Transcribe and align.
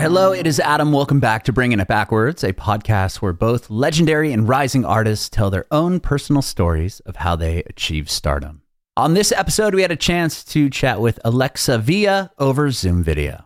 Why, 0.00 0.04
hello, 0.04 0.32
it 0.32 0.46
is 0.46 0.58
Adam. 0.58 0.92
Welcome 0.92 1.20
back 1.20 1.44
to 1.44 1.52
Bringing 1.52 1.78
It 1.78 1.86
Backwards, 1.86 2.42
a 2.42 2.54
podcast 2.54 3.16
where 3.16 3.34
both 3.34 3.68
legendary 3.68 4.32
and 4.32 4.48
rising 4.48 4.82
artists 4.82 5.28
tell 5.28 5.50
their 5.50 5.66
own 5.70 6.00
personal 6.00 6.40
stories 6.40 7.00
of 7.00 7.16
how 7.16 7.36
they 7.36 7.58
achieve 7.64 8.08
stardom. 8.08 8.62
On 8.96 9.12
this 9.12 9.30
episode, 9.30 9.74
we 9.74 9.82
had 9.82 9.92
a 9.92 9.96
chance 9.96 10.42
to 10.44 10.70
chat 10.70 11.02
with 11.02 11.20
Alexa 11.22 11.76
Villa 11.76 12.30
over 12.38 12.70
Zoom 12.70 13.02
video. 13.02 13.44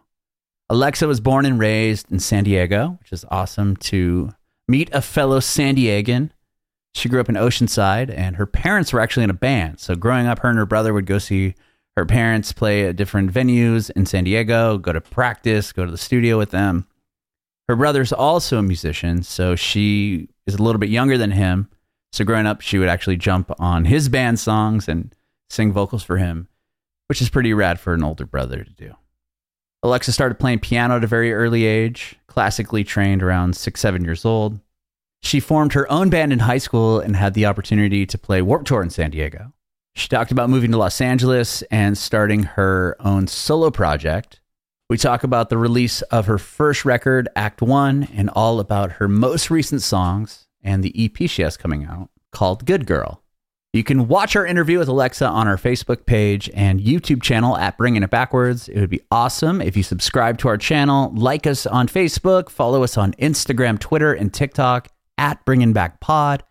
Alexa 0.71 1.09
was 1.09 1.19
born 1.19 1.45
and 1.45 1.59
raised 1.59 2.13
in 2.13 2.21
San 2.21 2.45
Diego, 2.45 2.99
which 3.01 3.13
is 3.13 3.25
awesome 3.33 3.75
to 3.79 4.31
meet 4.69 4.89
a 4.95 5.03
fellow 5.03 5.41
San 5.41 5.75
Diegan. 5.75 6.31
She 6.95 7.09
grew 7.09 7.21
up 7.21 7.29
in 7.29 7.35
Oceanside, 7.35 8.17
and 8.17 8.37
her 8.37 8.47
parents 8.47 8.93
were 8.93 9.01
actually 9.01 9.25
in 9.25 9.31
a 9.31 9.35
band. 9.35 9.81
So, 9.81 9.97
growing 9.97 10.29
up, 10.29 10.39
her 10.39 10.51
and 10.51 10.59
her 10.59 10.67
brother 10.67 10.95
would 10.95 11.07
go 11.07 11.19
see 11.19 11.57
her 11.97 12.05
parents 12.05 12.53
play 12.53 12.89
at 12.89 12.97
different 12.97 13.33
venues 13.33 13.91
in 13.91 14.07
San 14.07 14.25
Diego, 14.25 14.79
go 14.79 14.93
to 14.93 15.01
practice, 15.01 15.73
go 15.73 15.85
to 15.85 15.91
the 15.91 15.99
studio 15.99 16.37
with 16.37 16.51
them. 16.51 16.87
Her 17.69 17.77
brother's 17.77 18.13
also 18.13 18.59
a 18.59 18.63
musician, 18.63 19.23
so 19.23 19.57
she 19.57 20.29
is 20.47 20.55
a 20.55 20.63
little 20.63 20.79
bit 20.79 20.91
younger 20.91 21.17
than 21.17 21.31
him. 21.31 21.69
So 22.13 22.25
growing 22.25 22.47
up, 22.47 22.61
she 22.61 22.79
would 22.79 22.89
actually 22.89 23.17
jump 23.17 23.51
on 23.59 23.87
his 23.87 24.09
band 24.09 24.39
songs 24.39 24.89
and 24.89 25.15
sing 25.51 25.73
vocals 25.73 26.03
for 26.03 26.19
him, 26.19 26.49
which 27.09 27.23
is 27.23 27.31
pretty 27.31 27.55
rad 27.55 27.81
for 27.81 27.95
an 27.95 28.05
older 28.05 28.27
brother 28.27 28.65
to 28.65 28.73
do. 28.73 28.95
Alexa 29.83 30.13
started 30.13 30.39
playing 30.39 30.61
piano 30.61 30.97
at 30.97 31.05
a 31.05 31.09
very 31.09 31.33
early 31.33 31.65
age, 31.65 32.17
classically 32.27 32.85
trained 32.85 33.23
around 33.23 33.57
six, 33.57 33.81
seven 33.81 34.05
years 34.05 34.25
old. 34.25 34.59
She 35.23 35.41
formed 35.41 35.73
her 35.73 35.91
own 35.91 36.11
band 36.11 36.33
in 36.33 36.41
high 36.41 36.59
school 36.59 37.01
and 37.01 37.17
had 37.17 37.35
the 37.35 37.47
opportunity 37.47 38.05
to 38.07 38.19
play 38.19 38.43
Warped 38.43 38.67
Tour 38.67 38.83
in 38.83 38.91
San 38.91 39.11
Diego. 39.11 39.53
She 39.97 40.09
talked 40.09 40.33
about 40.33 40.51
moving 40.51 40.73
to 40.73 40.77
Los 40.77 41.01
Angeles 41.01 41.63
and 41.71 41.97
starting 41.97 42.43
her 42.43 42.97
own 42.99 43.29
solo 43.29 43.71
project. 43.71 44.41
We 44.91 44.99
talk 44.99 45.23
about 45.23 45.51
the 45.51 45.57
release 45.59 46.03
of 46.03 46.27
her 46.27 46.39
first 46.39 46.85
record, 46.85 47.29
Act 47.37 47.63
One, 47.63 48.09
and 48.13 48.29
all 48.31 48.61
about 48.61 48.93
her 48.93 49.09
most 49.09 49.51
recent 49.51 49.83
songs 49.83 50.47
and 50.63 50.83
the 50.83 50.93
EP 50.97 51.29
she 51.31 51.43
has 51.43 51.57
coming 51.57 51.85
out 51.85 52.11
called 52.33 52.67
Good 52.67 52.87
Girl. 52.87 53.23
You 53.73 53.83
can 53.83 54.07
watch 54.09 54.37
our 54.37 54.47
interview 54.47 54.79
with 54.79 54.89
Alexa 54.89 55.27
on 55.27 55.49
our 55.49 55.57
Facebook 55.57 56.07
page 56.07 56.51
and 56.55 56.81
YouTube 56.81 57.23
channel 57.23 57.57
at 57.57 57.77
Bringing 57.77 58.03
It 58.03 58.11
Backwards. 58.11 58.69
It 58.69 58.79
would 58.79 58.91
be 58.91 59.01
awesome 59.11 59.61
if 59.61 59.77
you 59.77 59.83
subscribe 59.83 60.39
to 60.39 60.49
our 60.49 60.59
channel, 60.59 61.13
like 61.15 61.47
us 61.47 61.67
on 61.67 61.89
Facebook, 61.89 62.51
follow 62.51 62.85
us 62.85 62.97
on 62.97 63.15
Instagram, 63.15 63.79
Twitter, 63.79 64.13
and 64.13 64.33
TikTok 64.33 64.89
at 65.19 65.45
Bringing 65.45 65.73
Back 65.73 66.01
Pod. 66.01 66.45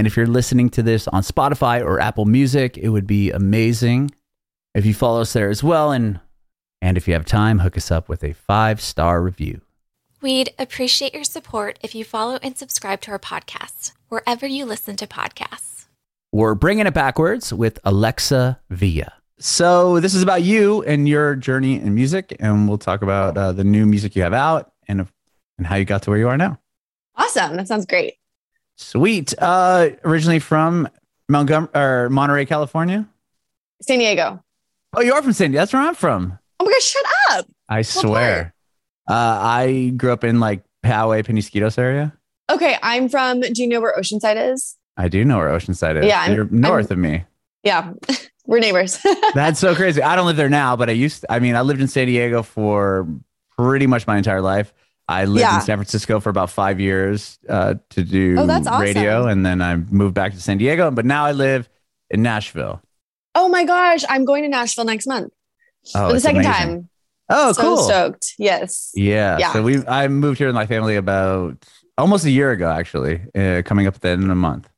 And 0.00 0.06
if 0.06 0.16
you're 0.16 0.26
listening 0.26 0.70
to 0.70 0.82
this 0.82 1.06
on 1.08 1.22
Spotify 1.22 1.84
or 1.84 2.00
Apple 2.00 2.24
Music, 2.24 2.78
it 2.78 2.88
would 2.88 3.06
be 3.06 3.30
amazing 3.32 4.10
if 4.74 4.86
you 4.86 4.94
follow 4.94 5.20
us 5.20 5.34
there 5.34 5.50
as 5.50 5.62
well. 5.62 5.92
And, 5.92 6.20
and 6.80 6.96
if 6.96 7.06
you 7.06 7.12
have 7.12 7.26
time, 7.26 7.58
hook 7.58 7.76
us 7.76 7.90
up 7.90 8.08
with 8.08 8.24
a 8.24 8.32
five 8.32 8.80
star 8.80 9.20
review. 9.20 9.60
We'd 10.22 10.54
appreciate 10.58 11.12
your 11.12 11.24
support 11.24 11.78
if 11.82 11.94
you 11.94 12.02
follow 12.02 12.38
and 12.42 12.56
subscribe 12.56 13.02
to 13.02 13.10
our 13.10 13.18
podcast, 13.18 13.92
wherever 14.08 14.46
you 14.46 14.64
listen 14.64 14.96
to 14.96 15.06
podcasts. 15.06 15.84
We're 16.32 16.54
bringing 16.54 16.86
it 16.86 16.94
backwards 16.94 17.52
with 17.52 17.78
Alexa 17.84 18.58
Villa. 18.70 19.12
So, 19.38 20.00
this 20.00 20.14
is 20.14 20.22
about 20.22 20.42
you 20.42 20.82
and 20.84 21.06
your 21.10 21.36
journey 21.36 21.74
in 21.74 21.94
music, 21.94 22.34
and 22.40 22.66
we'll 22.66 22.78
talk 22.78 23.02
about 23.02 23.36
uh, 23.36 23.52
the 23.52 23.64
new 23.64 23.84
music 23.84 24.16
you 24.16 24.22
have 24.22 24.32
out 24.32 24.72
and, 24.88 25.06
and 25.58 25.66
how 25.66 25.76
you 25.76 25.84
got 25.84 26.04
to 26.04 26.10
where 26.10 26.18
you 26.18 26.28
are 26.28 26.38
now. 26.38 26.58
Awesome. 27.16 27.58
That 27.58 27.68
sounds 27.68 27.84
great. 27.84 28.14
Sweet. 28.80 29.34
Uh, 29.38 29.90
originally 30.04 30.38
from 30.38 30.88
Montgomery 31.28 31.68
or 31.74 32.08
Monterey, 32.08 32.46
California. 32.46 33.06
San 33.82 33.98
Diego. 33.98 34.42
Oh, 34.96 35.02
you 35.02 35.12
are 35.12 35.22
from 35.22 35.32
San 35.34 35.50
Diego. 35.50 35.60
That's 35.60 35.72
where 35.72 35.82
I'm 35.82 35.94
from. 35.94 36.38
Oh 36.58 36.64
my 36.64 36.70
gosh, 36.72 36.82
shut 36.84 37.04
up. 37.30 37.46
I 37.68 37.82
swear. 37.82 38.54
Uh, 39.08 39.14
I 39.14 39.92
grew 39.96 40.12
up 40.12 40.24
in 40.24 40.40
like 40.40 40.62
Poway, 40.84 41.24
Penasquitos 41.24 41.78
area. 41.78 42.12
Okay, 42.50 42.76
I'm 42.82 43.08
from. 43.08 43.40
Do 43.40 43.62
you 43.62 43.68
know 43.68 43.80
where 43.80 43.94
Oceanside 43.96 44.52
is? 44.52 44.76
I 44.96 45.08
do 45.08 45.24
know 45.24 45.36
where 45.38 45.48
Oceanside 45.50 46.00
is. 46.00 46.06
Yeah, 46.06 46.22
I'm- 46.22 46.34
you're 46.34 46.46
north 46.46 46.90
I'm- 46.90 46.92
of 46.92 46.98
me. 46.98 47.24
Yeah, 47.62 47.92
we're 48.46 48.58
neighbors. 48.60 48.98
That's 49.34 49.60
so 49.60 49.74
crazy. 49.74 50.02
I 50.02 50.16
don't 50.16 50.24
live 50.26 50.36
there 50.36 50.48
now, 50.48 50.74
but 50.74 50.88
I 50.88 50.92
used. 50.92 51.20
To, 51.20 51.32
I 51.32 51.38
mean, 51.38 51.54
I 51.54 51.60
lived 51.60 51.80
in 51.82 51.88
San 51.88 52.06
Diego 52.06 52.42
for 52.42 53.06
pretty 53.58 53.86
much 53.86 54.06
my 54.06 54.16
entire 54.16 54.40
life. 54.40 54.72
I 55.10 55.24
lived 55.24 55.40
Yeah. 55.40 55.56
in 55.56 55.62
San 55.62 55.76
Francisco 55.78 56.20
for 56.20 56.30
about 56.30 56.50
five 56.50 56.78
years 56.80 57.38
uh, 57.48 57.74
to 57.90 58.02
do 58.04 58.36
Oh, 58.38 58.46
that's 58.46 58.66
awesome. 58.66 58.80
radio, 58.82 59.26
and 59.26 59.44
then 59.44 59.60
I 59.60 59.76
moved 59.76 60.14
back 60.14 60.32
to 60.32 60.40
San 60.40 60.58
Diego. 60.58 60.90
But 60.90 61.04
now 61.04 61.24
I 61.24 61.32
live 61.32 61.68
in 62.10 62.22
Nashville. 62.22 62.80
oh 63.34 63.48
my 63.48 63.64
gosh, 63.64 64.02
I'm 64.08 64.24
going 64.24 64.42
to 64.42 64.48
Nashville 64.48 64.84
next 64.84 65.06
month 65.06 65.32
Oh, 65.94 66.08
for 66.08 66.12
the 66.14 66.20
second 66.20 66.40
amazing. 66.44 66.52
time. 66.68 66.88
Oh, 67.28 67.52
so 67.52 67.62
cool. 67.62 67.76
stoked. 67.78 68.34
Yes. 68.38 68.90
Yeah. 68.94 69.38
Yeah. 69.38 69.52
So 69.52 69.62
we 69.62 69.86
I 69.86 70.08
moved 70.08 70.38
here 70.38 70.48
with 70.48 70.56
my 70.56 70.66
family 70.66 70.96
about 70.96 71.56
almost 71.96 72.24
a 72.24 72.30
year 72.30 72.50
ago, 72.50 72.68
actually, 72.70 73.20
uh, 73.36 73.62
coming 73.64 73.86
up 73.86 73.94
at 73.94 74.00
the 74.00 74.08
end 74.08 74.24
of 74.24 74.30
a 74.30 74.34
month. 74.34 74.68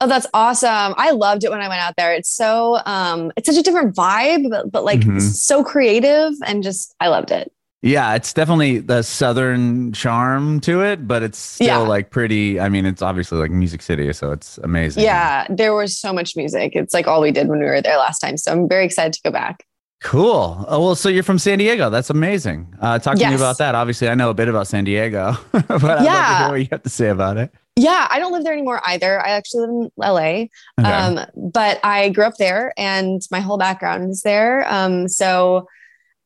Oh, 0.00 0.06
that's 0.08 0.26
awesome. 0.34 0.94
I 0.96 1.10
loved 1.12 1.44
it 1.44 1.50
when 1.50 1.60
I 1.60 1.68
went 1.68 1.80
out 1.82 1.94
there. 1.96 2.12
It's 2.14 2.30
so 2.30 2.78
um 2.86 3.30
it's 3.36 3.46
such 3.46 3.58
a 3.58 3.62
different 3.62 3.94
vibe, 3.94 4.50
but, 4.50 4.72
but 4.72 4.82
like 4.84 5.00
Mhm. 5.00 5.20
so 5.20 5.62
creative 5.62 6.32
and 6.44 6.62
just 6.62 6.94
I 7.00 7.08
loved 7.08 7.30
it. 7.30 7.52
Yeah, 7.82 8.14
it's 8.14 8.32
definitely 8.34 8.78
the 8.80 9.02
southern 9.02 9.92
charm 9.92 10.60
to 10.60 10.82
it, 10.82 11.08
but 11.08 11.22
it's 11.22 11.38
still 11.38 11.66
Yeah. 11.66 11.78
like 11.78 12.10
pretty. 12.10 12.60
I 12.60 12.68
mean, 12.68 12.84
it's 12.84 13.00
obviously 13.00 13.38
like 13.38 13.50
Music 13.50 13.80
City, 13.80 14.12
so 14.12 14.32
it's 14.32 14.58
amazing. 14.58 15.02
Yeah, 15.04 15.46
there 15.48 15.74
was 15.74 15.98
so 15.98 16.12
much 16.12 16.36
music. 16.36 16.72
It's 16.76 16.92
like 16.92 17.06
all 17.06 17.22
we 17.22 17.30
did 17.32 17.48
when 17.48 17.58
we 17.58 17.64
were 17.64 17.80
there 17.80 17.96
last 17.96 18.18
time. 18.18 18.36
So 18.36 18.52
I'm 18.52 18.68
very 18.68 18.84
excited 18.84 19.14
to 19.14 19.20
go 19.24 19.30
back. 19.30 19.64
Cool. 20.02 20.64
Oh, 20.68 20.84
well, 20.84 20.94
so 20.94 21.08
you're 21.08 21.22
from 21.22 21.38
San 21.38 21.58
Diego. 21.58 21.88
That's 21.90 22.08
amazing. 22.10 22.74
Uh, 22.80 22.98
talk 22.98 23.16
to 23.18 23.28
me 23.28 23.34
about 23.34 23.58
that. 23.58 23.74
Obviously, 23.74 24.08
I 24.08 24.14
know 24.14 24.30
a 24.30 24.34
bit 24.34 24.48
about 24.48 24.66
San 24.66 24.84
Diego, 24.84 25.36
but 25.52 25.70
I'd 25.70 25.82
love 25.82 25.98
to 25.98 26.04
Yeah. 26.04 26.38
hear 26.38 26.48
what 26.48 26.60
you 26.60 26.68
have 26.72 26.82
to 26.82 26.88
say 26.90 27.08
about 27.08 27.36
it. 27.38 27.50
Yeah, 27.76 28.08
I 28.10 28.18
don't 28.18 28.32
live 28.32 28.44
there 28.44 28.52
anymore 28.52 28.80
either. 28.86 29.20
I 29.24 29.30
actually 29.30 29.60
live 29.66 29.70
in 29.70 29.90
LA. 29.98 30.20
Okay. 30.20 30.48
Um, 30.90 31.20
but 31.34 31.80
I 31.84 32.10
grew 32.10 32.24
up 32.24 32.36
there 32.38 32.74
and 32.76 33.22
my 33.30 33.40
whole 33.40 33.56
background 33.58 34.10
is 34.10 34.20
there. 34.22 34.66
Um, 34.72 35.06
so 35.08 35.66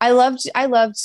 I 0.00 0.10
loved, 0.12 0.48
I 0.54 0.66
loved, 0.66 0.98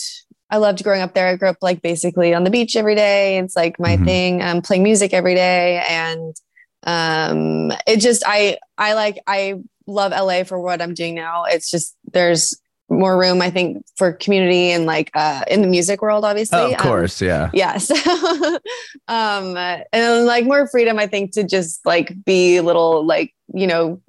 I 0.51 0.57
loved 0.57 0.83
growing 0.83 1.01
up 1.01 1.13
there. 1.13 1.27
I 1.27 1.35
grew 1.35 1.49
up 1.49 1.57
like 1.61 1.81
basically 1.81 2.33
on 2.33 2.43
the 2.43 2.49
beach 2.49 2.75
every 2.75 2.95
day. 2.95 3.37
It's 3.37 3.55
like 3.55 3.79
my 3.79 3.97
Mhm. 3.97 4.05
thing. 4.05 4.41
I'm 4.41 4.61
playing 4.61 4.83
music 4.83 5.13
every 5.13 5.35
day. 5.35 5.83
And 5.87 6.35
um, 6.83 7.71
it 7.85 7.97
just, 7.97 8.23
I, 8.25 8.57
I 8.77 8.93
like, 8.93 9.19
I 9.27 9.55
love 9.85 10.11
LA 10.11 10.43
for 10.43 10.59
what 10.59 10.81
I'm 10.81 10.93
doing 10.93 11.13
now. 11.15 11.43
It's 11.45 11.69
just, 11.69 11.95
there's 12.11 12.59
more 12.89 13.19
room, 13.19 13.39
I 13.41 13.51
think, 13.51 13.83
for 13.97 14.13
community 14.13 14.71
and 14.71 14.85
like 14.87 15.11
uh, 15.13 15.43
in 15.47 15.61
the 15.61 15.67
music 15.67 16.01
world, 16.01 16.25
obviously. 16.25 16.57
Oh, 16.57 16.67
of 16.67 16.73
Um, 16.73 16.79
course, 16.79 17.21
yeah. 17.21 17.51
Yes. 17.53 17.91
um, 19.07 19.55
and 19.57 20.25
like 20.25 20.45
more 20.45 20.67
freedom, 20.67 20.97
I 20.97 21.05
think, 21.07 21.31
to 21.33 21.43
just 21.43 21.85
like 21.85 22.13
be 22.25 22.57
a 22.57 22.63
little 22.63 23.05
like, 23.05 23.33
you 23.53 23.67
know, 23.67 24.01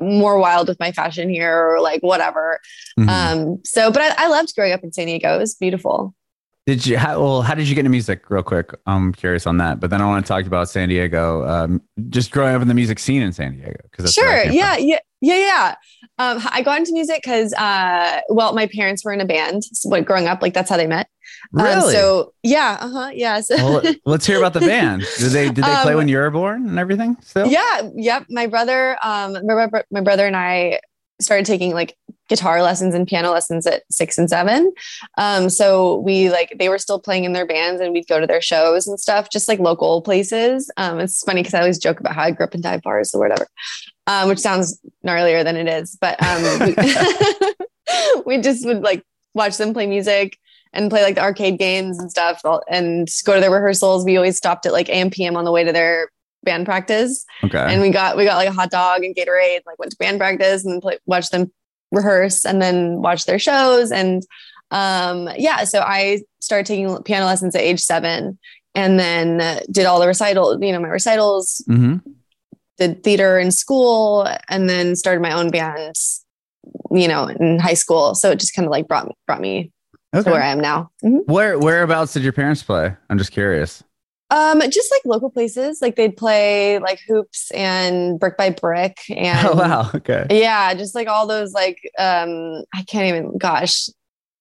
more 0.00 0.38
wild 0.38 0.68
with 0.68 0.78
my 0.80 0.92
fashion 0.92 1.28
here 1.28 1.54
or 1.54 1.80
like 1.80 2.02
whatever. 2.02 2.60
Mhm. 2.98 3.08
Um, 3.08 3.60
so, 3.64 3.90
but 3.90 4.02
I, 4.02 4.24
I 4.24 4.28
loved 4.28 4.54
growing 4.54 4.72
up 4.72 4.82
in 4.82 4.92
San 4.92 5.06
Diego. 5.06 5.34
It 5.34 5.38
was 5.38 5.54
beautiful. 5.54 6.14
Did 6.66 6.84
you? 6.84 6.98
How, 6.98 7.20
well, 7.20 7.42
how 7.42 7.54
did 7.54 7.68
you 7.68 7.76
get 7.76 7.80
into 7.80 7.90
music? 7.90 8.28
Real 8.28 8.42
quick, 8.42 8.74
I'm 8.86 9.12
curious 9.12 9.46
on 9.46 9.58
that. 9.58 9.78
But 9.78 9.90
then 9.90 10.02
I 10.02 10.06
want 10.06 10.26
to 10.26 10.28
talk 10.28 10.46
about 10.46 10.68
San 10.68 10.88
Diego. 10.88 11.46
Um, 11.46 11.80
just 12.08 12.32
growing 12.32 12.56
up 12.56 12.62
in 12.62 12.66
the 12.66 12.74
music 12.74 12.98
scene 12.98 13.22
in 13.22 13.32
San 13.32 13.52
Diego, 13.56 13.76
because 13.88 14.12
Sure. 14.12 14.42
Yeah. 14.46 14.76
Yeah. 14.76 14.98
Yeah. 15.20 15.36
Yeah. 15.36 15.74
Um, 16.18 16.42
I 16.50 16.62
got 16.62 16.78
into 16.78 16.92
music 16.92 17.20
because, 17.22 17.52
uh, 17.54 18.20
well, 18.30 18.52
my 18.52 18.66
parents 18.66 19.04
were 19.04 19.12
in 19.12 19.20
a 19.20 19.24
band. 19.24 19.62
So, 19.64 19.88
like 19.90 20.06
growing 20.06 20.26
up, 20.26 20.42
like 20.42 20.54
that's 20.54 20.68
how 20.68 20.76
they 20.76 20.88
met. 20.88 21.08
Um, 21.54 21.64
Really? 21.64 21.92
so 21.94 22.32
yeah. 22.42 22.78
Uh 22.80 22.88
huh. 22.88 23.10
Yeah. 23.14 23.40
So, 23.40 23.56
well, 23.56 23.94
let's 24.04 24.26
hear 24.26 24.38
about 24.38 24.52
the 24.54 24.60
band. 24.60 25.04
Did 25.18 25.30
they 25.30 25.46
did 25.46 25.64
they 25.64 25.76
play 25.82 25.92
Um, 25.92 25.98
when 25.98 26.08
you 26.08 26.16
were 26.18 26.30
born 26.30 26.68
and 26.68 26.78
everything? 26.78 27.16
Still? 27.22 27.46
yeah 27.48 27.82
yep 27.94 28.24
my 28.30 28.46
brother 28.46 28.96
um 29.02 29.34
my, 29.44 29.68
my 29.90 30.00
brother 30.00 30.26
and 30.26 30.36
i 30.36 30.80
started 31.20 31.46
taking 31.46 31.72
like 31.72 31.96
guitar 32.28 32.60
lessons 32.62 32.94
and 32.94 33.06
piano 33.06 33.30
lessons 33.30 33.66
at 33.66 33.82
six 33.90 34.18
and 34.18 34.28
seven 34.28 34.70
um 35.16 35.48
so 35.48 35.96
we 36.00 36.28
like 36.28 36.52
they 36.58 36.68
were 36.68 36.76
still 36.78 36.98
playing 37.00 37.24
in 37.24 37.32
their 37.32 37.46
bands 37.46 37.80
and 37.80 37.92
we'd 37.92 38.06
go 38.06 38.20
to 38.20 38.26
their 38.26 38.42
shows 38.42 38.86
and 38.86 39.00
stuff 39.00 39.28
just 39.30 39.48
like 39.48 39.58
local 39.58 40.02
places 40.02 40.70
um 40.76 40.98
it's 41.00 41.22
funny 41.24 41.40
because 41.40 41.54
i 41.54 41.60
always 41.60 41.78
joke 41.78 42.00
about 42.00 42.14
how 42.14 42.22
i 42.22 42.30
grew 42.30 42.44
up 42.44 42.54
in 42.54 42.60
dive 42.60 42.82
bars 42.82 43.14
or 43.14 43.20
whatever 43.20 43.46
um 44.08 44.28
which 44.28 44.38
sounds 44.40 44.78
gnarlier 45.06 45.42
than 45.42 45.56
it 45.56 45.68
is 45.68 45.96
but 46.00 46.22
um 46.22 46.42
we, 46.66 46.74
we 48.36 48.42
just 48.42 48.66
would 48.66 48.82
like 48.82 49.02
watch 49.34 49.56
them 49.56 49.72
play 49.72 49.86
music 49.86 50.38
and 50.76 50.90
play 50.90 51.02
like 51.02 51.14
the 51.14 51.22
arcade 51.22 51.58
games 51.58 51.98
and 51.98 52.10
stuff 52.10 52.40
and 52.68 53.08
go 53.24 53.34
to 53.34 53.40
their 53.40 53.50
rehearsals. 53.50 54.04
We 54.04 54.16
always 54.16 54.36
stopped 54.36 54.66
at 54.66 54.72
like 54.72 54.88
am 54.88 55.10
pm 55.10 55.36
on 55.36 55.44
the 55.44 55.52
way 55.52 55.64
to 55.64 55.72
their 55.72 56.10
band 56.44 56.66
practice. 56.66 57.24
Okay. 57.44 57.58
and 57.68 57.82
we 57.82 57.90
got 57.90 58.16
we 58.16 58.24
got 58.24 58.36
like 58.36 58.48
a 58.48 58.52
hot 58.52 58.70
dog 58.70 59.02
and 59.02 59.14
Gatorade, 59.14 59.60
like 59.66 59.78
went 59.78 59.92
to 59.92 59.98
band 59.98 60.18
practice 60.18 60.64
and 60.64 60.80
play, 60.80 60.98
watched 61.06 61.32
them 61.32 61.50
rehearse 61.90 62.44
and 62.44 62.60
then 62.60 63.00
watch 63.02 63.24
their 63.24 63.38
shows. 63.38 63.90
And 63.90 64.22
um 64.70 65.28
yeah 65.36 65.64
so 65.64 65.80
I 65.80 66.22
started 66.40 66.66
taking 66.66 67.02
piano 67.04 67.26
lessons 67.26 67.54
at 67.54 67.62
age 67.62 67.80
seven 67.80 68.38
and 68.74 68.98
then 68.98 69.40
uh, 69.40 69.60
did 69.70 69.86
all 69.86 70.00
the 70.00 70.08
recital 70.08 70.62
you 70.62 70.72
know 70.72 70.80
my 70.80 70.88
recitals 70.88 71.62
hmm 71.66 71.96
did 72.78 73.02
theater 73.02 73.38
in 73.38 73.50
school 73.50 74.28
and 74.50 74.68
then 74.68 74.94
started 74.96 75.22
my 75.22 75.32
own 75.32 75.50
bands 75.50 76.26
you 76.90 77.08
know 77.08 77.26
in 77.26 77.58
high 77.58 77.74
school. 77.74 78.14
So 78.14 78.30
it 78.30 78.40
just 78.40 78.54
kind 78.54 78.66
of 78.66 78.72
like 78.72 78.88
brought 78.88 79.10
brought 79.26 79.40
me 79.40 79.72
to 80.24 80.30
where 80.30 80.42
I 80.42 80.48
am 80.48 80.60
now. 80.60 80.90
Mhm. 81.04 81.26
Where 81.26 81.58
whereabouts 81.58 82.12
did 82.12 82.22
your 82.22 82.32
parents 82.32 82.62
play? 82.62 82.94
I'm 83.10 83.18
just 83.18 83.32
curious. 83.32 83.82
Um, 84.28 84.60
just 84.70 84.90
like 84.90 85.02
local 85.04 85.30
places, 85.30 85.80
like 85.80 85.94
they'd 85.94 86.16
play 86.16 86.80
like 86.80 86.98
hoops 87.06 87.52
and 87.52 88.18
brick 88.18 88.36
by 88.36 88.50
brick, 88.50 88.98
and 89.16 89.46
oh 89.46 89.54
wow. 89.54 89.90
Okay. 89.94 90.26
yeah, 90.30 90.74
just 90.74 90.94
like 90.96 91.06
all 91.06 91.26
those 91.28 91.52
like 91.52 91.78
um, 91.98 92.64
I 92.74 92.82
can't 92.88 93.06
even, 93.06 93.38
gosh, 93.38 93.88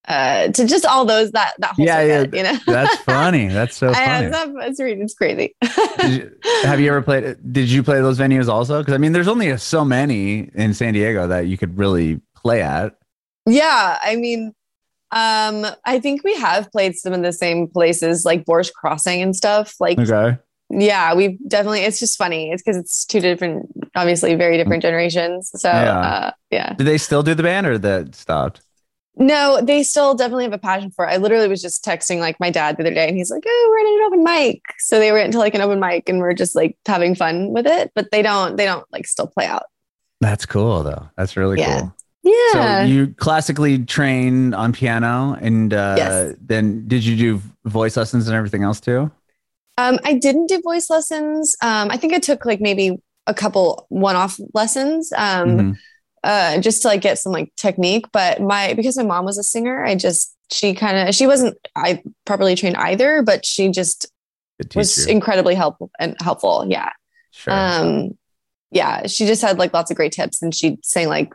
uh, 0.07 0.47
to 0.47 0.65
just 0.65 0.85
all 0.87 1.05
those 1.05 1.31
that 1.33 1.53
that 1.59 1.73
whole 1.75 1.85
Yeah, 1.85 2.01
yeah, 2.01 2.25
you 2.33 2.41
know. 2.43 2.57
That's 2.65 2.95
funny. 3.03 3.47
That's 3.47 3.75
so 3.77 3.89
I, 3.89 3.93
funny. 3.93 4.25
it's, 4.25 4.31
not, 4.31 4.67
it's, 4.67 4.79
it's 4.79 5.13
crazy. 5.13 5.55
Did 5.99 6.11
you, 6.11 6.31
have 6.63 6.79
you 6.79 6.87
ever 6.89 7.03
played? 7.03 7.37
Did 7.53 7.69
you 7.69 7.83
play 7.83 8.01
those 8.01 8.17
venues 8.17 8.47
also? 8.47 8.79
Because 8.79 8.95
I 8.95 8.97
mean, 8.97 9.11
there's 9.11 9.27
only 9.27 9.55
so 9.57 9.85
many 9.85 10.49
in 10.55 10.73
San 10.73 10.95
Diego 10.95 11.27
that 11.27 11.45
you 11.45 11.59
could 11.59 11.77
really 11.77 12.21
play 12.35 12.63
at. 12.63 12.95
yeah, 13.47 13.99
I 14.01 14.15
mean, 14.15 14.53
um, 15.11 15.65
I 15.85 15.99
think 15.99 16.23
we 16.23 16.35
have 16.35 16.71
played 16.71 16.95
some 16.95 17.13
of 17.13 17.21
the 17.21 17.31
same 17.33 17.67
places, 17.67 18.25
like 18.25 18.45
Borscht 18.45 18.73
Crossing 18.73 19.21
and 19.21 19.35
stuff. 19.35 19.75
Like, 19.79 19.99
Okay. 19.99 20.37
yeah, 20.69 21.13
we've 21.13 21.37
definitely. 21.47 21.81
It's 21.81 21.99
just 21.99 22.17
funny. 22.17 22.51
It's 22.51 22.61
because 22.63 22.77
it's 22.77 23.05
two 23.05 23.19
different, 23.19 23.67
obviously, 23.95 24.35
very 24.35 24.57
different 24.57 24.81
generations. 24.81 25.51
So, 25.55 25.69
Yeah. 25.69 25.99
uh, 25.99 26.31
yeah. 26.51 26.73
Did 26.73 26.85
they 26.87 26.97
still 26.97 27.23
do 27.23 27.33
the 27.33 27.43
band 27.43 27.67
or 27.67 27.77
that 27.77 28.15
stopped? 28.15 28.61
No, 29.17 29.61
they 29.61 29.81
still 29.83 30.13
definitely 30.13 30.43
have 30.43 30.51
a 30.51 30.57
passion 30.57 30.91
for 30.91 31.05
it. 31.05 31.11
I 31.11 31.15
literally 31.17 31.47
was 31.47 31.61
just 31.61 31.85
texting 31.85 32.19
like 32.19 32.37
my 32.41 32.49
dad 32.49 32.75
the 32.75 32.83
other 32.83 32.93
day 32.93 33.07
and 33.07 33.15
he's 33.15 33.31
like, 33.31 33.43
Oh, 33.47 33.67
we're 33.71 33.79
at 33.79 33.93
an 33.93 34.07
open 34.07 34.23
mic. 34.25 34.61
So 34.79 34.99
they 34.99 35.13
went 35.13 35.31
to 35.31 35.39
like 35.39 35.55
an 35.55 35.61
open 35.61 35.79
mic 35.79 36.09
and 36.09 36.19
we're 36.19 36.33
just 36.33 36.53
like 36.53 36.77
having 36.85 37.15
fun 37.15 37.51
with 37.53 37.65
it. 37.65 37.91
But 37.95 38.11
they 38.11 38.21
don't 38.21 38.57
they 38.57 38.65
don't 38.65 38.85
like 38.91 39.07
still 39.07 39.27
play 39.27 39.45
out. 39.45 39.63
That's 40.19 40.45
cool 40.45 40.83
though. 40.83 41.09
That's 41.15 41.37
really 41.37 41.57
Yeah. 41.59 41.79
cool. 41.79 41.95
Yeah. 42.25 42.81
So 42.81 42.85
you 42.87 43.07
classically 43.15 43.85
train 43.85 44.53
on 44.53 44.73
piano, 44.73 45.37
and 45.39 45.73
uh, 45.73 45.95
Yes. 45.97 46.35
then 46.41 46.87
did 46.87 47.05
you 47.05 47.15
do 47.15 47.41
voice 47.65 47.95
lessons 47.97 48.27
and 48.27 48.35
everything 48.35 48.63
else 48.63 48.79
too? 48.79 49.11
um, 49.77 49.99
I 50.05 50.13
didn't 50.13 50.47
do 50.47 50.61
voice 50.61 50.89
lessons. 50.89 51.55
Um, 51.61 51.91
I 51.91 51.97
think 51.97 52.13
I 52.13 52.19
took 52.19 52.45
like 52.45 52.61
maybe 52.61 52.97
a 53.27 53.33
couple 53.33 53.85
one-off 53.89 54.39
lessons. 54.53 55.11
Um, 55.17 55.47
Mhm. 55.47 55.77
uh, 56.23 56.59
just 56.61 56.81
to 56.81 56.87
like 56.87 57.01
get 57.01 57.19
some 57.19 57.31
like 57.33 57.53
technique. 57.57 58.05
But 58.13 58.41
my 58.41 58.73
because 58.73 58.97
my 58.97 59.03
mom 59.03 59.25
was 59.25 59.37
a 59.37 59.43
singer, 59.43 59.83
I 59.85 59.95
just 59.95 60.33
she 60.51 60.73
kind 60.73 61.09
of 61.09 61.13
she 61.15 61.27
wasn't 61.27 61.57
I 61.75 62.01
properly 62.25 62.55
trained 62.55 62.77
either, 62.77 63.21
but 63.21 63.45
she 63.45 63.69
just 63.69 64.07
was 64.75 65.05
incredibly 65.05 65.55
helpful 65.55 65.91
and 65.99 66.15
helpful. 66.21 66.65
Yeah. 66.67 66.89
Sure. 67.31 67.53
Um, 67.53 68.17
yeah, 68.71 69.07
she 69.07 69.25
just 69.27 69.41
had 69.41 69.59
like 69.59 69.73
lots 69.73 69.91
of 69.91 69.97
great 69.97 70.13
tips 70.13 70.41
and 70.41 70.55
she 70.55 70.77
sang 70.83 71.09
like 71.09 71.33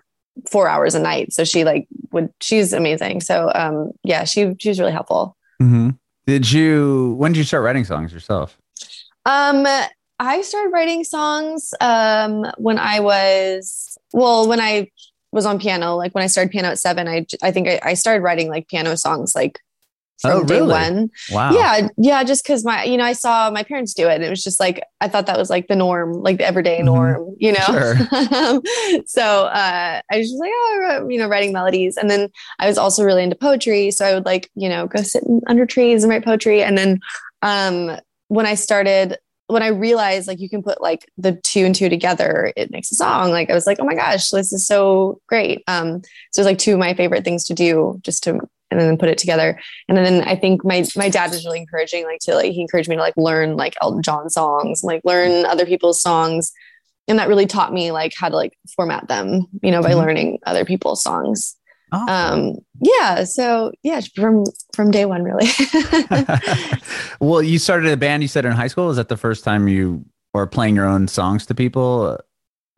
four 0.48 0.68
hours 0.68 0.94
a 0.94 1.00
night. 1.00 1.32
So 1.32 1.44
she 1.44 1.64
like 1.64 1.88
would, 2.12 2.32
she's 2.40 2.72
amazing. 2.72 3.20
So, 3.20 3.50
um, 3.54 3.92
yeah, 4.04 4.24
she, 4.24 4.54
she 4.58 4.68
was 4.68 4.78
really 4.78 4.92
helpful. 4.92 5.36
Mhm. 5.60 5.98
Did 6.26 6.50
you? 6.50 7.14
When 7.18 7.32
did 7.32 7.38
you 7.38 7.44
start 7.44 7.64
writing 7.64 7.84
songs 7.84 8.12
yourself? 8.12 8.56
Um, 9.26 9.66
I 10.18 10.42
started 10.42 10.70
writing 10.70 11.02
songs, 11.02 11.72
um, 11.80 12.46
when 12.58 12.78
I 12.78 13.00
was, 13.00 13.96
well, 14.12 14.46
when 14.46 14.60
I 14.60 14.90
was 15.32 15.46
on 15.46 15.58
piano, 15.58 15.96
like 15.96 16.14
when 16.14 16.22
I 16.22 16.26
started 16.26 16.50
piano 16.50 16.68
at 16.68 16.78
seven, 16.78 17.08
I, 17.08 17.26
I 17.42 17.50
think 17.50 17.68
I, 17.68 17.80
I 17.82 17.94
started 17.94 18.22
writing 18.22 18.48
like 18.48 18.68
piano 18.68 18.96
songs, 18.96 19.34
like 19.34 19.60
from 20.20 20.32
Oh, 20.32 20.44
day 20.44 20.56
really? 20.56 20.68
one. 20.72 21.10
Wow. 21.30 21.52
Yeah, 21.52 21.88
yeah, 21.96 22.24
just 22.24 22.44
because 22.44 22.64
my, 22.64 22.84
you 22.84 22.96
know, 22.96 23.04
I 23.04 23.12
saw 23.14 23.50
my 23.50 23.62
parents 23.62 23.94
do 23.94 24.08
it. 24.08 24.14
And 24.16 24.24
it 24.24 24.30
was 24.30 24.42
just 24.44 24.60
like 24.60 24.82
I 25.00 25.08
thought 25.08 25.26
that 25.26 25.38
was 25.38 25.50
like 25.50 25.68
the 25.68 25.76
norm, 25.76 26.12
like 26.22 26.38
the 26.38 26.46
everyday 26.46 26.80
Mhm. 26.80 26.84
norm, 26.84 27.34
you 27.38 27.52
know. 27.52 27.64
Sure. 27.66 27.94
Um, 28.40 28.62
so 29.06 29.46
uh, 29.46 30.00
I 30.10 30.16
was 30.18 30.28
just 30.30 30.40
like, 30.40 30.50
oh, 30.54 31.08
you 31.08 31.18
know, 31.18 31.28
writing 31.28 31.52
melodies, 31.52 31.96
and 31.96 32.10
then 32.10 32.28
I 32.58 32.66
was 32.68 32.78
also 32.78 33.04
really 33.04 33.22
into 33.22 33.36
poetry. 33.36 33.90
So 33.90 34.04
I 34.04 34.14
would 34.14 34.24
like, 34.26 34.50
you 34.54 34.68
know, 34.68 34.86
go 34.86 35.02
sit 35.02 35.24
under 35.46 35.66
trees 35.66 36.02
and 36.04 36.10
write 36.10 36.24
poetry. 36.24 36.62
And 36.62 36.76
then 36.78 37.00
um, 37.42 37.98
when 38.28 38.46
I 38.46 38.54
started, 38.54 39.16
when 39.48 39.62
I 39.62 39.68
realized 39.68 40.28
like 40.28 40.38
you 40.40 40.48
can 40.48 40.62
put 40.62 40.80
like 40.80 41.08
the 41.18 41.32
two 41.42 41.64
and 41.64 41.74
two 41.74 41.88
together, 41.88 42.52
it 42.56 42.70
makes 42.70 42.92
a 42.92 42.94
song. 42.94 43.30
Like 43.30 43.50
I 43.50 43.54
was 43.54 43.66
like, 43.66 43.78
oh 43.80 43.84
my 43.84 43.94
gosh, 43.94 44.30
this 44.30 44.52
is 44.52 44.66
so 44.66 45.20
great. 45.28 45.62
Um, 45.66 46.02
so 46.30 46.42
it's 46.42 46.46
like 46.46 46.58
two 46.58 46.74
of 46.74 46.78
my 46.78 46.94
favorite 46.94 47.24
things 47.24 47.44
to 47.46 47.54
do, 47.54 47.98
just 48.04 48.22
to 48.24 48.38
and 48.70 48.80
then 48.80 48.96
put 48.98 49.08
it 49.08 49.18
together. 49.18 49.58
And 49.88 49.96
then 49.98 50.22
I 50.22 50.36
think 50.36 50.64
my 50.64 50.84
my 50.96 51.08
dad 51.08 51.30
was 51.30 51.44
really 51.44 51.58
encouraging, 51.58 52.04
like 52.04 52.20
to 52.20 52.34
like 52.34 52.52
he 52.52 52.60
encouraged 52.60 52.88
me 52.88 52.96
to 52.96 53.02
like 53.02 53.16
learn 53.16 53.56
like 53.56 53.74
Elton 53.82 54.02
John 54.02 54.30
songs, 54.30 54.82
like 54.84 55.00
learn 55.04 55.44
other 55.46 55.66
people's 55.66 56.00
songs. 56.00 56.52
And 57.08 57.18
that 57.18 57.28
really 57.28 57.46
taught 57.46 57.72
me 57.72 57.90
like 57.90 58.12
how 58.16 58.28
to 58.28 58.36
like 58.36 58.52
format 58.76 59.08
them, 59.08 59.46
you 59.62 59.70
know, 59.72 59.82
by 59.82 59.92
Mhm. 59.92 59.96
learning 59.96 60.38
other 60.46 60.64
people's 60.64 61.02
songs. 61.02 61.56
Awesome. 61.92 62.38
Um 62.50 62.56
yeah, 62.80 63.24
so 63.24 63.72
yeah, 63.82 64.00
from 64.14 64.44
from 64.74 64.90
day 64.92 65.06
one 65.06 65.24
really. 65.24 65.48
well, 67.20 67.42
you 67.42 67.58
started 67.58 67.92
a 67.92 67.96
band. 67.96 68.22
You 68.22 68.28
said 68.28 68.44
in 68.44 68.52
high 68.52 68.68
school. 68.68 68.86
Was 68.86 68.96
that 68.96 69.08
the 69.08 69.16
first 69.16 69.44
time 69.44 69.68
you 69.68 70.04
were 70.34 70.46
playing 70.46 70.76
your 70.76 70.86
own 70.86 71.08
songs 71.08 71.46
to 71.46 71.54
people? 71.54 72.18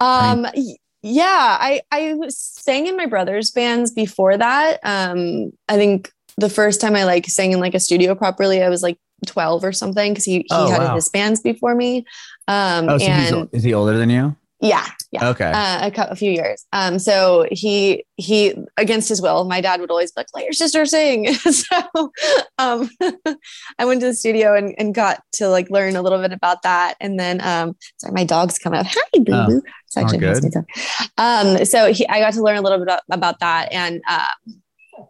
Um, 0.00 0.46
y- 0.54 0.76
yeah, 1.02 1.56
I 1.60 1.82
I 1.90 2.16
sang 2.28 2.87
in 2.87 2.96
my 2.96 3.06
brother's 3.06 3.50
bands 3.50 3.90
before 3.90 4.37
that. 4.37 4.78
Um, 4.84 5.52
I 5.69 5.76
think 5.76 6.12
the 6.38 6.49
first 6.49 6.81
time 6.81 6.94
I 6.96 7.04
like 7.04 7.26
sang 7.26 7.52
in 7.52 7.60
like 7.60 7.75
a 7.75 7.81
studio 7.81 8.14
properly, 8.14 8.62
I 8.62 8.69
was 8.69 8.82
like 8.82 8.99
12 9.26 9.64
or 9.64 9.72
something 9.72 10.12
because 10.12 10.25
he, 10.25 10.38
he 10.38 10.46
Oh, 10.50 10.70
had 10.70 10.81
wow. 10.81 10.94
his 10.94 11.08
bands 11.08 11.40
before 11.40 11.75
me. 11.75 12.04
Um, 12.49 12.88
Oh, 12.88 12.99
so 12.99 13.04
and 13.04 13.49
is 13.52 13.62
he 13.62 13.75
older 13.75 13.96
than 13.99 14.10
you? 14.10 14.34
yeah, 14.60 14.87
yeah. 15.12 15.28
Okay. 15.28 15.52
Uh, 15.54 15.90
a, 15.94 16.10
a 16.12 16.16
few 16.16 16.30
years. 16.30 16.64
Um, 16.72 16.98
so 16.98 17.46
he 17.50 18.04
he 18.16 18.54
against 18.78 19.10
his 19.10 19.20
will, 19.20 19.44
my 19.44 19.60
dad 19.60 19.78
would 19.80 19.90
always 19.90 20.10
be 20.10 20.20
like, 20.20 20.28
"Let 20.34 20.44
your 20.44 20.54
sister 20.54 20.86
sing." 20.86 21.32
so 21.34 22.10
um, 22.56 22.88
I 23.78 23.84
went 23.84 24.00
to 24.00 24.06
the 24.06 24.14
studio 24.14 24.56
and, 24.56 24.74
and 24.78 24.94
got 24.94 25.22
to 25.34 25.48
like 25.48 25.68
learn 25.68 25.96
a 25.96 26.02
little 26.02 26.18
bit 26.18 26.32
about 26.32 26.62
that. 26.62 26.96
And 26.98 27.20
then 27.20 27.42
um, 27.42 27.76
sorry, 27.98 28.14
my 28.14 28.24
dog's 28.24 28.58
coming 28.58 28.81
up. 28.81 28.86
Hi, 28.88 29.20
boo 29.20 29.32
Oh, 29.34 29.46
boo. 29.46 29.62
It's 29.86 29.96
actually 29.98 30.19
good. 30.19 30.28
nice 30.28 30.40
to 30.40 30.44
meet 30.44 30.54
you. 30.54 31.06
Um, 31.19 31.64
so 31.66 31.92
he, 31.92 32.08
I 32.08 32.19
got 32.19 32.32
to 32.32 32.42
learn 32.42 32.56
a 32.56 32.62
little 32.62 32.78
bit 32.78 32.84
about, 32.84 33.02
about 33.10 33.40
that, 33.40 33.69
and 33.70 34.00
um, 34.08 35.06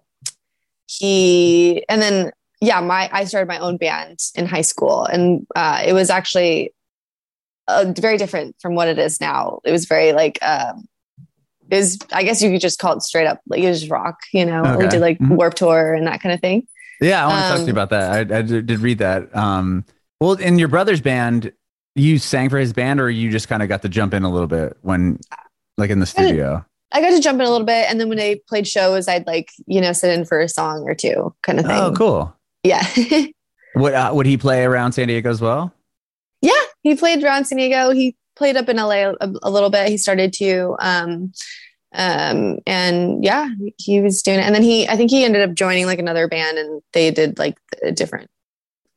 he 0.88 1.84
and 1.88 2.02
then 2.02 2.32
yeah, 2.60 2.80
my 2.80 3.08
I 3.12 3.24
started 3.24 3.46
my 3.46 3.58
own 3.58 3.76
band 3.76 4.18
in 4.34 4.46
high 4.46 4.62
school, 4.62 5.04
and 5.04 5.46
uh, 5.54 5.80
it 5.86 5.92
was 5.92 6.10
actually 6.10 6.74
uh, 7.68 7.92
very 7.96 8.16
different 8.18 8.56
from 8.60 8.74
what 8.74 8.88
it 8.88 8.98
is 8.98 9.20
now. 9.20 9.60
It 9.64 9.72
was 9.72 9.84
very 9.86 10.12
like 10.12 10.38
um, 10.42 10.86
it 11.70 11.76
was. 11.76 11.98
I 12.12 12.22
guess 12.24 12.42
you 12.42 12.50
could 12.50 12.60
just 12.60 12.78
call 12.78 12.96
it 12.96 13.02
straight 13.02 13.26
up 13.26 13.40
like 13.48 13.62
it 13.62 13.68
was 13.68 13.88
rock. 13.88 14.18
You 14.32 14.44
know, 14.46 14.76
we 14.78 14.86
did 14.88 15.00
like 15.00 15.18
Mhm. 15.18 15.36
Warped 15.36 15.58
Tour 15.58 15.94
and 15.94 16.06
that 16.06 16.20
kind 16.20 16.34
of 16.34 16.40
thing. 16.40 16.66
Yeah, 17.00 17.24
I 17.24 17.28
want 17.28 17.42
to 17.42 17.48
talk 17.48 17.56
to 17.56 17.62
you 17.62 17.66
Um, 17.66 17.70
about 17.70 17.90
that. 17.90 18.32
I, 18.32 18.38
I 18.38 18.42
did 18.42 18.66
did 18.66 18.78
read 18.80 18.98
that. 18.98 19.34
Um, 19.36 19.84
well, 20.20 20.32
in 20.34 20.58
your 20.58 20.68
brother's 20.68 21.00
band, 21.00 21.52
you 21.94 22.18
sang 22.18 22.48
for 22.48 22.58
his 22.58 22.72
band, 22.72 23.00
or 23.00 23.10
you 23.10 23.30
just 23.30 23.48
kind 23.48 23.62
of 23.62 23.68
got 23.68 23.82
to 23.82 23.88
jump 23.88 24.14
in 24.14 24.22
a 24.22 24.30
little 24.30 24.46
bit 24.46 24.76
when, 24.82 25.18
like, 25.76 25.90
in 25.90 25.98
the 25.98 26.06
studio. 26.06 26.64
I 26.92 27.00
got 27.00 27.10
to 27.10 27.20
jump 27.20 27.40
in 27.40 27.46
a 27.46 27.50
little 27.50 27.66
bit, 27.66 27.86
and 27.90 27.98
then 27.98 28.08
when 28.08 28.18
they 28.18 28.36
played 28.48 28.68
shows, 28.68 29.08
I'd 29.08 29.26
like 29.26 29.50
you 29.66 29.80
know 29.80 29.92
sit 29.92 30.12
in 30.16 30.24
for 30.26 30.38
a 30.40 30.48
song 30.48 30.82
or 30.82 30.94
two, 30.94 31.34
kind 31.42 31.58
of 31.58 31.66
thing. 31.66 31.74
Oh, 31.76 31.92
cool. 31.96 32.36
Yeah, 32.64 32.86
Would 33.74 33.94
uh, 33.94 34.10
would 34.14 34.26
he 34.26 34.36
play 34.36 34.62
around 34.64 34.92
San 34.92 35.08
Diego 35.08 35.30
as 35.30 35.40
well? 35.40 35.72
Yeah. 36.82 36.92
He 36.92 36.96
played 36.96 37.22
around 37.22 37.46
San 37.46 37.58
Diego. 37.58 37.90
He 37.90 38.16
played 38.36 38.56
up 38.56 38.68
in 38.68 38.76
LA 38.76 39.12
a, 39.20 39.32
a 39.42 39.50
little 39.50 39.70
bit. 39.70 39.88
He 39.88 39.96
started 39.96 40.32
to, 40.34 40.76
um, 40.80 41.32
um, 41.94 42.58
and 42.66 43.22
yeah, 43.24 43.48
he 43.78 44.00
was 44.00 44.22
doing 44.22 44.38
it. 44.38 44.42
And 44.42 44.54
then 44.54 44.62
he, 44.62 44.88
I 44.88 44.96
think 44.96 45.10
he 45.10 45.24
ended 45.24 45.48
up 45.48 45.54
joining 45.54 45.86
like 45.86 45.98
another 45.98 46.28
band, 46.28 46.58
and 46.58 46.82
they 46.92 47.10
did 47.10 47.38
like 47.38 47.58
a 47.82 47.92
different. 47.92 48.30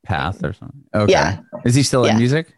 Path 0.04 0.44
or 0.44 0.54
something. 0.54 0.84
Okay. 0.94 1.12
Yeah. 1.12 1.40
Is 1.66 1.74
he 1.74 1.84
still 1.84 2.06
in 2.06 2.18
music? 2.18 2.54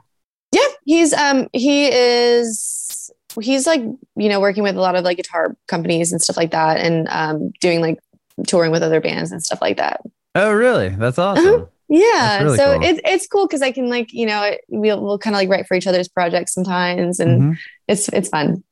Yeah, 0.52 0.68
he's 0.86 1.14
um 1.14 1.48
he 1.54 1.88
is 1.88 3.10
he's 3.40 3.66
like 3.66 3.82
you 3.82 4.30
know 4.30 4.42
working 4.42 4.64
with 4.64 4.76
a 4.76 4.82
lot 4.82 4.96
of 4.96 5.06
like 5.06 5.18
guitar 5.18 5.56
companies 5.68 6.12
and 6.12 6.22
stuff 6.22 6.36
like 6.36 6.52
that, 6.52 6.78
and 6.78 7.08
um 7.10 7.52
doing 7.62 7.80
like 7.80 8.00
touring 8.46 8.72
with 8.72 8.84
other 8.84 9.02
bands 9.02 9.32
and 9.32 9.44
stuff 9.44 9.62
like 9.62 9.78
that. 9.78 10.02
Oh, 10.36 10.52
really? 10.52 10.90
That's 10.90 11.18
awesome. 11.18 11.46
Uh-huh. 11.48 11.66
Yeah, 11.90 12.44
really 12.44 12.58
so 12.58 12.74
cool. 12.74 12.84
it's 12.84 13.00
it's 13.06 13.28
cool 13.28 13.48
because 13.48 13.62
I 13.62 13.72
can 13.72 13.90
like 13.90 14.12
you 14.14 14.26
know 14.26 14.44
it, 14.44 14.62
we'll 14.68 15.02
we'll 15.02 15.18
kind 15.18 15.36
of 15.36 15.40
like 15.40 15.50
write 15.50 15.68
for 15.68 15.76
each 15.76 15.88
other's 15.88 16.08
projects 16.08 16.54
sometimes, 16.54 17.20
and 17.20 17.42
Mhm. 17.42 17.58
it's 17.88 18.10
it's 18.10 18.30
fun. 18.30 18.64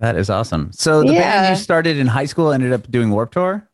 That 0.00 0.16
is 0.16 0.28
awesome. 0.30 0.70
So 0.72 1.00
the 1.00 1.06
band 1.08 1.16
Yeah. 1.16 1.50
you 1.50 1.56
started 1.56 1.96
in 1.96 2.06
high 2.06 2.26
school 2.26 2.52
ended 2.52 2.72
up 2.72 2.90
doing 2.90 3.10
Warped 3.10 3.32
Tour. 3.32 3.68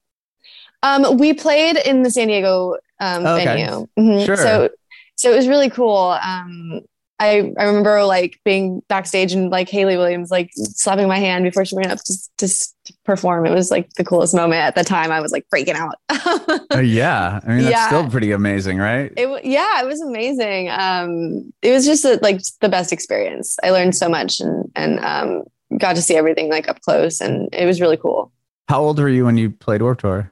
Um, 0.82 1.18
we 1.18 1.32
played 1.34 1.76
in 1.76 2.02
the 2.02 2.10
San 2.10 2.28
Diego 2.28 2.76
um, 3.00 3.26
Okay. 3.26 3.44
venue, 3.44 3.86
Mhm. 3.98 4.24
Sure. 4.26 4.36
so 4.36 4.70
so 5.16 5.32
it 5.32 5.36
was 5.36 5.48
really 5.48 5.70
cool. 5.70 6.16
Um, 6.22 6.80
I 7.18 7.52
I 7.58 7.64
remember 7.64 8.04
like 8.04 8.38
being 8.44 8.80
backstage 8.88 9.32
and 9.32 9.50
like 9.50 9.68
Hayley 9.68 9.96
Williams 9.96 10.30
like 10.30 10.50
slapping 10.54 11.08
my 11.08 11.18
hand 11.18 11.44
before 11.44 11.64
she 11.64 11.74
went 11.74 11.90
up 11.90 11.98
to 12.04 12.14
to 12.38 12.48
to 12.48 12.73
perform. 13.04 13.46
It 13.46 13.52
was 13.52 13.70
like 13.70 13.92
the 13.94 14.04
coolest 14.04 14.34
moment 14.34 14.60
at 14.62 14.74
the 14.74 14.84
time. 14.84 15.10
I 15.10 15.20
was 15.20 15.32
like 15.32 15.46
freaking 15.52 15.74
out. 15.74 15.94
Oh, 16.70 16.78
yeah. 16.80 17.40
I 17.44 17.48
mean, 17.48 17.58
that's 17.64 17.70
Yeah. 17.70 17.86
still 17.88 18.10
pretty 18.10 18.32
amazing, 18.32 18.78
right? 18.78 19.12
It 19.16 19.44
yeah, 19.44 19.80
it 19.82 19.86
was 19.86 20.00
amazing. 20.00 20.70
Um, 20.70 21.52
it 21.62 21.72
was 21.72 21.84
just 21.86 22.04
a, 22.04 22.18
like 22.22 22.40
the 22.60 22.68
best 22.68 22.92
experience. 22.92 23.56
I 23.62 23.70
learned 23.70 23.94
so 23.96 24.08
much 24.08 24.40
and 24.40 24.70
and 24.76 24.98
um, 25.00 25.42
got 25.78 25.96
to 25.96 26.02
see 26.02 26.14
everything 26.16 26.50
like 26.50 26.68
up 26.68 26.80
close, 26.80 27.20
and 27.20 27.48
it 27.52 27.66
was 27.66 27.80
really 27.80 27.96
cool. 27.96 28.32
How 28.68 28.80
old 28.80 28.98
were 28.98 29.08
you 29.08 29.24
when 29.24 29.36
you 29.36 29.50
played 29.50 29.82
Warped 29.82 30.00
Tour? 30.02 30.30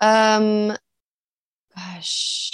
Um, 0.00 0.76
gosh, 1.76 2.50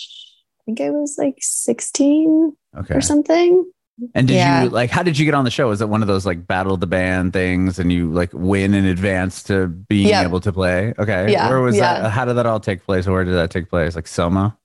I 0.60 0.62
think 0.64 0.80
I 0.80 0.90
was 0.90 1.16
like 1.18 1.36
16 1.40 2.54
Okay. 2.78 2.94
or 2.94 3.00
something. 3.00 3.64
And 4.14 4.28
did 4.28 4.34
Yeah. 4.34 4.64
you 4.64 4.68
like 4.70 4.90
how 4.90 5.02
did 5.02 5.18
you 5.18 5.24
get 5.24 5.34
on 5.34 5.44
the 5.44 5.50
show? 5.50 5.68
Was 5.68 5.80
it 5.80 5.88
one 5.88 6.02
of 6.02 6.08
those 6.08 6.24
like 6.26 6.46
battle 6.46 6.74
of 6.74 6.80
the 6.80 6.86
band 6.86 7.32
things 7.32 7.78
and 7.78 7.92
you 7.92 8.10
like 8.12 8.30
win 8.32 8.74
in 8.74 8.84
advance 8.84 9.42
to 9.44 9.66
being 9.68 10.08
Yeah. 10.08 10.22
able 10.22 10.40
to 10.40 10.52
play? 10.52 10.94
Okay. 10.98 11.30
Yeah, 11.32 11.48
Where 11.48 11.60
was 11.60 11.76
yeah. 11.76 12.02
that? 12.02 12.10
How 12.10 12.24
did 12.24 12.34
that 12.34 12.46
all 12.46 12.60
take 12.60 12.84
place? 12.84 13.06
Where 13.06 13.24
did 13.24 13.34
that 13.34 13.50
take 13.50 13.68
place? 13.68 13.94
Like 13.96 14.06
Soma? 14.06 14.56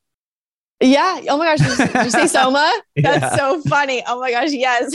Yeah. 0.82 1.22
Oh 1.30 1.38
my 1.38 1.56
gosh. 1.56 1.78
Did 1.78 2.06
you, 2.06 2.10
say 2.12 2.28
Soma? 2.38 2.72
That's 2.98 3.36
so 3.38 3.62
funny. 3.62 4.04
Oh 4.08 4.20
my 4.20 4.32
gosh. 4.32 4.52
Yes. 4.52 4.94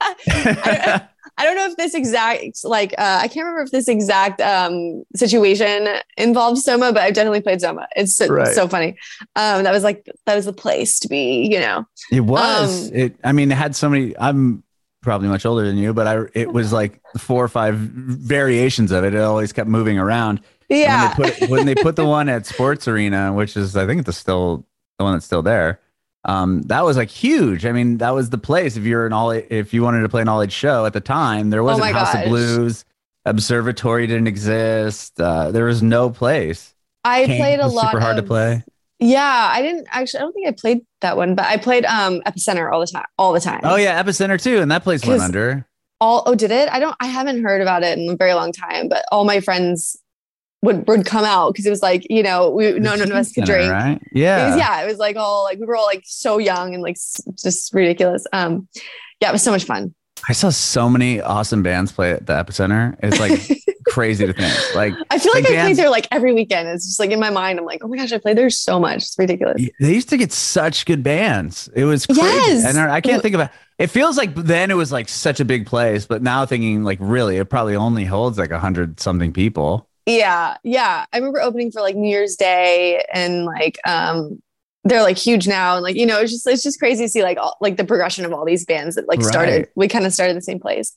I, 0.00 1.02
I 1.42 1.44
don't 1.44 1.56
know 1.56 1.66
if 1.66 1.76
this 1.76 1.92
exact, 1.92 2.64
like, 2.64 2.92
uh, 2.98 3.18
I 3.20 3.26
can't 3.26 3.44
remember 3.44 3.62
if 3.62 3.72
this 3.72 3.88
exact 3.88 4.40
um, 4.40 5.02
situation 5.16 5.88
involved 6.16 6.60
Soma, 6.60 6.92
but 6.92 7.02
I've 7.02 7.14
definitely 7.14 7.40
played 7.40 7.60
Soma. 7.60 7.88
It's 7.96 8.14
so, 8.14 8.28
Right. 8.28 8.54
so 8.54 8.68
funny. 8.68 8.90
Um, 9.34 9.64
that 9.64 9.72
was 9.72 9.82
like, 9.82 10.08
that 10.26 10.36
was 10.36 10.44
the 10.44 10.52
place 10.52 11.00
to 11.00 11.08
be, 11.08 11.48
you 11.50 11.58
know? 11.58 11.84
It 12.12 12.20
was. 12.20 12.90
Um, 12.90 12.96
it. 12.96 13.16
I 13.24 13.32
mean, 13.32 13.50
it 13.50 13.56
had 13.56 13.74
so 13.74 13.88
many. 13.88 14.16
I'm 14.16 14.62
probably 15.02 15.26
much 15.26 15.44
older 15.44 15.66
than 15.66 15.76
you, 15.78 15.92
but 15.92 16.06
I. 16.06 16.26
It 16.32 16.52
was 16.52 16.72
like 16.80 17.00
four 17.18 17.42
or 17.44 17.48
five 17.48 17.74
variations 17.76 18.92
of 18.92 19.02
it. 19.04 19.14
It 19.14 19.20
always 19.20 19.52
kept 19.52 19.68
moving 19.68 19.98
around. 19.98 20.42
Yeah. 20.68 21.14
When 21.16 21.26
they 21.28 21.38
put 21.40 21.50
when 21.50 21.66
they 21.66 21.74
put 21.74 21.96
the 21.96 22.06
one 22.18 22.28
at 22.28 22.46
Sports 22.46 22.86
Arena, 22.86 23.32
which 23.32 23.56
is 23.56 23.76
I 23.76 23.84
think 23.86 24.06
it's 24.06 24.16
still 24.16 24.64
the 24.98 25.04
one 25.04 25.14
that's 25.14 25.26
still 25.26 25.42
there. 25.42 25.80
Um, 26.24 26.62
that 26.62 26.84
was 26.84 26.96
like 26.96 27.10
huge. 27.10 27.66
I 27.66 27.72
mean, 27.72 27.98
that 27.98 28.10
was 28.10 28.30
the 28.30 28.38
place. 28.38 28.76
If 28.76 28.84
you're 28.84 29.06
an 29.06 29.12
all, 29.12 29.30
if 29.32 29.74
you 29.74 29.82
wanted 29.82 30.02
to 30.02 30.08
play 30.08 30.22
an 30.22 30.28
all 30.28 30.40
age 30.42 30.52
show 30.52 30.86
at 30.86 30.92
the 30.92 31.00
time, 31.00 31.50
there 31.50 31.62
wasn't 31.64 31.88
Oh 31.90 31.92
House 31.92 32.12
gosh. 32.12 32.24
of 32.24 32.28
Blues, 32.28 32.84
Observatory 33.24 34.06
didn't 34.06 34.26
exist. 34.26 35.20
Uh, 35.20 35.50
there 35.50 35.64
was 35.64 35.82
no 35.82 36.10
place. 36.10 36.74
I 37.04 37.24
Kane 37.26 37.40
played 37.40 37.60
a 37.60 37.66
lot 37.66 37.86
super 37.86 38.00
hard 38.00 38.18
of, 38.18 38.24
to 38.24 38.28
play. 38.28 38.64
Yeah. 39.00 39.50
I 39.52 39.62
didn't 39.62 39.88
actually, 39.90 40.18
I 40.18 40.22
don't 40.22 40.32
think 40.32 40.48
I 40.48 40.52
played 40.52 40.80
that 41.00 41.16
one, 41.16 41.34
but 41.34 41.46
I 41.46 41.56
played 41.56 41.84
um, 41.86 42.20
Epicenter 42.26 42.70
all 42.72 42.80
the 42.80 42.86
time, 42.86 43.04
all 43.18 43.32
the 43.32 43.40
time. 43.40 43.60
Oh 43.64 43.76
yeah, 43.76 44.00
Epicenter 44.00 44.40
too, 44.40 44.58
and 44.60 44.70
that 44.70 44.84
place 44.84 45.04
went 45.04 45.20
under. 45.22 45.66
all 46.00 46.22
oh 46.26 46.34
did 46.34 46.50
it 46.50 46.68
i 46.72 46.80
don't 46.80 46.96
i 47.00 47.06
haven't 47.06 47.44
heard 47.44 47.60
about 47.62 47.84
it 47.84 47.96
in 47.96 48.10
a 48.10 48.16
very 48.16 48.34
long 48.34 48.50
time 48.50 48.88
but 48.88 49.04
all 49.12 49.24
my 49.24 49.38
friends 49.38 49.96
would 50.62 50.86
would 50.88 51.04
come 51.04 51.24
out 51.24 51.52
because 51.52 51.66
it 51.66 51.70
was 51.70 51.82
like 51.82 52.06
you 52.08 52.22
know 52.22 52.50
we 52.50 52.72
no 52.78 52.94
none 52.94 53.02
of 53.10 53.16
us 53.16 53.32
could 53.32 53.44
drink 53.44 53.70
right? 53.70 53.96
it 54.00 54.08
Yeah, 54.12 54.48
was 54.50 54.56
yeah 54.58 54.82
it 54.82 54.86
was 54.86 54.98
like 54.98 55.16
all 55.16 55.44
like 55.44 55.58
we 55.58 55.66
were 55.66 55.76
all 55.76 55.86
like 55.86 56.02
so 56.04 56.38
young 56.38 56.72
and 56.74 56.82
like 56.82 56.94
s- 56.96 57.20
just 57.42 57.72
ridiculous 57.74 58.24
um 58.32 58.68
yeah 59.20 59.28
it 59.28 59.32
was 59.32 59.42
so 59.42 59.50
much 59.50 59.64
fun 59.64 59.94
I 60.28 60.34
saw 60.34 60.50
so 60.50 60.88
many 60.88 61.20
awesome 61.20 61.64
bands 61.64 61.90
play 61.90 62.12
at 62.12 62.26
the 62.26 62.32
Epicenter. 62.34 62.94
It's 63.02 63.18
like 63.18 63.40
crazy 63.88 64.24
to 64.24 64.32
think. 64.32 64.54
Like 64.76 64.94
i 65.10 65.18
feel 65.18 65.32
like, 65.34 65.42
Like 65.42 65.44
i 65.46 65.46
play 65.48 65.56
bands- 65.56 65.78
there 65.78 65.90
like 65.90 66.06
every 66.12 66.32
weekend 66.32 66.68
it's 66.68 66.86
just 66.86 67.00
like 67.00 67.10
in 67.10 67.18
my 67.18 67.30
mind 67.30 67.58
i'm 67.58 67.64
like 67.64 67.82
oh 67.82 67.88
my 67.88 67.96
gosh 67.96 68.12
i 68.12 68.18
played 68.18 68.38
there 68.38 68.48
so 68.48 68.78
much 68.78 68.98
it's 68.98 69.18
ridiculous 69.18 69.60
they 69.80 69.92
used 69.92 70.08
to 70.10 70.16
get 70.16 70.30
such 70.32 70.86
good 70.86 71.02
bands. 71.02 71.68
It 71.74 71.84
was 71.86 72.06
crazy. 72.06 72.20
Yes. 72.22 72.64
And 72.64 72.78
I 72.78 73.00
can't 73.00 73.20
think 73.20 73.34
of 73.34 73.40
it. 73.40 73.50
It 73.78 73.88
feels 73.88 74.16
like 74.16 74.32
then 74.36 74.70
it 74.70 74.74
was 74.74 74.92
like 74.92 75.08
such 75.08 75.40
a 75.40 75.44
big 75.44 75.66
place, 75.66 76.06
but 76.06 76.22
now 76.22 76.46
thinking 76.46 76.84
like 76.84 76.98
really, 77.00 77.38
it 77.38 77.46
probably 77.50 77.74
only 77.74 78.04
holds 78.04 78.38
like 78.38 78.52
a 78.52 78.60
hundred 78.60 79.00
something 79.00 79.32
people. 79.32 79.88
Yeah 80.06 80.56
yeah 80.64 81.04
i 81.12 81.16
remember 81.16 81.40
opening 81.40 81.70
for 81.70 81.80
like 81.80 81.94
new 81.96 82.08
year's 82.10 82.36
day 82.36 83.04
and 83.12 83.44
like 83.44 83.78
um 83.86 84.40
they're 84.84 85.02
like 85.02 85.16
huge 85.16 85.46
now 85.46 85.74
and 85.76 85.82
like 85.84 85.94
you 85.96 86.04
know 86.06 86.18
it's 86.20 86.32
just 86.32 86.46
it's 86.46 86.62
just 86.62 86.78
crazy 86.78 87.04
to 87.04 87.08
see 87.08 87.22
like 87.22 87.38
all, 87.38 87.56
like 87.60 87.76
the 87.76 87.84
progression 87.84 88.24
of 88.24 88.32
all 88.32 88.44
these 88.44 88.64
bands 88.64 88.96
that 88.96 89.06
like 89.08 89.22
started 89.22 89.68
we 89.76 89.86
kind 89.86 90.04
of 90.06 90.12
started 90.12 90.36
the 90.36 90.40
same 90.42 90.58
place 90.58 90.96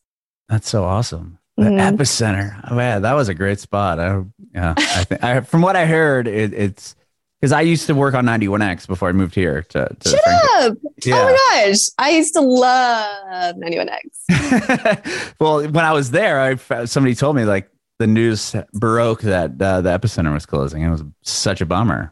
That's 0.49 0.67
so 0.69 0.83
awesome. 0.83 1.37
The 1.57 1.63
Mhm. 1.65 1.95
epicenter. 1.97 2.59
Oh, 2.69 2.75
man, 2.75 3.01
that 3.03 3.13
was 3.13 3.29
a 3.29 3.33
great 3.33 3.59
spot. 3.61 3.97
I, 3.97 4.21
yeah, 4.53 4.73
I 4.77 5.03
think 5.05 5.23
I, 5.23 5.39
from 5.39 5.61
what 5.61 5.77
I 5.77 5.85
heard, 5.85 6.27
it, 6.27 6.53
it's 6.53 6.95
because 7.39 7.53
I 7.53 7.61
used 7.61 7.87
to 7.87 7.95
work 7.95 8.13
on 8.13 8.25
91X 8.25 8.85
before 8.87 9.07
I 9.07 9.13
moved 9.13 9.33
here 9.35 9.61
to, 9.69 9.87
to 9.99 10.09
Shut 10.09 10.19
Frankfurt. 10.21 10.71
up! 10.71 10.77
Yeah. 11.05 11.15
Oh 11.15 11.23
my 11.25 11.65
gosh, 11.65 11.87
I 11.97 12.09
used 12.09 12.33
to 12.33 12.41
love 12.41 13.55
91X. 13.55 15.35
well, 15.39 15.61
when 15.63 15.85
I 15.85 15.93
was 15.93 16.11
there, 16.11 16.41
I 16.41 16.55
somebody 16.85 17.15
told 17.15 17.35
me 17.37 17.45
like 17.45 17.69
the 17.99 18.07
news 18.07 18.55
broke 18.73 19.21
that 19.21 19.61
uh, 19.61 19.81
the 19.81 19.97
epicenter 19.97 20.33
was 20.33 20.45
closing. 20.45 20.81
It 20.83 20.89
was 20.89 21.03
such 21.21 21.61
a 21.61 21.65
bummer. 21.65 22.11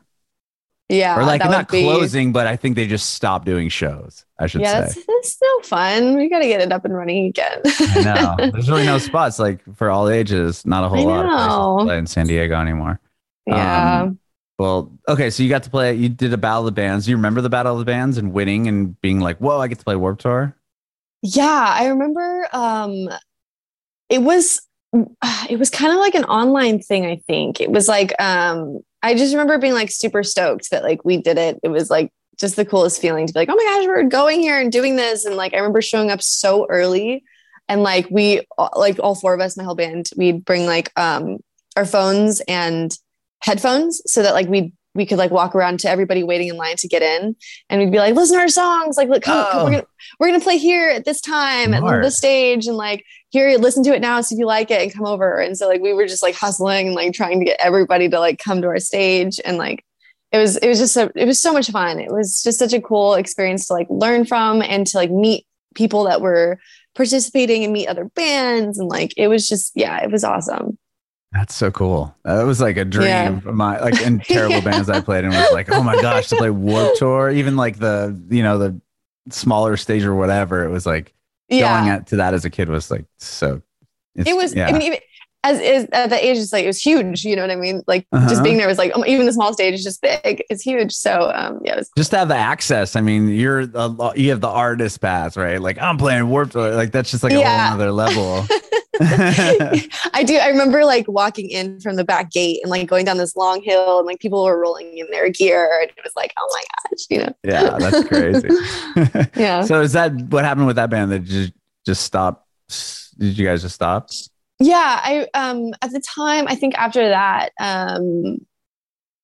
Yeah, 0.89 1.17
or 1.17 1.23
like 1.23 1.41
not 1.43 1.71
be- 1.71 1.81
closing, 1.83 2.33
but 2.33 2.45
I 2.45 2.55
think 2.55 2.75
they 2.75 2.85
just 2.87 3.11
stopped 3.11 3.45
doing 3.45 3.69
shows. 3.69 4.25
I 4.37 4.47
should 4.47 4.61
Yeah, 4.61 4.87
say. 4.87 5.01
that's, 5.01 5.05
that's 5.05 5.37
no 5.41 5.59
fun. 5.63 6.17
We 6.17 6.29
got 6.29 6.39
to 6.39 6.47
get 6.47 6.61
it 6.61 6.71
up 6.71 6.85
and 6.85 6.93
running 6.95 7.25
again. 7.27 7.61
I 7.65 8.01
know. 8.03 8.35
There's 8.51 8.69
really 8.69 8.85
no 8.85 8.97
spots 8.97 9.39
like 9.39 9.61
for 9.75 9.89
all 9.89 10.09
ages. 10.09 10.65
Not 10.65 10.83
a 10.83 10.89
whole 10.89 11.05
lot 11.05 11.25
of 11.25 11.31
places 11.31 11.47
know. 11.47 11.79
play 11.85 11.97
in 11.97 12.05
San 12.05 12.27
Diego 12.27 12.55
anymore. 12.59 12.99
yeah. 13.47 14.01
Um, 14.03 14.19
Well, 14.59 14.91
okay, 15.07 15.29
so 15.31 15.41
you 15.41 15.49
got 15.49 15.63
to 15.63 15.69
play. 15.69 15.95
You 15.95 16.09
did 16.09 16.31
a 16.33 16.37
battle 16.37 16.59
of 16.59 16.65
the 16.65 16.71
bands. 16.73 17.07
You 17.07 17.15
remember 17.15 17.41
the 17.41 17.49
battle 17.49 17.73
of 17.73 17.79
the 17.79 17.85
bands 17.85 18.17
and 18.17 18.31
winning 18.33 18.67
and 18.67 18.99
being 19.01 19.19
like, 19.19 19.37
"Whoa, 19.39 19.59
I 19.59 19.67
get 19.67 19.79
to 19.79 19.85
play 19.85 19.95
Warped 19.95 20.21
Tour." 20.21 20.55
Yeah, 21.23 21.65
I 21.69 21.87
remember 21.87 22.47
um 22.53 23.07
it 24.09 24.21
was 24.21 24.61
it 25.49 25.57
was 25.59 25.69
kind 25.69 25.91
of 25.93 25.99
like 25.99 26.15
an 26.15 26.25
online 26.25 26.79
thing, 26.79 27.05
I 27.05 27.17
think. 27.27 27.59
It 27.61 27.71
was 27.71 27.87
like 27.87 28.13
um 28.21 28.79
I 29.01 29.15
just 29.15 29.33
remember 29.33 29.57
being 29.57 29.73
like 29.73 29.91
super 29.91 30.23
stoked 30.23 30.69
that 30.71 30.83
like 30.83 31.03
we 31.03 31.17
did 31.17 31.37
it. 31.37 31.59
It 31.63 31.69
was 31.69 31.89
like 31.89 32.11
just 32.39 32.55
the 32.55 32.65
coolest 32.65 33.01
feeling 33.01 33.27
to 33.27 33.33
be 33.33 33.39
like, 33.39 33.49
"Oh 33.49 33.55
my 33.55 33.63
gosh, 33.63 33.85
we're 33.85 34.03
going 34.03 34.39
here 34.41 34.59
and 34.59 34.71
doing 34.71 34.95
this." 34.95 35.25
And 35.25 35.35
like 35.35 35.53
I 35.53 35.57
remember 35.57 35.81
showing 35.81 36.09
up 36.11 36.21
so 36.21 36.65
early 36.69 37.23
and 37.67 37.83
like 37.83 38.07
we 38.09 38.41
like 38.75 38.99
all 38.99 39.15
four 39.15 39.33
of 39.33 39.39
us, 39.41 39.57
my 39.57 39.63
whole 39.63 39.75
band, 39.75 40.09
we'd 40.17 40.45
bring 40.45 40.65
like 40.65 40.91
um 40.97 41.39
our 41.75 41.85
phones 41.85 42.41
and 42.47 42.95
headphones 43.41 44.01
so 44.05 44.23
that 44.23 44.33
like 44.33 44.47
we 44.47 44.73
we 44.95 45.05
could 45.07 45.17
like 45.17 45.31
walk 45.31 45.55
around 45.55 45.79
to 45.79 45.89
everybody 45.89 46.23
waiting 46.23 46.49
in 46.49 46.55
line 46.55 46.75
to 46.77 46.87
get 46.87 47.01
in 47.01 47.35
and 47.69 47.81
we'd 47.81 47.91
be 47.91 47.97
like 47.97 48.13
listen 48.15 48.37
to 48.37 48.41
our 48.41 48.47
songs 48.47 48.95
like 48.95 49.09
look 49.09 49.23
come, 49.23 49.45
come, 49.51 49.61
Oh. 49.61 49.65
we're 49.65 49.71
gonna 49.71 49.85
we're 50.19 50.27
gonna 50.27 50.39
play 50.39 50.57
here 50.57 50.87
at 50.89 51.03
this 51.03 51.19
time 51.19 51.73
at 51.73 51.81
the 52.03 52.11
stage 52.11 52.67
and 52.67 52.77
like 52.77 53.03
here 53.33 53.57
listen 53.57 53.83
to 53.83 53.93
it 53.93 53.99
now 53.99 54.21
see 54.21 54.35
if 54.35 54.39
you 54.39 54.45
like 54.45 54.71
it 54.71 54.81
and 54.81 54.93
come 54.93 55.05
over 55.05 55.39
and 55.39 55.57
so 55.57 55.67
like 55.67 55.81
we 55.81 55.91
were 55.93 56.07
just 56.07 56.23
like 56.23 56.35
hustling 56.35 56.87
and 56.87 56.95
like 56.95 57.11
trying 57.13 57.39
to 57.39 57.45
get 57.45 57.59
everybody 57.59 58.07
to 58.07 58.19
like 58.19 58.39
come 58.39 58.61
to 58.61 58.67
our 58.67 58.79
stage 58.79 59.41
and 59.43 59.57
like 59.57 59.83
it 60.31 60.37
was 60.37 60.55
it 60.57 60.67
was 60.69 60.79
just 60.79 60.93
so 60.93 61.11
it 61.15 61.25
was 61.25 61.39
so 61.41 61.51
much 61.51 61.69
fun 61.69 61.99
it 61.99 62.11
was 62.11 62.41
just 62.43 62.59
such 62.59 62.73
a 62.73 62.79
cool 62.81 63.15
experience 63.15 63.67
to 63.67 63.73
like 63.73 63.87
learn 63.89 64.23
from 64.25 64.61
and 64.61 64.87
to 64.87 64.97
like 64.97 65.11
meet 65.11 65.45
people 65.75 66.03
that 66.03 66.21
were 66.21 66.57
participating 66.95 67.63
and 67.63 67.73
meet 67.73 67.87
other 67.87 68.05
bands 68.15 68.77
and 68.79 68.87
like 68.87 69.13
it 69.17 69.27
was 69.27 69.47
just 69.47 69.71
yeah 69.75 70.01
it 70.03 70.11
was 70.11 70.23
awesome 70.23 70.77
That's 71.31 71.55
so 71.55 71.71
cool. 71.71 72.15
That 72.25 72.43
was 72.43 72.61
like 72.61 72.77
a 72.77 72.85
dream 72.85 73.07
Yeah. 73.07 73.29
of 73.37 73.45
my 73.55 73.79
like 73.79 73.99
in 74.05 74.19
terrible 74.19 74.61
bands 74.61 74.87
I 74.89 75.01
played 75.01 75.23
in 75.23 75.31
was 75.31 75.51
like, 75.51 75.71
oh 75.71 75.81
my 75.81 75.99
gosh, 75.99 76.27
to 76.29 76.35
play 76.35 76.51
Warped 76.51 76.97
Tour, 76.99 77.31
even 77.31 77.55
like 77.55 77.79
the 77.79 78.15
you 78.29 78.43
know 78.43 78.59
the 78.59 78.79
smaller 79.29 79.75
stage 79.77 80.03
or 80.03 80.13
whatever. 80.13 80.63
It 80.63 80.69
was 80.69 80.85
like 80.85 81.12
yeah 81.49 81.79
going 81.79 81.89
at, 81.89 82.07
to 82.07 82.15
that 82.17 82.33
as 82.33 82.45
a 82.45 82.49
kid 82.49 82.69
was 82.69 82.89
like 82.91 83.05
so. 83.19 83.61
it 84.15 84.35
was 84.35 84.53
yeah. 84.55 84.67
I 84.67 84.71
mean 84.71 84.81
even 84.83 84.99
as 85.45 85.59
is 85.59 85.87
at 85.91 86.09
the 86.09 86.25
age 86.25 86.37
it's 86.37 86.53
like 86.53 86.63
it 86.63 86.67
was 86.67 86.81
huge 86.81 87.25
you 87.25 87.35
know 87.35 87.41
what 87.41 87.51
I 87.51 87.57
mean 87.57 87.81
like 87.85 88.07
Uh-huh. 88.13 88.29
just 88.29 88.43
being 88.43 88.57
there 88.57 88.67
was 88.67 88.77
like 88.77 88.95
um, 88.95 89.03
even 89.05 89.25
the 89.25 89.33
small 89.33 89.51
stage 89.51 89.73
is 89.73 89.83
just 89.83 90.01
big 90.01 90.41
it's 90.49 90.61
huge 90.63 90.93
so 90.93 91.31
um 91.35 91.59
yeah 91.65 91.73
it 91.73 91.77
was 91.79 91.91
just 91.97 92.11
to 92.11 92.17
have 92.19 92.29
the 92.29 92.35
access. 92.37 92.95
I 92.95 93.01
mean, 93.01 93.27
you're 93.27 93.61
a, 93.73 94.11
you 94.15 94.29
have 94.29 94.39
the 94.41 94.47
artist 94.47 95.01
pass, 95.01 95.35
right? 95.35 95.59
Like 95.61 95.77
I'm 95.81 95.97
playing 95.97 96.29
Warped 96.29 96.53
Tour. 96.53 96.73
Like 96.75 96.91
that's 96.93 97.11
just 97.11 97.23
like 97.23 97.33
a 97.33 97.39
Yeah. 97.39 97.67
whole 97.71 97.75
other 97.81 97.91
level. 97.91 98.45
I 100.13 100.23
do. 100.25 100.37
I 100.37 100.47
remember 100.47 100.85
like 100.85 101.07
walking 101.07 101.49
in 101.49 101.79
from 101.79 101.95
the 101.95 102.03
back 102.03 102.31
gate 102.31 102.59
and 102.61 102.69
like 102.69 102.87
going 102.87 103.05
down 103.05 103.17
this 103.17 103.35
long 103.35 103.61
hill 103.61 103.99
and 103.99 104.05
like 104.05 104.19
people 104.19 104.43
were 104.43 104.59
rolling 104.59 104.97
in 104.97 105.07
their 105.09 105.29
gear 105.29 105.79
and 105.81 105.89
it 105.89 106.03
was 106.03 106.13
like, 106.15 106.33
oh 106.37 106.47
my 106.53 106.63
gosh, 106.89 107.05
you 107.09 107.17
know. 107.19 107.33
yeah, 107.43 107.77
that's 107.79 108.07
crazy. 108.07 108.49
Yeah. 109.35 109.63
so 109.63 109.81
is 109.81 109.93
that 109.93 110.13
what 110.29 110.45
happened 110.45 110.67
with 110.67 110.75
that 110.75 110.89
band? 110.89 111.11
That 111.11 111.23
just 111.23 111.53
just 111.85 112.03
stopped? 112.03 112.45
Did 113.17 113.37
you 113.37 113.45
guys 113.45 113.61
just 113.61 113.75
stop? 113.75 114.09
Yeah. 114.59 114.99
I 115.03 115.27
um 115.33 115.73
at 115.81 115.91
the 115.91 116.01
time, 116.01 116.47
I 116.47 116.55
think 116.55 116.75
after 116.75 117.09
that, 117.09 117.49
um 117.59 118.37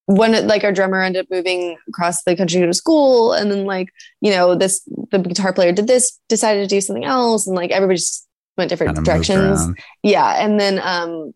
when 0.10 0.34
it, 0.34 0.46
like 0.46 0.64
our 0.64 0.72
drummer 0.72 1.04
ended 1.04 1.26
up 1.26 1.30
moving 1.30 1.78
across 1.88 2.24
the 2.24 2.36
country 2.36 2.60
to 2.60 2.74
school 2.74 3.34
and 3.34 3.52
then 3.52 3.66
like, 3.66 3.90
you 4.22 4.32
know, 4.32 4.56
this 4.56 4.82
the 5.12 5.20
guitar 5.20 5.54
player 5.54 5.72
did 5.72 5.86
this, 5.86 6.20
decided 6.28 6.62
to 6.62 6.76
do 6.76 6.82
something 6.82 7.06
else, 7.06 7.46
and 7.46 7.56
like 7.56 7.70
everybody 7.70 7.98
just 7.98 8.28
went 8.60 8.70
different 8.70 8.96
Kinda 8.96 9.10
directions. 9.12 9.68
yeah 10.04 10.44
and 10.44 10.60
then 10.60 10.80
um 10.84 11.34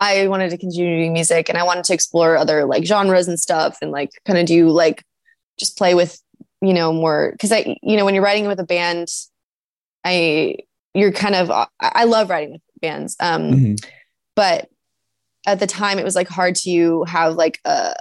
i 0.00 0.26
wanted 0.28 0.50
to 0.50 0.58
continue 0.58 0.96
doing 0.98 1.12
music 1.14 1.48
and 1.48 1.56
i 1.56 1.62
wanted 1.62 1.84
to 1.84 1.94
explore 1.94 2.36
other 2.36 2.64
like 2.66 2.84
genres 2.84 3.28
and 3.28 3.40
stuff 3.40 3.78
and 3.80 3.90
like 3.90 4.10
kind 4.26 4.38
of 4.38 4.44
do 4.46 4.68
like 4.68 5.02
just 5.58 5.78
play 5.78 5.94
with 5.94 6.20
you 6.60 6.74
know 6.74 6.92
more 6.92 7.30
because 7.32 7.50
i 7.52 7.76
you 7.82 7.96
know 7.96 8.04
when 8.04 8.14
you're 8.14 8.22
writing 8.24 8.46
with 8.46 8.60
a 8.60 8.64
band 8.66 9.08
i 10.04 10.56
you're 10.94 11.12
kind 11.12 11.34
of 11.34 11.50
i, 11.80 12.04
love 12.04 12.28
writing 12.28 12.52
with 12.52 12.60
bands 12.80 13.16
um 13.20 13.42
Mhm. 13.52 13.84
but 14.36 14.68
at 15.46 15.58
the 15.60 15.66
time 15.66 15.98
it 15.98 16.04
was 16.04 16.14
like 16.14 16.28
hard 16.28 16.54
to 16.56 17.02
have 17.04 17.34
like 17.34 17.58
a, 17.64 17.94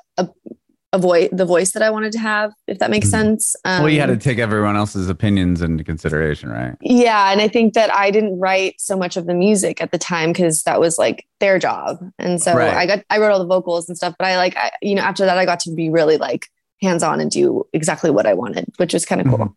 a 0.93 0.97
voice 0.97 1.29
the 1.31 1.45
voice 1.45 1.71
that 1.71 1.81
I 1.81 1.89
wanted 1.89 2.11
to 2.13 2.19
have, 2.19 2.51
if 2.67 2.79
that 2.79 2.89
makes 2.89 3.07
Mhm. 3.07 3.11
sense. 3.11 3.55
Um, 3.63 3.83
well, 3.83 3.89
you 3.89 3.99
had 4.01 4.07
to 4.07 4.17
take 4.17 4.39
everyone 4.39 4.75
else's 4.75 5.07
opinions 5.09 5.61
into 5.61 5.83
consideration, 5.83 6.49
right? 6.49 6.75
yeah, 6.81 7.31
and 7.31 7.39
I 7.41 7.47
think 7.47 7.73
that 7.75 7.93
I 7.93 8.11
didn't 8.11 8.37
write 8.39 8.75
so 8.77 8.97
much 8.97 9.15
of 9.17 9.25
the 9.25 9.33
music 9.33 9.81
at 9.81 9.91
the 9.91 9.97
time 9.97 10.31
because 10.33 10.63
that 10.63 10.79
was 10.79 10.97
like 10.97 11.25
their 11.39 11.59
job, 11.59 11.97
and 12.19 12.41
so 12.41 12.55
Right. 12.55 12.73
I 12.73 12.85
got 12.85 13.03
I 13.09 13.19
wrote 13.19 13.31
all 13.31 13.39
the 13.39 13.45
vocals 13.45 13.87
and 13.87 13.95
stuff. 13.97 14.15
But 14.19 14.27
I 14.27 14.35
like 14.37 14.55
I, 14.57 14.71
you 14.81 14.95
know 14.95 15.01
after 15.03 15.25
that 15.25 15.37
I 15.37 15.45
got 15.45 15.59
to 15.61 15.73
be 15.73 15.89
really 15.89 16.17
like 16.17 16.47
hands 16.81 17.03
on 17.03 17.21
and 17.21 17.29
do 17.31 17.65
exactly 17.73 18.09
what 18.11 18.25
I 18.25 18.33
wanted, 18.33 18.65
which 18.77 18.93
was 18.93 19.05
kind 19.05 19.21
of 19.21 19.27
cool 19.27 19.37
Mhm. 19.37 19.53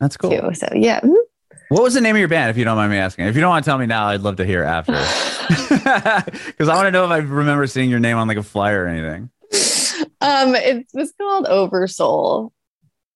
That's 0.00 0.16
cool. 0.16 0.30
too. 0.30 0.54
So 0.54 0.68
yeah. 0.74 1.00
mhm. 1.00 1.14
What 1.70 1.82
was 1.82 1.92
the 1.92 2.00
name 2.00 2.14
of 2.16 2.20
your 2.20 2.28
band, 2.28 2.48
if 2.48 2.56
you 2.56 2.64
don't 2.64 2.76
mind 2.76 2.90
me 2.90 2.96
asking? 2.96 3.26
If 3.26 3.34
you 3.34 3.42
don't 3.42 3.50
want 3.50 3.62
to 3.62 3.68
tell 3.70 3.76
me 3.76 3.84
now, 3.84 4.06
I'd 4.08 4.22
love 4.22 4.36
to 4.36 4.46
hear 4.46 4.62
after. 4.64 4.94
Because 6.46 6.68
I 6.68 6.74
want 6.74 6.86
to 6.86 6.90
know 6.90 7.04
if 7.04 7.10
I 7.10 7.18
remember 7.18 7.66
seeing 7.66 7.90
your 7.90 8.00
name 8.00 8.16
on 8.16 8.26
like 8.28 8.36
a 8.38 8.42
flyer 8.42 8.84
or 8.84 8.88
anything. 8.88 9.30
Um, 10.20 10.54
it 10.54 10.86
was 10.92 11.12
called 11.20 11.46
Oversoul. 11.46 12.52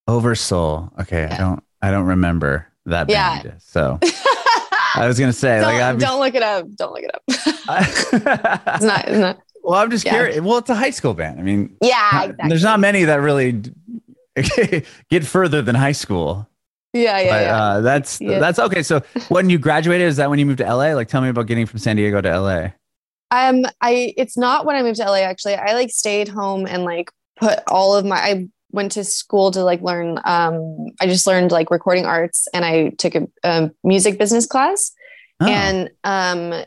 Oversoul. 0.08 0.92
Okay, 1.00 1.24
I 1.24 1.36
don't. 1.36 1.62
I 1.80 1.90
don't 1.90 2.06
remember 2.06 2.66
that 2.86 3.08
Yeah. 3.10 3.42
band. 3.42 3.54
So 3.60 3.98
I 4.94 5.06
was 5.06 5.18
gonna 5.18 5.32
say, 5.32 5.60
don't, 5.60 5.74
like, 5.78 5.98
be, 5.98 6.04
don't 6.04 6.20
look 6.20 6.34
it 6.34 6.42
up. 6.42 6.66
Don't 6.76 6.92
look 6.92 7.02
it 7.02 7.14
up. 7.14 7.22
it's 7.28 8.84
not. 8.84 9.08
It's 9.08 9.18
not. 9.18 9.38
well, 9.62 9.80
I'm 9.80 9.90
just 9.90 10.04
Yeah. 10.04 10.12
curious. 10.12 10.40
Well, 10.40 10.58
it's 10.58 10.70
a 10.70 10.74
high 10.74 10.90
school 10.90 11.14
band. 11.14 11.38
I 11.40 11.42
mean, 11.42 11.76
Yeah, 11.82 12.22
exactly. 12.24 12.48
there's 12.48 12.62
not 12.64 12.78
many 12.80 13.04
that 13.04 13.16
really 13.20 13.62
get 15.10 15.24
further 15.24 15.62
than 15.62 15.74
high 15.74 15.92
school. 15.92 16.48
Yeah, 16.94 17.18
yeah, 17.20 17.30
but 17.30 17.42
yeah. 17.42 17.56
uh, 17.62 17.80
that's 17.80 18.20
Yeah. 18.20 18.38
that's 18.38 18.58
okay. 18.58 18.82
So 18.82 19.02
when 19.28 19.48
you 19.48 19.58
graduated, 19.58 20.08
is 20.08 20.16
that 20.16 20.28
when 20.30 20.38
you 20.38 20.46
moved 20.46 20.58
to 20.58 20.64
LA? 20.66 20.92
Like, 20.94 21.08
tell 21.08 21.22
me 21.22 21.28
about 21.30 21.46
getting 21.46 21.64
from 21.66 21.78
San 21.78 21.96
Diego 21.96 22.20
to 22.20 22.28
LA. 22.40 22.68
Um, 23.32 23.64
I 23.80 24.12
it's 24.16 24.36
not 24.36 24.66
when 24.66 24.76
I 24.76 24.82
moved 24.82 24.98
to 24.98 25.04
LA. 25.04 25.22
Actually, 25.22 25.54
I 25.54 25.72
like 25.74 25.90
stayed 25.90 26.28
home 26.28 26.66
and 26.66 26.84
like 26.84 27.10
put 27.36 27.60
all 27.68 27.96
of 27.96 28.04
my. 28.04 28.16
I 28.16 28.48
went 28.70 28.92
to 28.92 29.04
school 29.04 29.50
to 29.52 29.64
like 29.64 29.82
learn. 29.82 30.18
Um, 30.24 30.86
I 31.00 31.06
just 31.06 31.26
learned 31.26 31.50
like 31.50 31.70
recording 31.70 32.04
arts, 32.06 32.46
and 32.54 32.64
I 32.64 32.90
took 32.90 33.14
a, 33.14 33.26
a 33.42 33.70
music 33.82 34.18
business 34.18 34.46
class, 34.46 34.92
Oh, 35.40 35.46
and 35.46 35.90
um, 36.04 36.64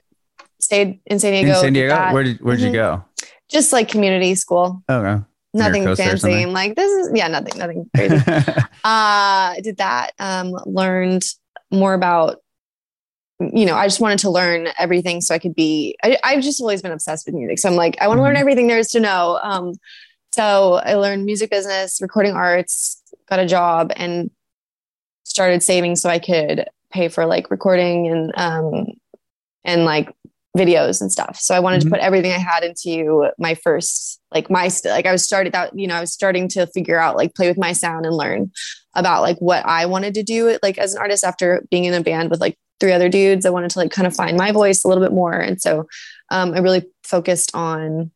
stayed 0.60 1.00
in 1.05 1.19
San 1.19 1.31
Diego. 1.34 1.50
in 1.53 1.55
San 1.62 1.74
Diego, 1.74 1.89
that. 1.95 2.13
where 2.13 2.24
did 2.24 2.41
where'd 2.41 2.60
you 2.60 2.74
go? 2.74 3.03
just 3.50 3.72
like 3.72 3.88
community 3.88 4.34
school. 4.36 4.84
Oh, 4.89 5.01
no. 5.01 5.25
Nothing 5.53 5.95
fancy. 5.95 6.34
I'm 6.43 6.51
like 6.51 6.75
this 6.75 6.91
is 6.91 7.12
yeah, 7.13 7.27
nothing, 7.29 7.57
nothing 7.60 7.89
crazy. 7.95 8.15
uh 8.27 8.60
I 8.84 9.60
did 9.63 9.77
that 9.77 10.12
um 10.19 10.51
learned 10.65 11.24
more 11.72 11.93
about 11.93 12.41
you 13.39 13.65
know 13.65 13.75
i 13.75 13.86
just 13.86 14.00
wanted 14.00 14.20
to 14.20 14.30
learn 14.30 14.70
everything 14.77 15.20
so 15.20 15.36
i 15.36 15.39
could 15.39 15.54
be 15.56 15.96
I, 16.04 16.18
i've 16.24 16.42
just 16.44 16.62
always 16.62 16.82
been 16.82 16.92
obsessed 16.94 17.25
with 17.25 17.36
music 17.36 17.60
so 17.60 17.68
i'm 17.70 17.75
like 17.75 17.98
i 18.00 18.08
want 18.08 18.18
to 18.20 18.24
learn 18.24 18.36
Mhm. 18.36 18.39
everything 18.39 18.68
there 18.68 18.80
is 18.80 18.88
to 18.92 19.00
know 19.00 19.39
um 19.44 19.74
so 20.32 20.75
i 20.86 20.94
learned 20.96 21.25
music 21.25 21.50
business 21.50 22.00
recording 22.01 22.34
arts 22.34 23.01
got 23.30 23.39
a 23.39 23.46
job 23.46 23.92
and 23.98 24.32
started 25.24 25.62
saving 25.63 25.96
so 25.96 26.10
i 26.10 26.20
could 26.20 26.65
pay 26.92 27.10
for 27.10 27.25
like 27.25 27.51
recording 27.51 28.08
and 28.08 28.32
um 28.38 28.86
and 29.65 29.84
like 29.84 30.13
videos 30.58 31.01
and 31.01 31.12
stuff 31.12 31.38
so 31.38 31.54
i 31.54 31.60
wanted 31.60 31.82
Mhm. 31.82 31.86
to 31.86 31.89
put 31.89 32.00
everything 32.00 32.32
i 32.32 32.38
had 32.38 32.63
into 32.63 33.27
my 33.38 33.54
first 33.56 34.22
like 34.34 34.50
my 34.50 34.70
st- 34.70 34.94
like 34.94 35.06
i 35.06 35.12
was 35.12 35.24
started 35.25 35.54
out 35.54 35.77
you 35.77 35.88
know 35.88 35.96
i 35.96 36.00
was 36.00 36.13
starting 36.13 36.48
to 36.50 36.65
figure 36.68 36.98
out 36.98 37.18
like 37.18 37.36
play 37.36 37.50
with 37.50 37.58
my 37.58 37.74
sound 37.74 38.06
and 38.06 38.15
learn 38.15 38.50
about 38.94 39.22
like 39.22 39.38
what 39.39 39.65
i 39.65 39.86
wanted 39.86 40.13
to 40.13 40.24
do 40.24 40.58
like 40.63 40.77
as 40.77 40.94
an 40.94 41.01
artist 41.01 41.25
after 41.25 41.65
being 41.70 41.84
in 41.84 41.94
a 41.94 42.00
band 42.01 42.30
with 42.30 42.39
like 42.39 42.58
three 42.79 42.91
other 42.91 43.10
dudes 43.10 43.46
i 43.46 43.50
wanted 43.50 43.70
to 43.72 43.79
like 43.79 43.91
kind 43.91 44.05
of 44.08 44.15
find 44.15 44.38
my 44.38 44.51
voice 44.51 44.84
a 44.84 44.88
little 44.88 45.04
bit 45.04 45.13
more. 45.13 45.34
And 45.34 45.62
so 45.62 45.88
um, 46.32 46.54
i 46.54 46.60
really 46.60 46.84
focused 47.04 47.56
on 47.56 48.12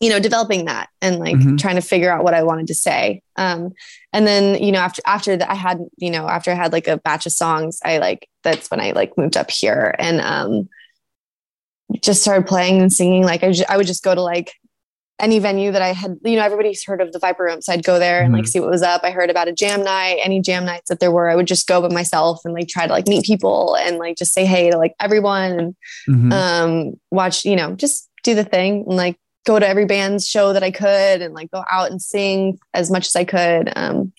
you 0.00 0.10
know 0.10 0.20
developing 0.20 0.66
that 0.66 0.88
and 1.02 1.18
like 1.18 1.36
Mhm. 1.36 1.58
trying 1.58 1.74
to 1.76 1.80
figure 1.80 2.10
out 2.10 2.22
what 2.24 2.34
i 2.34 2.42
wanted 2.42 2.66
to 2.68 2.74
say. 2.74 3.22
Um, 3.36 3.72
and 4.12 4.26
then 4.26 4.62
you 4.62 4.70
know 4.72 4.78
after 4.80 5.02
after 5.06 5.36
that 5.36 5.50
i 5.50 5.54
had 5.54 5.78
you 5.96 6.10
know 6.10 6.28
after 6.28 6.50
i 6.50 6.54
had 6.54 6.72
like 6.72 6.86
a 6.88 6.98
batch 6.98 7.26
of 7.26 7.32
songs 7.32 7.80
i 7.84 7.98
like 7.98 8.28
that's 8.44 8.70
when 8.70 8.80
i 8.80 8.92
like 8.92 9.16
moved 9.18 9.36
up 9.36 9.50
here 9.50 9.94
and 9.98 10.20
um 10.20 10.68
just 12.02 12.20
started 12.22 12.46
playing 12.46 12.80
and 12.82 12.92
singing. 12.92 13.24
Like 13.24 13.42
i, 13.42 13.52
I 13.68 13.76
would 13.76 13.86
just 13.86 14.04
go 14.04 14.14
to 14.14 14.20
like 14.22 14.52
any 15.20 15.38
venue 15.38 15.72
that 15.72 15.82
i 15.82 15.92
had 15.92 16.16
you 16.24 16.36
know 16.36 16.42
everybody's 16.44 16.84
heard 16.84 17.00
of 17.00 17.12
the 17.12 17.18
viper 17.18 17.42
room 17.44 17.60
so 17.60 17.72
i'd 17.72 17.84
go 17.84 17.98
there 17.98 18.22
and 18.22 18.32
like 18.32 18.44
Mhm. 18.44 18.48
see 18.48 18.60
what 18.60 18.70
was 18.70 18.82
up 18.82 19.02
i 19.04 19.10
heard 19.10 19.30
about 19.30 19.48
a 19.48 19.52
jam 19.52 19.82
night 19.82 20.18
any 20.22 20.40
jam 20.40 20.64
nights 20.64 20.88
that 20.88 21.00
there 21.00 21.10
were 21.10 21.28
i 21.28 21.34
would 21.34 21.46
just 21.46 21.66
go 21.66 21.80
by 21.80 21.88
myself 21.88 22.40
and 22.44 22.54
like 22.54 22.68
try 22.68 22.86
to 22.86 22.92
like 22.92 23.06
meet 23.08 23.24
people 23.24 23.74
and 23.76 23.98
like 23.98 24.16
just 24.16 24.32
say 24.32 24.44
hey 24.44 24.70
to 24.70 24.78
like 24.78 24.94
everyone 25.00 25.52
and 25.58 25.76
Mhm. 26.08 26.32
um 26.32 26.92
watch 27.10 27.44
you 27.44 27.56
know 27.56 27.74
just 27.74 28.08
do 28.22 28.34
the 28.34 28.44
thing 28.44 28.84
and 28.86 28.96
like 28.96 29.16
go 29.46 29.58
to 29.58 29.66
every 29.66 29.86
band's 29.86 30.28
show 30.28 30.52
that 30.52 30.62
i 30.62 30.70
could 30.70 31.22
and 31.22 31.34
like 31.34 31.50
go 31.50 31.64
out 31.70 31.90
and 31.90 32.02
sing 32.02 32.58
as 32.74 32.90
much 32.90 33.06
as 33.06 33.16
i 33.16 33.24
could 33.24 33.72
um 33.76 34.12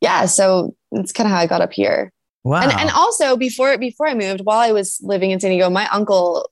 yeah 0.00 0.24
so 0.26 0.74
it's 0.92 1.12
kind 1.12 1.26
of 1.26 1.32
how 1.32 1.38
i 1.40 1.46
got 1.46 1.60
up 1.60 1.72
here 1.72 2.12
wow. 2.44 2.60
and, 2.62 2.72
and 2.72 2.90
also 2.90 3.36
before 3.36 3.76
before 3.78 4.06
i 4.06 4.14
moved 4.14 4.40
while 4.44 4.58
i 4.60 4.70
was 4.72 4.98
living 5.02 5.30
in 5.30 5.40
san 5.40 5.50
diego 5.50 5.68
my 5.68 5.88
uncle 5.88 6.48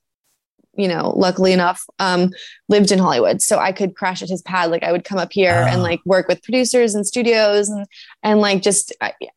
you 0.81 0.87
know 0.87 1.13
luckily 1.15 1.51
enough 1.53 1.83
um 1.99 2.29
lived 2.69 2.91
in 2.91 2.99
hollywood 2.99 3.41
so 3.41 3.57
i 3.59 3.71
could 3.71 3.95
crash 3.95 4.21
at 4.21 4.29
his 4.29 4.41
pad 4.41 4.71
like 4.71 4.83
i 4.83 4.91
would 4.91 5.03
come 5.03 5.17
up 5.17 5.31
here 5.31 5.63
Oh. 5.65 5.71
and 5.71 5.81
like 5.83 5.99
work 6.05 6.27
with 6.27 6.41
producers 6.43 6.95
and 6.95 7.05
studios 7.05 7.69
and 7.69 7.85
and 8.23 8.39
like 8.39 8.61
just 8.61 8.93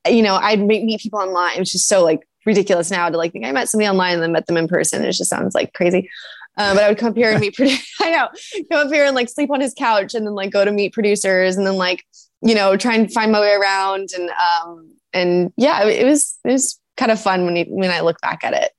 you 0.08 0.22
know 0.22 0.36
i'd 0.36 0.60
meet, 0.60 0.84
meet 0.84 1.00
people 1.00 1.18
online 1.18 1.58
which 1.58 1.72
just 1.72 1.86
so 1.88 2.02
like 2.02 2.20
ridiculous 2.46 2.90
now 2.90 3.08
to 3.08 3.16
like 3.16 3.32
think 3.32 3.44
i 3.44 3.52
met 3.52 3.68
somebody 3.68 3.88
online 3.88 4.14
and 4.14 4.22
then 4.22 4.32
met 4.32 4.46
them 4.46 4.56
in 4.56 4.68
person 4.68 5.04
it 5.04 5.12
just 5.12 5.30
sounds 5.30 5.54
like 5.54 5.72
crazy 5.74 6.08
um, 6.56 6.76
but 6.76 6.84
I 6.84 6.88
would 6.88 6.98
come 6.98 7.08
up 7.10 7.16
here 7.16 7.32
and 7.32 7.40
meet. 7.40 7.54
Produ- 7.58 7.84
I 8.00 8.10
know, 8.12 8.28
come 8.70 8.86
up 8.86 8.92
here 8.92 9.04
and 9.06 9.16
like 9.16 9.28
sleep 9.28 9.50
on 9.50 9.60
his 9.60 9.74
couch, 9.76 10.14
and 10.14 10.24
then 10.24 10.34
like 10.36 10.52
go 10.52 10.64
to 10.64 10.70
meet 10.70 10.92
producers, 10.92 11.56
and 11.56 11.66
then 11.66 11.74
like 11.74 12.04
you 12.42 12.54
know 12.54 12.76
try 12.76 12.94
and 12.94 13.12
find 13.12 13.32
my 13.32 13.40
way 13.40 13.50
around, 13.54 14.10
and 14.16 14.30
um 14.30 14.88
and 15.12 15.52
yeah, 15.56 15.82
it, 15.82 16.02
it 16.02 16.04
was 16.04 16.38
it 16.44 16.52
was 16.52 16.78
kind 16.96 17.10
of 17.10 17.20
fun 17.20 17.44
when 17.44 17.56
you, 17.56 17.64
when 17.70 17.90
I 17.90 18.02
look 18.02 18.20
back 18.20 18.44
at 18.44 18.52
it. 18.54 18.70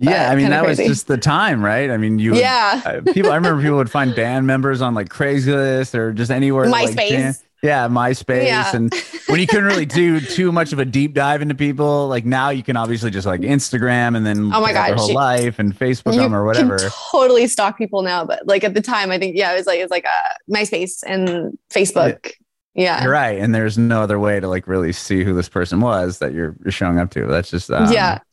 Yeah, 0.00 0.30
I 0.30 0.34
mean 0.36 0.50
that 0.50 0.66
was 0.66 0.78
just 0.78 1.06
the 1.06 1.18
time, 1.18 1.64
right? 1.64 1.90
I 1.90 1.96
mean, 1.96 2.18
you 2.18 2.32
would- 2.32 2.40
yeah, 2.40 2.80
uh, 2.84 3.12
people. 3.12 3.30
I 3.30 3.36
remember 3.36 3.62
people 3.62 3.76
would 3.76 3.90
find 3.90 4.14
band 4.14 4.46
members 4.46 4.80
on 4.80 4.94
like 4.94 5.08
Craigslist 5.08 5.94
or 5.94 6.12
just 6.12 6.30
anywhere. 6.30 6.68
like, 6.68 6.90
MySpace. 6.90 7.08
jam- 7.10 7.34
yeah, 7.62 7.88
MySpace, 7.88 8.46
Yeah. 8.46 8.74
and 8.74 8.90
when 9.26 9.38
you 9.38 9.46
couldn't 9.46 9.66
really 9.66 9.84
do 9.84 10.18
too 10.38 10.50
much 10.50 10.72
of 10.72 10.78
a 10.78 10.84
deep 10.86 11.12
dive 11.12 11.42
into 11.42 11.54
people, 11.54 12.08
like 12.08 12.24
now 12.24 12.48
you 12.48 12.62
can 12.62 12.74
obviously 12.78 13.10
just 13.10 13.26
like 13.26 13.42
Instagram 13.42 14.16
and 14.16 14.24
then 14.24 14.50
Oh 14.54 14.62
my 14.62 14.68
pick 14.68 14.76
out 14.76 14.86
their 14.86 14.94
gosh, 14.94 14.98
whole 15.00 15.08
you- 15.10 15.14
life 15.14 15.58
and 15.58 15.78
Facebook 15.78 16.16
them 16.16 16.34
or 16.34 16.46
whatever. 16.46 16.78
Can 16.78 16.88
totally 17.12 17.46
stalk 17.46 17.76
people 17.76 18.00
now, 18.00 18.24
but 18.24 18.46
like 18.46 18.64
at 18.64 18.72
the 18.72 18.80
time, 18.80 19.10
I 19.10 19.18
think 19.18 19.36
yeah, 19.36 19.52
it 19.52 19.56
was 19.56 19.66
like 19.66 19.78
it's 19.80 19.90
like 19.90 20.06
uh, 20.06 20.10
MySpace 20.50 21.02
and 21.06 21.58
Facebook. 21.68 22.32
Yeah, 22.74 23.02
You're 23.02 23.12
right, 23.12 23.38
and 23.38 23.52
there's 23.54 23.76
no 23.76 24.00
other 24.00 24.18
way 24.18 24.38
to 24.40 24.46
like 24.48 24.66
really 24.68 24.92
see 24.92 25.24
who 25.24 25.34
this 25.34 25.48
person 25.48 25.80
was 25.80 26.18
that 26.20 26.32
you're 26.32 26.54
you're 26.64 26.70
showing 26.72 26.98
up 26.98 27.10
to. 27.10 27.26
That's 27.26 27.50
just 27.50 27.70
um, 27.70 27.92
yeah. 27.92 28.20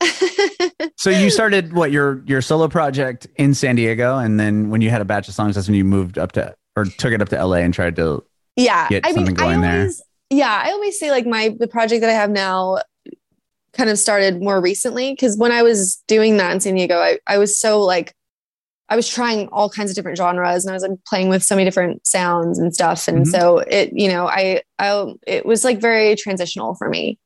So 0.96 1.10
you 1.10 1.30
started 1.30 1.72
what 1.72 1.90
your 1.90 2.22
your 2.26 2.40
solo 2.40 2.68
project 2.68 3.26
in 3.36 3.54
San 3.54 3.76
Diego, 3.76 4.16
and 4.18 4.38
then 4.38 4.70
when 4.70 4.80
you 4.80 4.90
had 4.90 5.00
a 5.00 5.04
batch 5.04 5.28
of 5.28 5.34
songs, 5.34 5.54
that's 5.54 5.66
when 5.68 5.74
you 5.76 5.84
moved 5.84 6.18
up 6.18 6.32
to 6.32 6.54
or 6.76 6.84
took 6.84 7.12
it 7.12 7.20
up 7.20 7.28
to 7.30 7.44
LA 7.44 7.56
and 7.58 7.74
tried 7.74 7.96
to. 7.96 8.24
yeah 8.56 8.88
get 8.88 9.04
i 9.06 9.12
mean 9.12 9.26
going 9.34 9.58
i 9.58 9.60
there. 9.60 9.78
always 9.80 10.02
yeah 10.30 10.62
i 10.64 10.70
always 10.70 10.98
say 10.98 11.10
like 11.10 11.26
my 11.26 11.54
the 11.58 11.66
project 11.68 12.00
that 12.02 12.10
i 12.10 12.12
have 12.12 12.30
now 12.30 12.78
kind 13.72 13.88
of 13.90 13.98
started 13.98 14.40
more 14.42 14.60
recently 14.60 15.12
because 15.12 15.36
when 15.38 15.52
i 15.52 15.62
was 15.62 15.96
doing 16.08 16.36
that 16.38 16.52
in 16.52 16.60
san 16.60 16.74
diego 16.74 16.96
I, 16.98 17.18
I 17.26 17.38
was 17.38 17.58
so 17.58 17.80
like 17.82 18.12
i 18.88 18.96
was 18.96 19.08
trying 19.08 19.48
all 19.48 19.68
kinds 19.70 19.90
of 19.90 19.96
different 19.96 20.18
genres 20.18 20.64
and 20.64 20.70
i 20.70 20.74
was 20.74 20.82
like 20.82 20.92
playing 21.06 21.28
with 21.28 21.42
so 21.44 21.54
many 21.54 21.64
different 21.64 22.06
sounds 22.06 22.58
and 22.58 22.74
stuff 22.74 23.06
and 23.08 23.26
Mhm. 23.26 23.30
so 23.30 23.58
it 23.58 23.90
you 23.92 24.08
know 24.08 24.26
i 24.28 24.62
i 24.78 25.04
it 25.26 25.46
was 25.46 25.64
like 25.64 25.80
very 25.80 26.14
transitional 26.16 26.74
for 26.74 26.88
me 26.88 27.18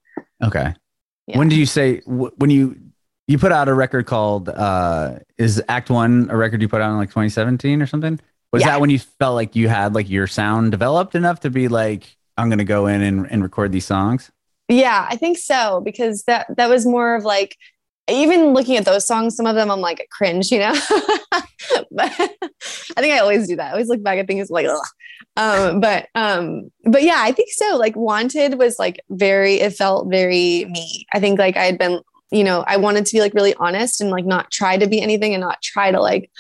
Okay. 0.43 0.75
Yeah. 1.29 1.38
When 1.38 1.49
did 1.49 1.59
you 1.59 1.67
say 1.67 2.01
when 2.07 2.51
you 2.51 2.77
you 3.29 3.39
put 3.39 3.53
out 3.53 3.69
a 3.69 3.75
record 3.75 4.07
called 4.07 4.49
uh 4.49 5.19
is 5.39 5.63
Act 5.69 5.91
One 5.91 6.29
a 6.31 6.37
record 6.37 6.61
you 6.63 6.69
put 6.69 6.81
out 6.81 6.91
in 6.91 6.97
like 6.97 7.11
2017 7.11 7.81
or 7.83 7.87
something? 7.87 8.19
Was 8.53 8.61
Yeah. 8.63 8.69
that 8.71 8.81
when 8.81 8.91
you 8.91 8.99
felt 8.99 9.35
like 9.35 9.57
you 9.57 9.69
had 9.69 9.95
like 9.95 10.09
your 10.11 10.27
sound 10.27 10.71
developed 10.71 11.15
enough 11.15 11.41
to 11.41 11.51
be 11.51 11.69
like 11.69 12.17
I'm 12.37 12.51
gonna 12.51 12.65
go 12.65 12.87
in 12.87 13.03
and, 13.03 13.31
and 13.31 13.43
record 13.43 13.73
these 13.73 13.87
songs? 13.87 14.31
Yeah, 14.69 15.07
I 15.11 15.17
think 15.17 15.39
so 15.39 15.81
because 15.85 16.25
that 16.25 16.47
that 16.57 16.69
was 16.69 16.87
more 16.87 17.15
of 17.15 17.25
like 17.25 17.57
even 18.11 18.53
looking 18.53 18.77
at 18.77 18.85
those 18.85 19.07
songs, 19.07 19.37
some 19.37 19.47
of 19.47 19.55
them 19.55 19.71
I'm 19.71 19.81
like 19.81 20.07
cringe, 20.11 20.51
you 20.51 20.59
know. 20.59 20.73
but 21.91 22.11
I 22.19 23.01
think 23.01 23.15
I 23.15 23.19
always 23.19 23.47
do 23.47 23.57
that. 23.57 23.69
I 23.69 23.73
always 23.73 23.89
look 23.89 24.03
back 24.03 24.19
at 24.19 24.27
things 24.27 24.51
like, 24.51 24.67
Ugh. 24.67 24.77
um, 25.37 25.81
but 25.81 26.09
um, 26.15 26.71
but 26.85 27.03
yeah, 27.03 27.19
I 27.19 27.33
think 27.33 27.51
so. 27.53 27.77
Like 27.77 27.95
Wanted 27.95 28.59
was 28.59 28.79
like 28.79 29.01
very, 29.11 29.55
it 29.61 29.75
felt 29.75 30.11
very 30.11 30.65
me. 30.67 31.07
I 31.15 31.21
think 31.21 31.39
like 31.39 31.57
I 31.57 31.65
had 31.65 31.79
been, 31.79 32.01
you 32.33 32.45
know, 32.45 32.64
I 32.66 32.79
wanted 32.79 33.05
to 33.07 33.12
be 33.12 33.21
like 33.21 33.35
really 33.35 33.55
honest 33.55 34.01
and 34.01 34.11
like 34.11 34.25
not 34.25 34.51
try 34.51 34.79
to 34.79 34.87
be 34.87 35.01
anything 35.03 35.35
and 35.35 35.40
not 35.40 35.61
try 35.62 35.90
to 35.90 36.01
like 36.01 36.31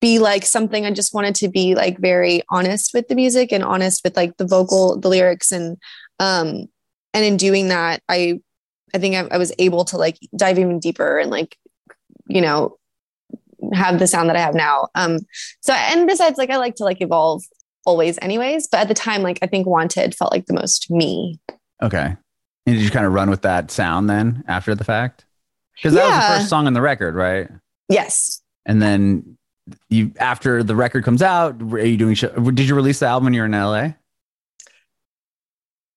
be 0.00 0.18
like 0.18 0.44
something. 0.44 0.84
I 0.84 0.90
just 0.90 1.14
wanted 1.14 1.34
to 1.36 1.48
be 1.48 1.74
like 1.74 1.98
very 1.98 2.42
honest 2.50 2.92
with 2.92 3.08
the 3.08 3.14
music 3.14 3.50
and 3.52 3.64
honest 3.64 4.02
with 4.04 4.16
like 4.16 4.36
the 4.36 4.46
vocal, 4.46 4.98
the 4.98 5.08
lyrics, 5.08 5.50
and 5.50 5.78
um, 6.18 6.66
and 7.14 7.24
in 7.24 7.36
doing 7.36 7.68
that, 7.68 8.02
I 8.08 8.40
I 8.94 8.98
think 8.98 9.16
I, 9.16 9.34
I 9.34 9.38
was 9.38 9.52
able 9.58 9.84
to 9.86 9.96
like 9.96 10.18
dive 10.36 10.58
even 10.58 10.78
deeper 10.78 11.18
and 11.18 11.30
like 11.30 11.56
you 12.28 12.40
know 12.40 12.76
have 13.72 13.98
the 13.98 14.06
sound 14.06 14.28
that 14.28 14.36
I 14.36 14.40
have 14.40 14.54
now. 14.54 14.88
Um, 14.94 15.20
so 15.60 15.72
and 15.72 16.06
besides, 16.06 16.38
like 16.38 16.50
I 16.50 16.56
like 16.56 16.76
to 16.76 16.84
like 16.84 17.00
evolve 17.00 17.42
always 17.86 18.18
anyways. 18.20 18.68
But 18.68 18.80
at 18.80 18.88
the 18.88 18.94
time, 18.94 19.22
like 19.22 19.38
I 19.42 19.46
think 19.46 19.66
Wanted 19.66 20.14
felt 20.14 20.32
like 20.32 20.46
the 20.46 20.54
most 20.54 20.90
me. 20.90 21.40
Okay. 21.82 22.16
And 22.66 22.76
did 22.76 22.84
you 22.84 22.90
kind 22.90 23.06
of 23.06 23.12
run 23.14 23.30
with 23.30 23.42
that 23.42 23.70
sound 23.70 24.10
then 24.10 24.44
after 24.46 24.74
the 24.74 24.84
fact? 24.84 25.24
Because 25.82 25.94
that 25.94 26.06
was 26.06 26.14
the 26.16 26.22
first 26.22 26.48
song 26.48 26.66
on 26.66 26.74
the 26.74 26.80
record, 26.82 27.14
right? 27.14 27.48
Yes. 27.88 28.42
And 28.66 28.82
then 28.82 29.36
you 29.88 30.12
after 30.18 30.62
the 30.62 30.76
record 30.76 31.04
comes 31.04 31.22
out, 31.22 31.60
are 31.62 31.78
you 31.84 31.96
doing? 31.96 32.14
Show, 32.14 32.28
did 32.28 32.68
you 32.68 32.74
release 32.74 32.98
the 33.00 33.06
album 33.06 33.24
when 33.24 33.34
you 33.34 33.40
were 33.40 33.46
in 33.46 33.52
LA? 33.52 33.92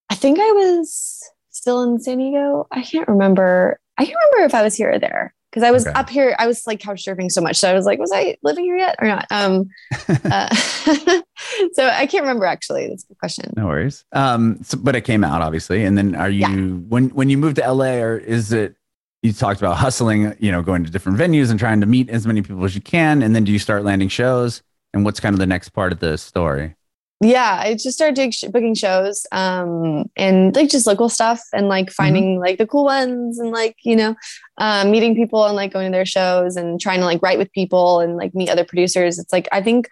I 0.09 0.15
think 0.15 0.39
I 0.39 0.51
was 0.51 1.21
still 1.49 1.83
in 1.83 1.99
San 1.99 2.17
Diego. 2.19 2.67
I 2.71 2.83
can't 2.83 3.07
remember. 3.07 3.79
I 3.97 4.05
can't 4.05 4.17
remember 4.31 4.45
if 4.45 4.53
I 4.55 4.63
was 4.63 4.75
here 4.75 4.91
or 4.91 4.99
there 4.99 5.33
because 5.51 5.63
I 5.63 5.71
was 5.71 5.85
Okay. 5.87 5.93
up 5.99 6.09
here. 6.09 6.35
I 6.39 6.47
was 6.47 6.65
like 6.67 6.79
couch 6.79 7.03
surfing 7.05 7.31
so 7.31 7.41
much. 7.41 7.57
So 7.57 7.69
I 7.69 7.73
was 7.73 7.85
like, 7.85 7.99
was 7.99 8.11
I 8.13 8.37
living 8.43 8.63
here 8.65 8.77
yet 8.77 8.95
or 8.99 9.07
not? 9.07 9.25
Um, 9.31 9.69
uh, 10.25 10.53
so 11.73 11.87
I 11.87 12.05
can't 12.07 12.23
remember 12.23 12.45
actually. 12.45 12.87
That's 12.89 13.03
a 13.03 13.07
good 13.07 13.17
question. 13.19 13.53
No 13.55 13.67
worries. 13.67 14.05
Um, 14.11 14.63
so, 14.63 14.77
but 14.77 14.95
it 14.95 15.01
came 15.01 15.23
out 15.23 15.41
obviously. 15.41 15.83
And 15.83 15.97
then 15.97 16.15
are 16.15 16.29
you 16.29 16.41
Yeah. 16.41 16.55
when 16.87 17.09
when 17.09 17.29
you 17.29 17.37
moved 17.37 17.57
to 17.57 17.71
LA, 17.71 17.95
or 18.01 18.17
is 18.17 18.51
it? 18.53 18.75
You 19.23 19.33
talked 19.33 19.59
about 19.61 19.77
hustling, 19.77 20.35
you 20.39 20.51
know, 20.51 20.61
going 20.61 20.83
to 20.83 20.91
different 20.91 21.17
venues 21.17 21.49
and 21.49 21.57
trying 21.59 21.79
to 21.79 21.87
meet 21.87 22.09
as 22.09 22.27
many 22.27 22.41
people 22.41 22.63
as 22.65 22.75
you 22.75 22.81
can. 22.81 23.23
And 23.23 23.35
then 23.35 23.43
do 23.45 23.51
you 23.51 23.57
start 23.59 23.83
landing 23.83 24.09
shows? 24.09 24.61
And 24.93 25.03
what's 25.05 25.19
kind 25.19 25.33
of 25.33 25.39
the 25.39 25.47
next 25.47 25.69
part 25.69 25.91
of 25.91 25.99
the 25.99 26.17
story? 26.17 26.75
Yeah, 27.21 27.57
I 27.63 27.73
just 27.75 27.93
started 27.93 28.15
doing 28.15 28.31
sh- 28.31 28.43
booking 28.51 28.75
shows 28.75 29.25
um, 29.31 30.09
and 30.17 30.53
like 30.53 30.69
just 30.69 30.85
local 30.85 31.07
stuff 31.07 31.41
and 31.53 31.69
like 31.69 31.89
finding 31.89 32.37
like 32.41 32.57
the 32.57 32.67
cool 32.67 32.83
ones 32.83 33.39
and 33.39 33.49
like, 33.51 33.77
you 33.83 33.95
know, 33.95 34.13
um, 34.57 34.91
meeting 34.91 35.15
people 35.15 35.45
and 35.45 35.55
like 35.55 35.71
going 35.71 35.89
to 35.89 35.95
their 35.95 36.05
shows 36.05 36.57
and 36.57 36.81
trying 36.81 36.99
to 36.99 37.05
like 37.05 37.21
write 37.21 37.37
with 37.37 37.49
people 37.53 38.01
and 38.01 38.17
like 38.17 38.35
meet 38.35 38.49
other 38.49 38.65
producers. 38.65 39.19
It's 39.19 39.31
like, 39.31 39.47
I 39.53 39.61
think 39.61 39.87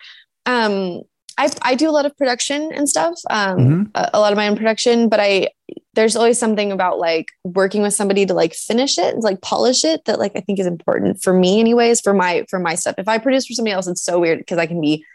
um, 0.46 1.04
I, 1.38 1.50
I 1.62 1.76
do 1.76 1.90
a 1.90 1.94
lot 1.94 2.06
of 2.06 2.18
production 2.18 2.70
and 2.74 2.90
stuff, 2.90 3.14
um, 3.30 3.58
Mhm. 3.58 3.92
a, 3.96 4.10
a 4.16 4.20
lot 4.20 4.34
of 4.34 4.38
my 4.38 4.50
own 4.50 4.58
production, 4.58 5.08
but 5.08 5.22
I, 5.22 5.48
there's 5.94 6.16
always 6.16 6.40
something 6.40 6.72
about 6.72 7.00
like 7.00 7.28
working 7.44 7.82
with 7.82 7.94
somebody 7.94 8.26
to 8.26 8.34
like 8.34 8.54
finish 8.54 8.98
it 8.98 9.14
and 9.14 9.24
like 9.24 9.42
polish 9.42 9.84
it 9.84 10.06
that 10.06 10.20
like 10.20 10.32
I 10.36 10.40
think 10.40 10.60
is 10.60 10.66
important 10.66 11.22
for 11.22 11.34
me 11.34 11.60
anyways, 11.60 12.00
for 12.00 12.14
my, 12.14 12.46
for 12.50 12.60
my 12.60 12.76
stuff. 12.76 12.96
If 12.98 13.08
I 13.10 13.18
produce 13.18 13.46
for 13.46 13.54
somebody 13.54 13.74
else, 13.74 13.88
it's 13.88 14.02
so 14.04 14.20
weird 14.20 14.40
because 14.40 14.58
I 14.58 14.68
can 14.68 14.80
be 14.80 15.06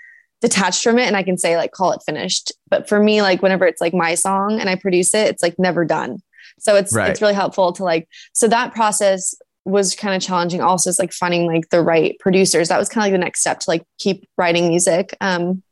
detached 0.43 0.85
from 0.85 0.99
it 0.99 1.07
and 1.07 1.17
I 1.17 1.23
can 1.23 1.39
say 1.39 1.57
like 1.57 1.73
call 1.73 1.93
it 1.93 2.03
finished. 2.05 2.53
But 2.69 2.89
for 2.89 3.03
me, 3.03 3.23
like 3.23 3.41
whenever 3.41 3.67
it's 3.67 3.81
like 3.81 3.95
my 3.95 4.15
song 4.15 4.61
and 4.61 4.69
I 4.69 4.75
produce 4.77 5.15
it, 5.15 5.29
it's 5.29 5.43
like 5.43 5.59
never 5.59 5.85
done. 5.87 6.19
So 6.59 6.77
it's 6.77 6.93
Right. 6.95 7.09
it's 7.11 7.23
really 7.23 7.33
helpful 7.35 7.73
to 7.73 7.83
like 7.85 8.07
so 8.35 8.47
that 8.49 8.75
process 8.75 9.35
was 9.65 9.95
kind 9.97 10.15
of 10.15 10.23
challenging 10.23 10.61
also 10.61 10.89
it's 10.91 10.99
like 10.99 11.13
finding 11.13 11.47
like 11.47 11.71
the 11.71 11.81
right 11.83 12.17
producers. 12.21 12.69
That 12.69 12.79
was 12.79 12.89
kind 12.91 13.03
of 13.03 13.07
like 13.13 13.19
the 13.19 13.25
next 13.25 13.41
step 13.41 13.61
to 13.61 13.71
like 13.71 13.83
keep 13.99 14.29
writing 14.37 14.69
music 14.69 15.17
um 15.23 15.63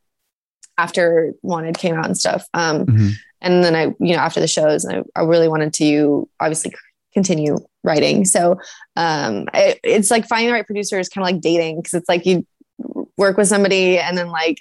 after 0.79 1.33
Wanted 1.43 1.79
came 1.79 1.95
out 1.95 2.07
and 2.07 2.17
stuff. 2.19 2.47
Um 2.55 2.87
Mhm. 2.87 3.11
And 3.45 3.63
then 3.63 3.77
I, 3.77 3.83
you 4.01 4.15
know, 4.15 4.21
after 4.21 4.41
the 4.41 4.49
shows, 4.49 4.85
I, 4.87 5.03
I 5.15 5.23
really 5.23 5.49
wanted 5.49 5.73
to 5.75 6.29
obviously 6.41 6.75
continue 7.13 7.57
writing. 7.85 8.25
So 8.25 8.59
um, 8.97 9.47
it, 9.55 9.79
it's 9.85 10.11
like 10.11 10.27
finding 10.27 10.49
the 10.49 10.55
right 10.55 10.67
producer 10.67 10.99
is 10.99 11.09
kind 11.09 11.23
of 11.27 11.33
like 11.33 11.41
dating 11.43 11.77
because 11.77 11.95
it's 11.95 12.09
like 12.09 12.27
you 12.27 12.45
work 13.17 13.37
with 13.37 13.47
somebody 13.49 13.99
and 13.99 14.19
then 14.19 14.29
like, 14.29 14.59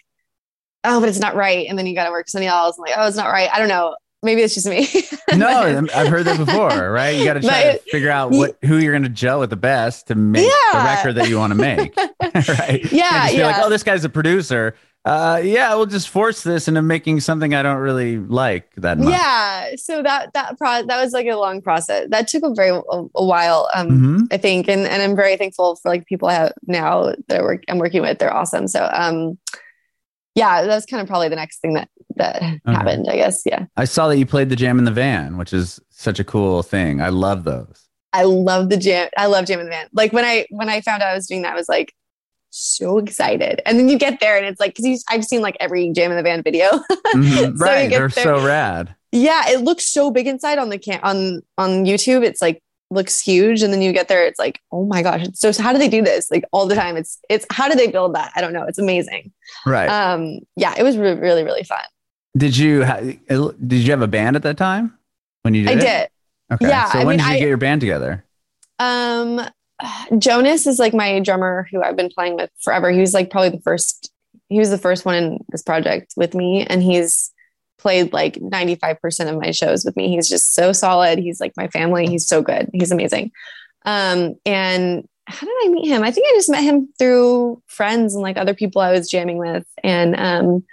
oh, 0.83 0.99
but 0.99 1.09
it's 1.09 1.19
not 1.19 1.35
right, 1.35 1.65
and 1.67 1.79
then 1.79 1.87
you 1.87 1.95
got 1.95 2.05
to 2.05 2.11
work 2.11 2.25
with 2.25 2.31
somebody 2.31 2.47
else. 2.47 2.77
And 2.77 2.85
like, 2.87 2.95
oh, 2.97 3.07
it's 3.07 3.17
not 3.17 3.31
right. 3.31 3.49
I 3.51 3.57
don't 3.57 3.69
know. 3.69 3.95
Maybe 4.21 4.41
it's 4.41 4.53
just 4.53 4.67
me. 4.67 4.87
No, 5.35 5.47
I've 5.47 6.09
heard 6.09 6.25
that 6.25 6.37
before, 6.37 6.91
right? 6.91 7.15
You 7.15 7.25
got 7.25 7.33
to 7.33 7.41
try 7.41 7.63
But- 7.63 7.83
to 7.85 7.89
figure 7.89 8.11
out 8.11 8.29
what 8.29 8.55
who 8.63 8.77
you're 8.77 8.91
going 8.93 9.01
to 9.03 9.09
gel 9.09 9.39
with 9.39 9.49
the 9.49 9.55
best 9.55 10.07
to 10.07 10.15
make 10.15 10.43
the 10.71 10.77
record 10.77 11.13
that 11.15 11.27
you 11.27 11.39
want 11.39 11.51
to 11.51 11.55
make, 11.55 11.97
right? 12.21 12.91
Yeah, 12.91 13.31
be 13.31 13.41
like, 13.41 13.55
oh, 13.57 13.69
this 13.69 13.81
guy's 13.81 14.05
a 14.05 14.09
producer. 14.09 14.75
Uh, 15.05 15.41
yeah, 15.43 15.75
we'll 15.75 15.85
just 15.85 16.07
force 16.07 16.43
this 16.43 16.69
into 16.69 16.81
making 16.81 17.19
something 17.19 17.53
I 17.53 17.61
don't 17.61 17.79
really 17.79 18.19
like 18.19 18.73
that 18.77 18.97
much. 18.97 19.09
yeah. 19.09 19.71
So 19.75 20.01
that 20.01 20.33
that 20.33 20.57
pro- 20.57 20.85
that 20.85 21.03
was 21.03 21.11
like 21.11 21.27
a 21.27 21.35
long 21.35 21.61
process. 21.61 22.07
That 22.09 22.29
took 22.29 22.43
a 22.43 22.53
very 22.53 22.69
a, 22.69 22.81
a 23.15 23.25
while. 23.25 23.69
Um, 23.75 23.89
Mhm. 23.89 24.27
I 24.33 24.37
think, 24.37 24.69
and 24.69 24.81
and 24.87 25.01
I'm 25.01 25.15
very 25.15 25.35
thankful 25.35 25.75
for 25.75 25.89
like 25.89 26.05
people 26.05 26.29
I 26.29 26.33
have 26.35 26.53
now 26.67 27.13
that 27.27 27.39
I 27.39 27.41
work 27.41 27.63
I'm 27.67 27.79
working 27.79 28.01
with. 28.01 28.17
They're 28.19 28.33
awesome. 28.33 28.67
So 28.69 28.89
um, 28.93 29.37
yeah, 30.35 30.63
that's 30.63 30.85
kind 30.85 31.01
of 31.01 31.07
probably 31.07 31.27
the 31.29 31.35
next 31.35 31.59
thing 31.59 31.73
that 31.73 31.89
that 32.15 32.41
happened. 32.65 33.07
I 33.09 33.17
guess. 33.17 33.41
Yeah, 33.45 33.65
I 33.75 33.83
saw 33.83 34.07
that 34.07 34.17
you 34.17 34.25
played 34.25 34.49
the 34.49 34.55
jam 34.55 34.79
in 34.79 34.85
the 34.85 34.91
van, 34.91 35.37
which 35.37 35.51
is 35.51 35.81
such 35.89 36.19
a 36.19 36.23
cool 36.23 36.63
thing. 36.63 37.01
I 37.01 37.09
love 37.09 37.43
those. 37.43 37.87
I 38.13 38.23
love 38.23 38.69
the 38.69 38.77
jam. 38.77 39.09
I 39.17 39.25
love 39.25 39.45
jam 39.47 39.59
in 39.59 39.65
the 39.65 39.71
van. 39.71 39.87
Like 39.91 40.13
when 40.13 40.23
I 40.23 40.45
when 40.49 40.69
I 40.69 40.79
found 40.79 41.03
out 41.03 41.09
I 41.09 41.15
was 41.15 41.27
doing 41.27 41.41
that, 41.41 41.51
I 41.53 41.55
was 41.55 41.67
like 41.67 41.93
so 42.55 42.97
excited. 42.97 43.61
And 43.65 43.79
then 43.79 43.89
you 43.89 43.97
get 43.97 44.19
there 44.19 44.37
and 44.37 44.45
it's 44.45 44.59
like 44.59 44.75
because 44.75 45.03
I've 45.09 45.25
seen 45.25 45.41
like 45.41 45.57
every 45.59 45.91
jam 45.91 46.11
in 46.11 46.17
the 46.17 46.23
van 46.23 46.41
video. 46.43 46.69
Mhm. 47.13 47.35
So 47.35 47.41
you 47.45 47.51
right, 47.57 47.89
get 47.89 47.97
they're 47.99 48.07
there- 48.09 48.23
so 48.23 48.45
rad. 48.45 48.95
yeah, 49.11 49.43
it 49.49 49.61
looks 49.61 49.85
so 49.87 50.09
big 50.11 50.25
inside 50.27 50.57
on 50.57 50.69
the 50.69 50.77
cam 50.79 50.99
on 51.03 51.41
on 51.57 51.85
YouTube. 51.85 52.23
It's 52.23 52.41
like 52.41 52.61
looks 52.89 53.19
huge, 53.19 53.61
and 53.63 53.71
then 53.73 53.81
you 53.81 53.91
get 53.93 54.07
there, 54.07 54.25
it's 54.25 54.39
like 54.39 54.59
oh 54.71 54.85
my 54.85 55.01
gosh. 55.03 55.25
So, 55.33 55.51
so 55.51 55.61
how 55.63 55.73
do 55.73 55.79
they 55.79 55.89
do 55.89 56.01
this? 56.01 56.29
Like 56.31 56.43
all 56.51 56.65
the 56.67 56.75
time. 56.75 56.97
It's 56.97 57.19
it's 57.29 57.45
how 57.51 57.67
do 57.69 57.75
they 57.75 57.87
build 57.87 58.15
that? 58.15 58.31
I 58.35 58.41
don't 58.41 58.53
know. 58.53 58.63
It's 58.63 58.79
amazing. 58.79 59.31
Right. 59.65 59.87
Um, 59.87 60.39
yeah, 60.55 60.73
it 60.77 60.83
was 60.83 60.97
re- 60.97 61.13
really 61.15 61.43
really 61.43 61.63
fun. 61.63 61.83
did 62.37 62.57
you 62.57 62.83
ha- 62.85 62.99
did 63.01 63.79
you 63.85 63.91
have 63.91 64.01
a 64.01 64.07
band 64.07 64.35
at 64.35 64.41
that 64.43 64.57
time 64.57 64.97
when 65.43 65.53
you 65.53 65.65
did 65.67 65.69
I 65.69 65.81
it? 65.81 65.85
did. 65.85 66.09
Okay. 66.55 66.67
Yeah, 66.69 66.91
So 66.91 66.99
I 66.99 67.03
when 67.05 67.17
mean, 67.17 67.25
did 67.25 67.27
you 67.31 67.35
I- 67.35 67.39
get 67.39 67.47
your 67.47 67.57
band 67.57 67.81
together? 67.81 68.25
Um, 68.79 69.41
Jonas 70.17 70.67
is 70.67 70.79
like 70.79 70.93
my 70.93 71.19
drummer 71.19 71.67
who 71.71 71.81
I've 71.81 71.95
been 71.95 72.09
playing 72.09 72.35
with 72.35 72.49
forever. 72.61 72.91
He 72.91 72.99
was 72.99 73.13
like 73.13 73.29
probably 73.29 73.49
the 73.49 73.61
first. 73.61 74.11
He 74.49 74.59
was 74.59 74.69
the 74.69 74.77
first 74.77 75.05
one 75.05 75.15
in 75.15 75.45
this 75.49 75.63
project 75.63 76.13
with 76.15 76.35
me, 76.35 76.65
and 76.65 76.83
he's 76.83 77.31
played 77.79 78.13
like 78.13 78.35
95% 78.35 79.29
of 79.29 79.39
my 79.39 79.51
shows 79.51 79.83
with 79.83 79.95
me. 79.95 80.09
He's 80.09 80.29
just 80.29 80.53
so 80.53 80.71
solid. 80.71 81.19
He's 81.19 81.39
like 81.39 81.53
my 81.57 81.67
family. 81.67 82.07
He's 82.07 82.25
so 82.25 82.41
good. 82.41 82.69
He's 82.73 82.91
amazing. 82.91 83.31
Um, 83.85 84.35
and 84.45 85.07
how 85.25 85.45
did 85.47 85.55
I 85.63 85.69
meet 85.69 85.87
him? 85.87 86.03
I 86.03 86.11
think 86.11 86.27
I 86.27 86.35
just 86.35 86.49
met 86.49 86.63
him 86.63 86.89
through 86.97 87.61
friends 87.67 88.13
and 88.13 88.23
like 88.23 88.37
other 88.37 88.53
people 88.53 88.81
I 88.81 88.91
was 88.91 89.09
jamming 89.09 89.37
with. 89.37 89.65
And 89.83 90.15
um, 90.15 90.63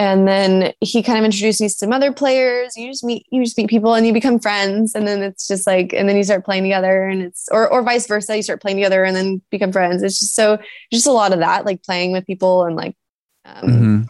and 0.00 0.26
then 0.26 0.72
he 0.80 1.02
kind 1.02 1.18
of 1.18 1.24
introduced 1.26 1.60
me 1.60 1.68
to 1.68 1.74
some 1.74 1.92
other 1.92 2.10
players. 2.10 2.74
You 2.74 2.88
just 2.90 3.04
meet 3.04 3.26
you 3.30 3.44
just 3.44 3.58
meet 3.58 3.68
people 3.68 3.94
and 3.94 4.06
you 4.06 4.14
become 4.14 4.38
friends. 4.38 4.94
And 4.94 5.06
then 5.06 5.22
it's 5.22 5.46
just 5.46 5.66
like 5.66 5.92
and 5.92 6.08
then 6.08 6.16
you 6.16 6.24
start 6.24 6.42
playing 6.44 6.62
together 6.62 7.06
and 7.06 7.20
it's 7.20 7.48
or 7.52 7.70
or 7.70 7.82
vice 7.82 8.06
versa. 8.06 8.34
You 8.34 8.42
start 8.42 8.62
playing 8.62 8.78
together 8.78 9.04
and 9.04 9.14
then 9.14 9.42
become 9.50 9.72
friends. 9.72 10.02
It's 10.02 10.18
just 10.18 10.34
so 10.34 10.58
just 10.90 11.06
a 11.06 11.12
lot 11.12 11.34
of 11.34 11.40
that, 11.40 11.66
like 11.66 11.82
playing 11.82 12.12
with 12.12 12.26
people 12.26 12.64
and 12.64 12.74
like 12.76 12.96
um, 13.44 13.62
Mhm. 13.68 14.08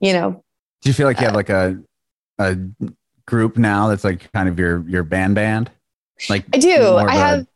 you 0.00 0.12
know, 0.12 0.44
Do 0.82 0.88
you 0.88 0.94
feel 0.94 1.06
like 1.06 1.18
you 1.18 1.24
have 1.26 1.34
uh, 1.34 1.36
like 1.36 1.50
a 1.50 1.78
a 2.38 2.56
group 3.26 3.56
now 3.56 3.88
that's 3.88 4.04
like 4.04 4.30
kind 4.32 4.48
of 4.48 4.56
your 4.58 4.88
your 4.88 5.02
band 5.02 5.34
band? 5.34 5.68
Like 6.30 6.44
I 6.54 6.58
do. 6.58 6.70
I 6.96 7.14
a 7.14 7.18
have 7.18 7.46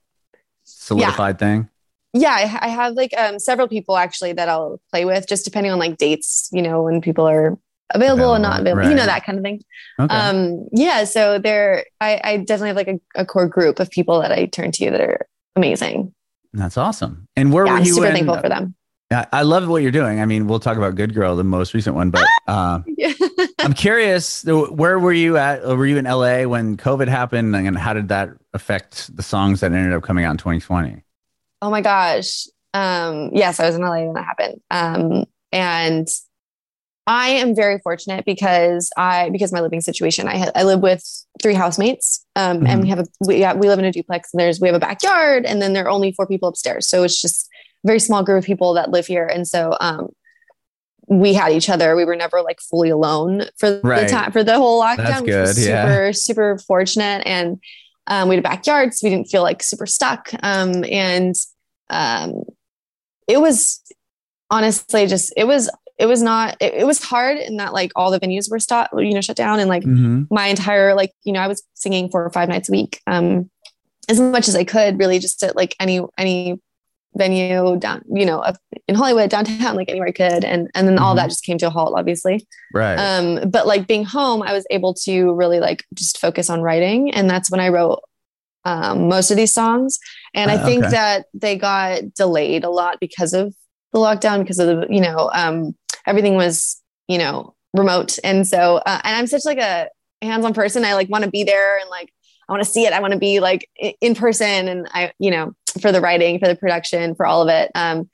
solidified 0.65 1.39
thing. 1.39 1.69
yeah 2.13 2.35
I, 2.35 2.67
I 2.67 2.69
have 2.69 2.95
like 2.95 3.13
um 3.17 3.39
several 3.39 3.69
people 3.69 3.97
actually 3.97 4.33
that 4.35 4.49
i'll 4.49 4.81
play 4.91 5.05
with 5.05 5.27
just 5.29 5.45
depending 5.45 5.73
on 5.73 5.79
like 5.79 5.97
dates 5.99 6.49
you 6.53 6.63
know 6.63 6.83
when 6.83 7.01
people 7.01 7.27
are 7.29 7.57
available 7.95 8.35
and 8.35 8.43
not 8.43 8.61
Available, 8.61 8.81
available 8.83 8.91
you 8.91 8.97
know 8.97 9.07
that 9.07 9.25
kind 9.25 9.39
of 9.39 9.45
thing 9.45 9.61
Okay. 10.01 10.15
um 10.15 10.67
yeah 10.73 11.05
so 11.05 11.39
there 11.39 11.85
I, 12.01 12.21
I 12.23 12.37
definitely 12.39 12.69
have 12.69 12.77
like 12.77 12.89
a, 12.89 13.01
a 13.23 13.25
core 13.27 13.49
group 13.49 13.81
of 13.81 13.91
people 13.91 14.21
that 14.23 14.31
i 14.33 14.47
turn 14.47 14.73
to 14.73 14.91
that 14.91 15.01
are 15.01 15.27
amazing 15.57 16.15
that's 16.55 16.77
awesome. 16.79 17.29
And 17.37 17.53
where 17.53 17.67
yeah 17.67 17.73
were 17.73 17.79
i'm 17.79 17.85
you 17.85 17.95
super 17.95 18.07
in? 18.07 18.15
thankful 18.15 18.39
for 18.41 18.49
them 18.49 18.75
Yeah, 19.11 19.25
I 19.33 19.43
love 19.43 19.69
what 19.69 19.83
you're 19.83 19.91
doing. 19.93 20.21
I 20.21 20.27
mean, 20.27 20.47
we'll 20.49 20.61
talk 20.61 20.77
about 20.77 20.95
Good 20.95 21.15
Girl, 21.15 21.35
the 21.37 21.45
most 21.45 21.73
recent 21.73 21.95
one, 21.97 22.11
but 22.11 22.27
uh, 22.47 22.81
I'm 23.59 23.73
curious, 23.73 24.45
where 24.45 24.99
were 24.99 25.13
you 25.15 25.39
at? 25.39 25.65
Were 25.65 25.87
you 25.87 25.97
in 25.97 26.05
LA 26.05 26.43
when 26.45 26.77
COVID 26.77 27.09
happened, 27.09 27.57
and 27.57 27.77
how 27.79 27.95
did 27.95 28.09
that 28.09 28.29
affect 28.53 29.15
the 29.17 29.23
songs 29.23 29.61
that 29.61 29.73
ended 29.73 29.95
up 29.95 30.03
coming 30.03 30.25
out 30.27 30.33
in 30.33 30.37
2020? 30.39 31.03
oh 31.63 31.71
my 31.71 31.81
gosh 31.81 32.47
um 32.75 33.31
yes 33.33 33.59
i 33.61 33.67
was 33.67 33.75
in 33.75 33.83
la 33.83 33.91
when 33.97 34.13
that 34.15 34.25
happened 34.25 34.61
um 34.71 35.25
and 35.53 36.07
i 37.09 37.29
am 37.31 37.57
very 37.57 37.79
fortunate 37.81 38.25
because 38.25 38.91
i 38.97 39.29
because 39.31 39.53
my 39.53 39.61
living 39.61 39.81
situation 39.81 40.29
i 40.29 40.49
i 40.55 40.63
live 40.63 40.81
with 40.81 41.03
three 41.43 41.55
housemates 41.55 42.25
um 42.37 42.65
and 42.67 42.81
we 42.83 42.89
have 42.89 43.01
a 43.01 43.07
we, 43.27 43.39
yeah, 43.41 43.53
we 43.55 43.69
live 43.69 43.81
in 43.81 43.85
a 43.85 43.91
duplex 43.93 44.33
and 44.33 44.41
there's 44.41 44.61
we 44.61 44.69
have 44.69 44.77
a 44.77 44.81
backyard 44.81 45.45
and 45.45 45.61
then 45.61 45.73
there 45.73 45.85
are 45.85 45.91
only 45.91 46.13
four 46.13 46.27
people 46.27 46.49
upstairs 46.49 46.87
so 46.87 47.03
it's 47.03 47.21
just 47.21 47.49
a 47.85 47.87
very 47.89 47.99
small 47.99 48.23
group 48.23 48.39
of 48.39 48.45
people 48.45 48.75
that 48.75 48.91
live 48.91 49.07
here 49.07 49.27
and 49.27 49.49
so 49.49 49.77
um 49.81 50.09
we 51.09 51.33
had 51.35 51.51
each 51.53 51.69
other 51.71 51.97
we 51.97 52.05
were 52.05 52.15
never 52.15 52.43
like 52.43 52.61
fully 52.61 52.91
alone 52.91 53.45
for 53.59 53.81
Right. 53.83 54.03
the 54.03 54.09
time 54.13 54.31
for 54.31 54.45
the 54.45 54.57
whole 54.57 54.81
lockdown 54.81 55.25
That's 55.27 55.57
good, 55.57 55.57
yeah. 55.67 55.83
super 55.85 56.13
super 56.13 56.59
fortunate 56.59 57.27
and 57.27 57.59
um, 58.11 58.31
we 58.31 58.37
had 58.37 58.43
a 58.43 58.49
backyard, 58.49 58.95
so 58.95 59.07
we 59.07 59.11
didn't 59.11 59.29
feel 59.29 59.43
like 59.43 59.63
super 59.63 59.85
stuck. 59.85 60.31
Um, 60.43 60.83
and 60.91 61.35
um, 61.91 62.43
it 63.29 63.39
was 63.39 63.83
honestly 64.51 65.07
just 65.07 65.31
it 65.37 65.45
was 65.45 65.71
it 65.99 66.07
was 66.07 66.23
not 66.23 66.57
it, 66.61 66.75
it 66.75 66.87
was 66.87 67.03
hard 67.03 67.39
in 67.39 67.57
that 67.57 67.73
like 67.73 67.93
all 67.97 68.11
the 68.11 68.21
venues 68.21 68.51
were 68.51 68.59
stopped, 68.59 68.95
you 68.97 69.13
know, 69.15 69.21
shut 69.21 69.37
down, 69.37 69.59
and 69.61 69.69
like 69.69 69.83
Mm-hmm. 69.83 70.25
my 70.35 70.47
entire 70.47 70.95
like 70.95 71.13
you 71.25 71.33
know 71.33 71.41
I 71.41 71.49
was 71.49 71.63
singing 71.75 72.09
four 72.11 72.25
or 72.25 72.31
five 72.31 72.49
nights 72.49 72.69
a 72.69 72.73
week, 72.73 73.01
um, 73.07 73.51
as 74.09 74.21
much 74.21 74.49
as 74.49 74.57
I 74.57 74.65
could, 74.65 74.99
really 74.99 75.19
just 75.19 75.43
at 75.43 75.57
like 75.57 75.75
any 75.81 76.01
any 76.17 76.61
venue 77.15 77.77
down, 77.79 78.03
you 78.13 78.25
know, 78.25 78.39
up 78.39 78.57
in 78.87 78.95
Hollywood, 78.95 79.31
downtown, 79.31 79.75
like 79.75 79.89
anywhere 79.89 80.09
I 80.09 80.13
could. 80.13 80.45
And, 80.45 80.71
and 80.75 80.87
then 80.87 80.99
all 80.99 81.15
Mhm. 81.15 81.17
that 81.17 81.31
just 81.31 81.43
came 81.45 81.59
to 81.59 81.67
a 81.67 81.71
halt, 81.71 81.95
obviously. 81.97 82.47
Right. 82.73 82.97
Um, 82.97 83.51
but 83.51 83.67
like 83.67 83.89
being 83.89 84.05
home, 84.05 84.43
I 84.43 84.53
was 84.53 84.67
able 84.71 84.95
to 85.05 85.33
really 85.33 85.59
like 85.59 85.85
just 85.95 86.19
focus 86.19 86.49
on 86.51 86.61
writing. 86.61 87.13
And 87.13 87.29
that's 87.29 87.51
when 87.51 87.61
I 87.61 87.71
wrote 87.71 88.01
um, 88.65 89.09
most 89.09 89.31
of 89.31 89.37
these 89.37 89.53
songs. 89.53 89.99
And 90.35 90.51
I 90.51 90.59
Ah, 90.59 90.65
think 90.65 90.85
okay. 90.85 90.93
that 90.93 91.27
they 91.35 91.57
got 91.57 92.15
delayed 92.15 92.63
a 92.63 92.71
lot 92.71 92.99
because 93.01 93.33
of 93.33 93.55
the 93.93 93.99
lockdown, 93.99 94.41
because 94.41 94.59
of 94.59 94.67
the, 94.69 94.87
you 94.95 95.01
know, 95.01 95.31
um, 95.33 95.75
everything 96.09 96.35
was, 96.35 96.81
you 97.07 97.19
know, 97.19 97.55
remote. 97.75 98.19
And 98.25 98.47
so, 98.47 98.77
uh, 98.77 99.01
and 99.05 99.15
I'm 99.15 99.27
such 99.27 99.45
like 99.45 99.59
a 99.59 99.89
hands-on 100.23 100.55
person. 100.55 100.85
I 100.85 100.95
like 100.95 101.09
want 101.09 101.25
to 101.25 101.31
be 101.31 101.45
there 101.45 101.79
and 101.79 101.89
like, 101.91 102.11
I 102.49 102.53
want 102.53 102.65
to 102.65 102.69
see 102.69 102.85
it. 102.87 102.93
I 102.93 103.01
want 103.01 103.13
to 103.13 103.19
be 103.19 103.41
like 103.41 103.69
in 104.01 104.15
person 104.15 104.69
and 104.69 104.89
I, 104.93 105.13
you 105.19 105.31
know, 105.31 105.53
for 105.81 105.93
the 105.93 106.01
writing, 106.01 106.39
for 106.39 106.49
the 106.49 106.57
production, 106.57 107.15
for 107.15 107.27
all 107.27 107.43
of 107.43 107.49
it. 107.51 107.71
Um, 107.75 108.09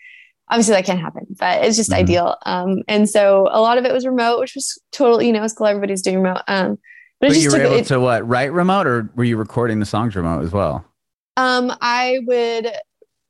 obviously 0.50 0.74
that 0.74 0.84
can't 0.84 1.00
happen, 1.00 1.24
but 1.38 1.64
it's 1.64 1.76
just 1.76 1.90
Mhm. 1.90 1.96
ideal. 1.98 2.36
Um, 2.44 2.82
and 2.88 3.08
so 3.08 3.48
a 3.50 3.60
lot 3.60 3.78
of 3.78 3.84
it 3.84 3.92
was 3.92 4.04
remote, 4.04 4.40
which 4.40 4.54
was 4.56 4.76
totally, 4.92 5.28
you 5.28 5.32
know, 5.32 5.44
it's 5.44 5.54
cool. 5.54 5.68
Everybody's 5.68 6.02
doing 6.02 6.20
remote. 6.20 6.42
Um, 6.48 6.78
but, 7.20 7.28
but 7.28 7.30
it 7.30 7.36
you 7.36 7.44
just 7.44 7.56
were 7.56 7.62
took, 7.62 7.72
able 7.72 7.80
it, 7.80 7.86
to 7.86 8.00
what 8.00 8.28
write 8.28 8.52
remote, 8.52 8.86
or 8.86 9.08
were 9.14 9.24
you 9.24 9.36
recording 9.36 9.78
the 9.78 9.86
songs 9.86 10.16
remote 10.16 10.42
as 10.44 10.50
well? 10.52 10.84
um, 11.36 11.72
I 11.80 12.18
would 12.26 12.72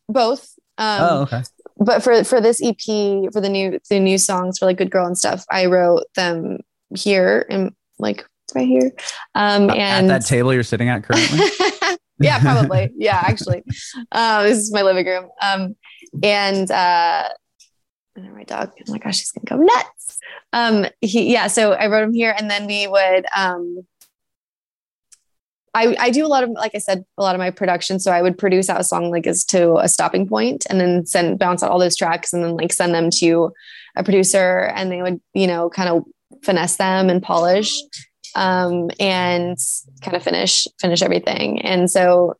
both, 0.09 0.48
um, 0.79 1.00
oh, 1.03 1.22
okay. 1.22 1.42
But 1.78 2.02
for, 2.02 2.24
for 2.24 2.40
this 2.40 2.62
EP, 2.62 2.76
for 3.32 3.40
the 3.40 3.48
new, 3.48 3.80
the 3.90 4.00
new 4.00 4.18
songs 4.18 4.58
for 4.58 4.66
like 4.66 4.78
good 4.78 4.90
girl 4.90 5.06
and 5.06 5.18
stuff, 5.18 5.44
I 5.50 5.66
wrote 5.66 6.04
them 6.14 6.58
here 6.94 7.46
and 7.50 7.74
like 7.98 8.24
right 8.54 8.66
here. 8.66 8.92
Um, 9.34 9.70
and 9.70 10.10
At 10.10 10.20
that 10.20 10.26
table 10.26 10.52
you're 10.52 10.62
sitting 10.62 10.88
at 10.88 11.02
currently. 11.02 11.48
yeah, 12.20 12.38
probably. 12.40 12.90
Yeah, 12.96 13.22
actually. 13.24 13.64
Um, 14.12 14.44
this 14.44 14.58
is 14.58 14.72
my 14.72 14.82
living 14.82 15.06
room. 15.06 15.28
Um, 15.42 15.76
and 16.22 16.70
uh, 16.70 17.28
and 18.16 18.24
then 18.24 18.34
my 18.34 18.44
dog, 18.44 18.72
oh 18.78 18.92
my 18.92 18.98
gosh, 18.98 19.18
she's 19.18 19.32
gonna 19.32 19.58
go 19.58 19.64
nuts. 19.64 20.18
Um, 20.52 20.87
he, 21.00 21.32
yeah, 21.32 21.48
so 21.48 21.72
I 21.72 21.88
wrote 21.88 22.04
him 22.04 22.14
here, 22.14 22.34
and 22.37 22.48
then 22.48 22.66
we 22.66 22.87
would. 22.87 23.26
Um, 23.37 23.87
I, 25.74 25.96
I 25.98 26.10
do 26.10 26.24
a 26.24 26.28
lot 26.28 26.44
of 26.44 26.50
like 26.50 26.74
I 26.74 26.78
said 26.78 27.04
a 27.18 27.22
lot 27.22 27.34
of 27.34 27.40
my 27.40 27.50
production 27.50 27.98
so 27.98 28.12
I 28.12 28.22
would 28.22 28.38
produce 28.38 28.68
out 28.70 28.80
a 28.80 28.84
song 28.84 29.10
like 29.10 29.26
as 29.26 29.44
to 29.46 29.76
a 29.78 29.88
stopping 29.88 30.26
point 30.28 30.64
and 30.70 30.80
then 30.80 31.04
send 31.06 31.38
bounce 31.38 31.62
out 31.62 31.70
all 31.70 31.78
those 31.80 31.96
tracks 31.96 32.32
and 32.32 32.44
then 32.44 32.56
like 32.56 32.72
send 32.72 32.94
them 32.94 33.10
to 33.18 33.52
a 33.96 34.04
producer 34.04 34.72
and 34.76 34.90
they 34.92 35.02
would 35.02 35.20
you 35.34 35.46
know 35.46 35.68
kind 35.70 35.88
of 35.88 36.04
finesse 36.44 36.76
them 36.76 37.10
and 37.10 37.22
polish 37.22 37.74
um, 38.37 38.90
and 38.98 39.56
kind 40.00 40.16
of 40.16 40.22
finish 40.22 40.66
finish 40.80 41.02
everything. 41.02 41.62
And 41.62 41.88
so, 41.90 42.34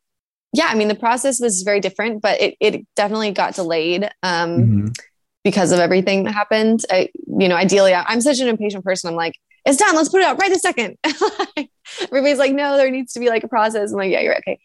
yeah, 0.53 0.67
I 0.69 0.75
mean, 0.75 0.89
the 0.89 0.95
process 0.97 1.41
was 1.41 1.63
very 1.63 1.79
different, 1.81 2.21
but 2.21 2.41
it 2.41 2.57
it 2.61 2.85
definitely 2.97 3.31
got 3.31 3.55
delayed 3.55 4.11
um, 4.25 4.59
Mhm. 4.59 4.99
because 5.45 5.71
of 5.71 5.79
everything 5.79 6.25
that 6.25 6.35
happened. 6.35 6.81
I, 6.91 7.11
you 7.27 7.49
know, 7.49 7.55
ideally, 7.55 7.95
I- 7.95 8.05
I'm 8.09 8.21
such 8.21 8.41
an 8.41 8.49
impatient 8.49 8.85
person. 8.85 9.09
I'm 9.11 9.15
like, 9.17 9.35
it's 9.65 9.79
done. 9.79 9.95
Let's 9.97 10.09
put 10.09 10.21
it 10.21 10.27
out 10.27 10.39
right 10.41 10.51
this 10.51 10.63
second. 10.63 10.99
Everybody's 12.03 12.39
like, 12.39 12.53
no, 12.53 12.77
there 12.77 12.91
needs 12.91 13.13
to 13.15 13.21
be 13.21 13.29
like 13.29 13.45
a 13.45 13.49
process. 13.49 13.93
I'm 13.93 13.99
like, 13.99 14.11
yeah, 14.11 14.21
you're 14.21 14.33
right. 14.33 14.43
okay. 14.47 14.61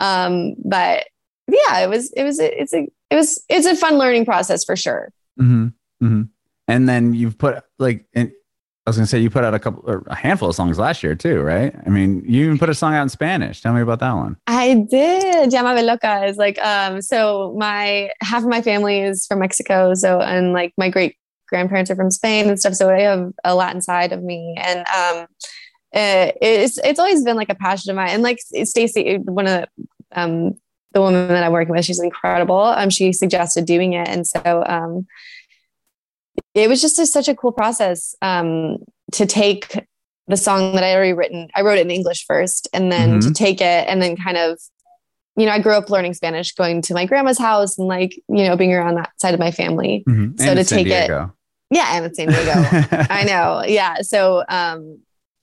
Um, 0.00 0.54
but 0.64 1.06
yeah, 1.48 1.80
it 1.80 1.88
was 1.88 2.12
it 2.12 2.24
was 2.24 2.38
it's 2.38 2.72
a 2.72 2.86
it 3.10 3.16
was 3.16 3.42
it's 3.48 3.66
a 3.66 3.74
fun 3.74 3.98
learning 3.98 4.24
process 4.24 4.64
for 4.64 4.76
sure. 4.76 5.10
hmm 5.36 5.68
hmm 6.00 6.22
And 6.68 6.88
then 6.88 7.14
you've 7.14 7.38
put 7.38 7.62
like, 7.78 8.06
in, 8.12 8.32
I 8.86 8.90
was 8.90 8.96
gonna 8.96 9.06
say 9.06 9.18
you 9.18 9.28
put 9.28 9.44
out 9.44 9.52
a 9.54 9.58
couple, 9.58 9.82
or 9.86 10.02
a 10.06 10.14
handful 10.14 10.48
of 10.48 10.54
songs 10.54 10.78
last 10.78 11.02
year 11.02 11.14
too, 11.14 11.40
right? 11.42 11.74
I 11.86 11.90
mean, 11.90 12.22
you 12.26 12.44
even 12.46 12.58
put 12.58 12.70
a 12.70 12.74
song 12.74 12.94
out 12.94 13.02
in 13.02 13.08
Spanish. 13.10 13.60
Tell 13.60 13.74
me 13.74 13.80
about 13.82 14.00
that 14.00 14.12
one. 14.14 14.36
I 14.46 14.86
did. 14.88 15.52
Llama 15.52 15.82
Loca 15.82 16.24
is 16.26 16.36
like 16.36 16.58
um 16.64 17.02
so 17.02 17.54
my 17.58 18.10
half 18.22 18.42
of 18.42 18.48
my 18.48 18.62
family 18.62 19.00
is 19.00 19.26
from 19.26 19.40
Mexico, 19.40 19.94
so 19.94 20.20
and 20.20 20.52
like 20.52 20.72
my 20.78 20.88
great 20.90 21.16
grandparents 21.48 21.90
are 21.90 21.96
from 21.96 22.10
Spain 22.10 22.48
and 22.48 22.58
stuff. 22.58 22.74
So 22.74 22.90
I 22.90 23.00
have 23.00 23.32
a 23.44 23.54
Latin 23.54 23.80
side 23.80 24.12
of 24.12 24.22
me, 24.22 24.54
and 24.58 24.80
um, 24.80 25.26
uh, 25.94 26.32
it's 26.40 26.78
it's 26.78 26.98
always 26.98 27.24
been 27.24 27.36
like 27.36 27.48
a 27.50 27.54
passion 27.54 27.90
of 27.90 27.96
mine. 27.96 28.10
And 28.10 28.22
like 28.22 28.38
Stacy, 28.40 29.16
one 29.18 29.46
of 29.46 29.64
the 29.64 30.20
um 30.20 30.52
the 30.92 31.00
woman 31.00 31.28
that 31.28 31.42
I'm 31.44 31.52
working 31.52 31.74
with, 31.74 31.84
she's 31.84 32.00
incredible. 32.00 32.60
Um, 32.60 32.90
she 32.90 33.12
suggested 33.12 33.66
doing 33.66 33.92
it, 33.94 34.08
and 34.08 34.26
so 34.26 34.64
um, 34.66 35.06
it 36.54 36.68
was 36.68 36.80
just 36.80 36.98
a, 36.98 37.06
such 37.06 37.28
a 37.28 37.34
cool 37.34 37.52
process 37.52 38.14
um 38.22 38.78
to 39.12 39.26
take 39.26 39.86
the 40.26 40.36
song 40.36 40.74
that 40.74 40.84
I 40.84 40.94
already 40.94 41.14
written. 41.14 41.48
I 41.54 41.62
wrote 41.62 41.78
it 41.78 41.82
in 41.86 41.90
English 41.90 42.26
first, 42.26 42.68
and 42.74 42.92
then 42.92 43.20
to 43.20 43.32
take 43.32 43.60
it 43.62 43.88
and 43.88 44.02
then 44.02 44.14
kind 44.14 44.36
of, 44.36 44.60
you 45.38 45.46
know, 45.46 45.52
I 45.52 45.58
grew 45.58 45.72
up 45.72 45.88
learning 45.88 46.12
Spanish, 46.12 46.52
going 46.54 46.82
to 46.82 46.92
my 46.92 47.06
grandma's 47.06 47.38
house 47.38 47.78
and 47.78 47.88
like, 47.88 48.14
you 48.28 48.44
know, 48.44 48.54
being 48.54 48.74
around 48.74 48.96
that 48.96 49.10
side 49.16 49.32
of 49.32 49.40
my 49.40 49.50
family. 49.50 50.04
Mhm. 50.06 50.38
So 50.38 50.48
And 50.50 50.58
to 50.58 50.64
take 50.66 50.86
it- 50.86 51.06
Diego. 51.06 51.32
Yeah, 51.70 51.84
I'm 51.86 52.04
in 52.04 52.14
San 52.14 52.28
Diego. 52.28 52.52
I 53.10 53.24
know. 53.26 53.62
Yeah. 53.66 53.96
So, 54.02 54.44
um, 54.48 55.00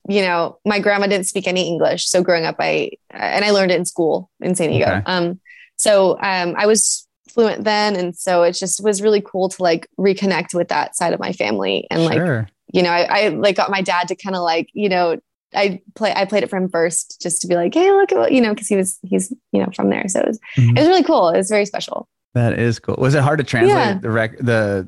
you 0.09 0.21
know, 0.21 0.57
my 0.65 0.79
grandma 0.79 1.07
didn't 1.07 1.27
speak 1.27 1.47
any 1.47 1.67
English. 1.67 2.07
So 2.07 2.23
growing 2.23 2.45
up, 2.45 2.55
I, 2.59 2.91
and 3.11 3.43
I 3.45 3.51
learned 3.51 3.71
it 3.71 3.79
in 3.79 3.85
school 3.85 4.29
in 4.39 4.55
San 4.55 4.69
Diego. 4.69 4.85
Okay. 4.85 5.03
Um, 5.05 5.39
so, 5.75 6.17
um, 6.21 6.55
I 6.57 6.65
was 6.67 7.07
fluent 7.29 7.63
then. 7.63 7.95
And 7.95 8.15
so 8.15 8.43
it 8.43 8.53
just 8.53 8.83
was 8.83 9.01
really 9.01 9.21
cool 9.21 9.49
to 9.49 9.61
like 9.63 9.87
reconnect 9.99 10.53
with 10.53 10.69
that 10.69 10.95
side 10.95 11.13
of 11.13 11.19
my 11.19 11.31
family 11.33 11.85
and 11.91 12.05
like, 12.05 12.17
sure. 12.17 12.47
you 12.71 12.81
know, 12.81 12.89
I, 12.91 13.25
I 13.25 13.27
like 13.29 13.55
got 13.57 13.69
my 13.69 13.81
dad 13.81 14.07
to 14.07 14.15
kind 14.15 14.35
of 14.35 14.41
like, 14.43 14.69
you 14.73 14.89
know, 14.89 15.17
I 15.53 15.81
play, 15.95 16.13
I 16.15 16.25
played 16.25 16.43
it 16.43 16.49
for 16.49 16.57
him 16.57 16.69
first 16.69 17.19
just 17.21 17.41
to 17.41 17.47
be 17.47 17.55
like, 17.55 17.73
Hey, 17.73 17.91
look 17.91 18.11
at 18.11 18.17
what, 18.17 18.31
you 18.31 18.41
know, 18.41 18.53
cause 18.55 18.67
he 18.67 18.75
was, 18.75 18.99
he's, 19.03 19.31
you 19.51 19.59
know, 19.61 19.69
from 19.75 19.89
there. 19.89 20.07
So 20.07 20.19
it 20.21 20.27
was, 20.27 20.39
Mhm. 20.57 20.69
it 20.77 20.79
was 20.79 20.87
really 20.87 21.03
cool. 21.03 21.29
It 21.29 21.37
was 21.37 21.49
very 21.49 21.65
special. 21.65 22.07
That 22.33 22.57
is 22.59 22.79
cool. 22.79 22.95
Was 22.97 23.15
it 23.15 23.23
hard 23.23 23.39
to 23.39 23.43
translate 23.43 23.75
Yeah. 23.77 23.97
the 23.99 24.09
rec- 24.09 24.37
the 24.39 24.87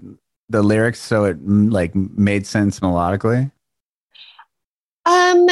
the 0.49 0.61
lyrics 0.61 0.99
so 0.99 1.25
it 1.25 1.37
like 1.45 1.93
made 1.95 2.47
sense 2.47 2.79
melodically? 2.79 3.51
Um, 5.05 5.47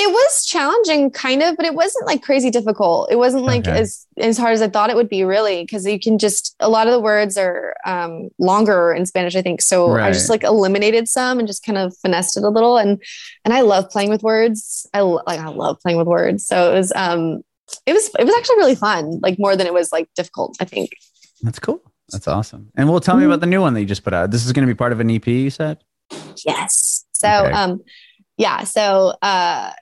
it 0.00 0.08
was 0.12 0.46
challenging 0.46 1.10
kind 1.10 1.42
of, 1.42 1.56
but 1.56 1.66
it 1.66 1.74
wasn't 1.74 2.06
like 2.06 2.22
crazy 2.22 2.50
difficult. 2.50 3.10
It 3.10 3.16
wasn't 3.16 3.44
like 3.44 3.66
Okay. 3.66 3.80
as, 3.80 4.06
as 4.16 4.38
hard 4.38 4.52
as 4.52 4.62
I 4.62 4.68
thought 4.68 4.90
it 4.90 4.96
would 4.96 5.08
be 5.08 5.24
really. 5.24 5.66
Cause 5.66 5.84
you 5.86 5.98
can 5.98 6.18
just, 6.18 6.54
a 6.60 6.68
lot 6.68 6.86
of 6.86 6.92
the 6.92 7.00
words 7.00 7.36
are, 7.36 7.74
um, 7.84 8.28
longer 8.38 8.92
in 8.92 9.06
Spanish, 9.06 9.34
I 9.34 9.42
think. 9.42 9.60
So 9.60 9.92
I 9.96 10.12
just 10.12 10.30
like 10.30 10.44
eliminated 10.44 11.08
some 11.08 11.40
and 11.40 11.48
just 11.48 11.64
kind 11.64 11.78
of 11.78 11.96
finessed 11.96 12.36
it 12.36 12.44
a 12.44 12.48
little. 12.48 12.78
And, 12.78 13.02
and 13.44 13.52
I 13.52 13.62
love 13.62 13.90
playing 13.90 14.10
with 14.10 14.22
words. 14.22 14.88
I 14.94 15.00
like, 15.00 15.40
I 15.40 15.48
love 15.48 15.80
playing 15.80 15.98
with 15.98 16.06
words. 16.06 16.46
So 16.46 16.72
it 16.72 16.76
was, 16.76 16.92
um, 16.94 17.42
it 17.84 17.92
was, 17.92 18.08
it 18.18 18.24
was 18.24 18.34
actually 18.36 18.56
really 18.56 18.76
fun, 18.76 19.18
like 19.20 19.36
more 19.38 19.56
than 19.56 19.66
it 19.66 19.74
was 19.74 19.90
like 19.90 20.08
difficult, 20.14 20.56
I 20.60 20.64
think. 20.64 20.90
That's 21.42 21.58
cool. 21.58 21.82
That's 22.10 22.28
awesome. 22.28 22.70
And 22.76 22.88
well, 22.88 23.00
tell 23.00 23.16
me 23.16 23.24
about 23.26 23.40
the 23.40 23.46
new 23.46 23.60
one 23.60 23.74
that 23.74 23.80
you 23.80 23.86
just 23.86 24.04
put 24.04 24.14
out. 24.14 24.30
This 24.30 24.46
is 24.46 24.52
going 24.52 24.66
to 24.66 24.72
be 24.72 24.76
part 24.76 24.92
of 24.92 25.00
an 25.00 25.10
EP. 25.10 25.26
You 25.26 25.50
said. 25.50 25.78
Yes. 26.44 27.04
So 27.12 27.28
Okay. 27.28 27.52
um 27.52 27.80
yeah, 28.36 28.64
so 28.64 29.14
uh 29.22 29.72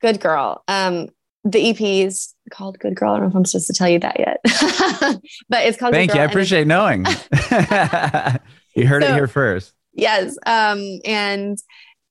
good 0.00 0.20
girl. 0.20 0.62
Um 0.68 1.08
the 1.44 1.70
EP 1.70 1.80
is 1.80 2.32
called 2.50 2.78
Good 2.78 2.94
Girl. 2.96 3.12
I 3.12 3.16
don't 3.18 3.24
know 3.24 3.28
if 3.30 3.36
I'm 3.36 3.44
supposed 3.44 3.66
to 3.66 3.74
tell 3.74 3.88
you 3.88 3.98
that 3.98 4.18
yet. 4.18 4.38
but 5.50 5.66
it's 5.66 5.76
called 5.76 5.92
Good 5.92 5.98
Thank 5.98 6.14
you. 6.14 6.20
I 6.20 6.24
appreciate 6.24 6.66
knowing. 6.66 7.04
you 8.74 8.86
heard 8.86 9.02
it 9.02 9.12
here 9.12 9.26
first. 9.26 9.74
yes. 9.92 10.36
Um 10.46 11.00
and 11.04 11.58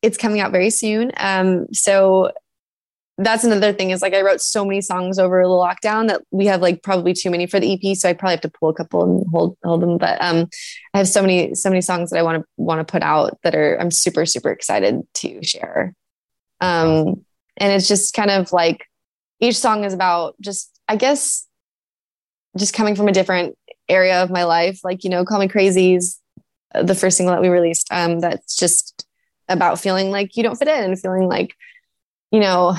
it's 0.03 0.17
coming 0.17 0.39
out 0.39 0.51
very 0.51 0.69
soon. 0.69 1.11
Um 1.17 1.65
so 1.73 2.31
that's 3.17 3.43
another 3.43 3.71
thing 3.73 3.91
is 3.91 4.01
like 4.01 4.13
I 4.13 4.21
wrote 4.21 4.41
so 4.41 4.65
many 4.65 4.81
songs 4.81 5.19
over 5.19 5.43
the 5.43 5.49
lockdown 5.49 6.07
that 6.07 6.21
we 6.31 6.47
have 6.47 6.61
like 6.61 6.81
probably 6.81 7.13
too 7.13 7.29
many 7.29 7.45
for 7.45 7.59
the 7.59 7.73
EP. 7.73 7.95
So 7.95 8.09
I 8.09 8.13
probably 8.13 8.33
have 8.33 8.41
to 8.41 8.49
pull 8.49 8.69
a 8.69 8.73
couple 8.73 9.03
and 9.03 9.25
hold 9.31 9.55
hold 9.63 9.81
them. 9.81 9.97
But 9.97 10.19
um 10.21 10.47
I 10.93 10.97
have 10.97 11.07
so 11.07 11.21
many 11.21 11.53
so 11.53 11.69
many 11.69 11.81
songs 11.81 12.09
that 12.09 12.17
I 12.17 12.23
want 12.23 12.41
to 12.41 12.47
want 12.57 12.85
to 12.85 12.91
put 12.91 13.03
out 13.03 13.37
that 13.43 13.53
are 13.53 13.79
I'm 13.79 13.91
super 13.91 14.25
super 14.25 14.51
excited 14.51 15.01
to 15.15 15.43
share. 15.43 15.93
Um 16.59 17.23
and 17.57 17.71
it's 17.71 17.87
just 17.87 18.15
kind 18.15 18.31
of 18.31 18.51
like 18.51 18.87
each 19.39 19.57
song 19.57 19.83
is 19.83 19.93
about 19.93 20.35
just 20.41 20.71
I 20.87 20.95
guess 20.95 21.47
just 22.57 22.73
coming 22.73 22.95
from 22.95 23.07
a 23.07 23.13
different 23.13 23.55
area 23.89 24.23
of 24.23 24.31
my 24.31 24.43
life. 24.43 24.79
Like 24.83 25.03
you 25.03 25.11
know, 25.11 25.23
Call 25.23 25.39
Me 25.39 25.47
Crazies, 25.47 26.17
uh, 26.73 26.81
the 26.81 26.95
first 26.95 27.17
single 27.17 27.35
that 27.35 27.41
we 27.41 27.49
released. 27.49 27.87
Um, 27.91 28.19
that's 28.19 28.55
just 28.55 29.05
about 29.49 29.79
feeling 29.79 30.09
like 30.09 30.35
you 30.35 30.41
don't 30.43 30.55
fit 30.55 30.67
in 30.67 30.83
and 30.83 30.99
feeling 30.99 31.27
like 31.27 31.55
you 32.33 32.39
know 32.39 32.75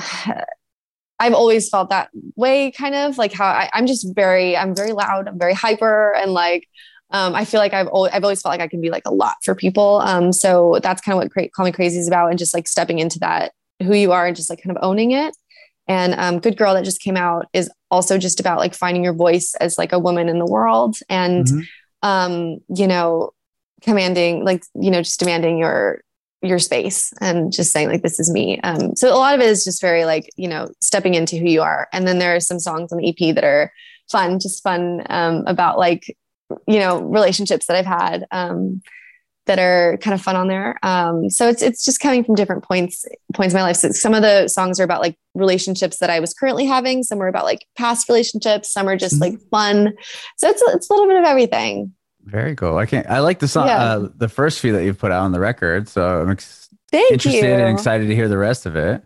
i've 1.19 1.33
always 1.33 1.69
felt 1.69 1.89
that 1.89 2.09
way 2.35 2.71
kind 2.71 2.93
of 2.93 3.17
like 3.17 3.33
how 3.33 3.45
I, 3.47 3.69
i'm 3.73 3.87
just 3.87 4.05
very 4.13 4.55
i'm 4.57 4.75
very 4.75 4.91
loud 4.91 5.27
i'm 5.27 5.39
very 5.39 5.53
hyper 5.53 6.13
and 6.15 6.31
like 6.33 6.67
um, 7.11 7.33
i 7.35 7.45
feel 7.45 7.59
like 7.59 7.73
i've 7.73 7.87
always, 7.87 8.11
I've 8.13 8.23
always 8.23 8.41
felt 8.41 8.51
like 8.51 8.61
i 8.61 8.67
can 8.67 8.81
be 8.81 8.89
like 8.89 9.03
a 9.05 9.13
lot 9.13 9.35
for 9.43 9.55
people 9.55 10.01
um, 10.03 10.33
so 10.33 10.79
that's 10.83 11.01
kind 11.01 11.13
of 11.13 11.23
what 11.23 11.31
Cra- 11.31 11.49
call 11.49 11.65
me 11.65 11.71
crazy 11.71 11.99
is 11.99 12.07
about 12.07 12.29
and 12.29 12.37
just 12.37 12.53
like 12.53 12.67
stepping 12.67 12.99
into 12.99 13.19
that 13.19 13.53
who 13.81 13.93
you 13.93 14.11
are 14.11 14.25
and 14.27 14.35
just 14.35 14.49
like 14.49 14.61
kind 14.61 14.75
of 14.75 14.83
owning 14.83 15.11
it 15.11 15.35
and 15.87 16.15
um, 16.15 16.39
good 16.39 16.57
girl 16.57 16.73
that 16.73 16.83
just 16.83 17.01
came 17.01 17.15
out 17.15 17.45
is 17.53 17.69
also 17.91 18.17
just 18.17 18.39
about 18.39 18.57
like 18.57 18.73
finding 18.73 19.03
your 19.03 19.13
voice 19.13 19.53
as 19.61 19.77
like 19.77 19.93
a 19.93 19.99
woman 19.99 20.27
in 20.27 20.39
the 20.39 20.45
world 20.45 20.97
and 21.09 21.45
Mhm. 21.47 21.67
um, 22.01 22.57
you 22.75 22.87
know 22.87 23.31
commanding 23.81 24.43
like 24.43 24.63
you 24.73 24.89
know 24.91 25.01
just 25.01 25.19
demanding 25.19 25.57
your 25.59 26.01
your 26.41 26.59
space 26.59 27.11
and 27.21 27.51
just 27.51 27.71
saying 27.71 27.87
like 27.87 28.03
this 28.03 28.19
is 28.19 28.31
me 28.31 28.59
um 28.61 28.95
so 28.95 29.11
a 29.11 29.17
lot 29.17 29.33
of 29.33 29.41
it 29.41 29.47
is 29.47 29.63
just 29.63 29.81
very 29.81 30.05
like 30.05 30.29
you 30.35 30.47
know 30.47 30.67
stepping 30.81 31.15
into 31.15 31.37
who 31.37 31.47
you 31.47 31.61
are 31.61 31.87
and 31.91 32.07
then 32.07 32.19
there 32.19 32.35
are 32.35 32.39
some 32.39 32.59
songs 32.59 32.91
on 32.91 32.99
the 32.99 33.09
ep 33.09 33.33
that 33.35 33.43
are 33.43 33.71
fun 34.11 34.37
just 34.39 34.61
fun 34.61 35.01
um 35.09 35.43
about 35.47 35.79
like 35.79 36.15
you 36.67 36.79
know, 36.79 37.01
relationships 37.01 37.65
that 37.67 37.77
I've 37.77 37.85
had. 37.85 38.25
Um, 38.31 38.81
that 39.47 39.59
are 39.59 39.97
kind 39.97 40.15
of 40.15 40.21
fun 40.23 40.35
on 40.35 40.47
there. 40.47 40.75
Um, 40.81 41.29
so 41.29 41.47
it's 41.47 41.61
it's 41.61 41.85
just 41.85 41.99
coming 41.99 42.23
from 42.23 42.33
different 42.33 42.63
points 42.63 43.05
points 43.35 43.53
in 43.53 43.59
my 43.59 43.61
life. 43.61 43.75
So 43.75 43.91
some 43.91 44.15
of 44.15 44.23
the 44.23 44.47
songs 44.47 44.79
are 44.79 44.83
about 44.83 45.01
like 45.01 45.19
relationships 45.35 45.99
that 45.99 46.09
I 46.09 46.19
was 46.19 46.33
currently 46.33 46.65
having. 46.65 47.03
Some 47.03 47.21
are 47.21 47.27
about 47.27 47.45
like 47.45 47.67
past 47.77 48.09
relationships. 48.09 48.73
Some 48.73 48.89
are 48.89 48.97
just 48.97 49.21
like 49.21 49.39
fun. 49.51 49.93
So 50.39 50.49
it's 50.49 50.63
it's 50.65 50.89
a 50.89 50.93
little 50.93 51.07
bit 51.07 51.19
of 51.19 51.25
everything. 51.25 51.93
Very 52.25 52.55
cool. 52.55 52.77
I 52.77 52.85
can't. 52.87 53.07
I 53.07 53.19
like 53.19 53.39
the 53.39 53.47
song, 53.47 53.67
Yeah. 53.67 53.77
uh, 53.83 54.09
the 54.17 54.27
first 54.29 54.59
few 54.59 54.73
that 54.73 54.83
you've 54.83 54.97
put 54.99 55.11
out 55.11 55.21
on 55.23 55.31
the 55.31 55.39
record. 55.39 55.87
So 55.87 56.21
I'm 56.21 56.31
ex- 56.31 56.69
interested 56.91 57.43
you. 57.43 57.53
and 57.53 57.69
excited 57.77 58.07
to 58.07 58.15
hear 58.15 58.27
the 58.27 58.37
rest 58.37 58.65
of 58.65 58.75
it. 58.75 59.03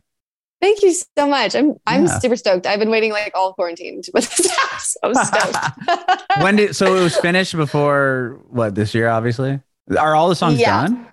Thank 0.61 0.81
you 0.83 0.93
so 0.93 1.27
much. 1.27 1.55
I'm 1.55 1.75
I'm 1.87 2.05
Yeah. 2.05 2.19
super 2.19 2.35
stoked. 2.35 2.65
I've 2.65 2.79
been 2.79 2.89
waiting 2.89 3.11
like 3.11 3.31
all 3.35 3.53
quarantine 3.53 4.01
to 4.01 4.11
put 4.11 4.23
this 4.23 4.49
out. 4.59 4.81
So 4.81 4.99
I'm 5.03 5.13
stoked. 5.15 6.21
when 6.41 6.55
did 6.55 6.75
so 6.75 6.95
it 6.95 7.01
was 7.03 7.15
finished 7.17 7.55
before 7.55 8.39
what 8.49 8.75
this 8.75 8.93
year? 8.95 9.07
Obviously, 9.09 9.59
are 9.97 10.15
all 10.15 10.29
the 10.29 10.35
songs 10.35 10.59
Yeah. 10.59 10.87
done? 10.87 11.07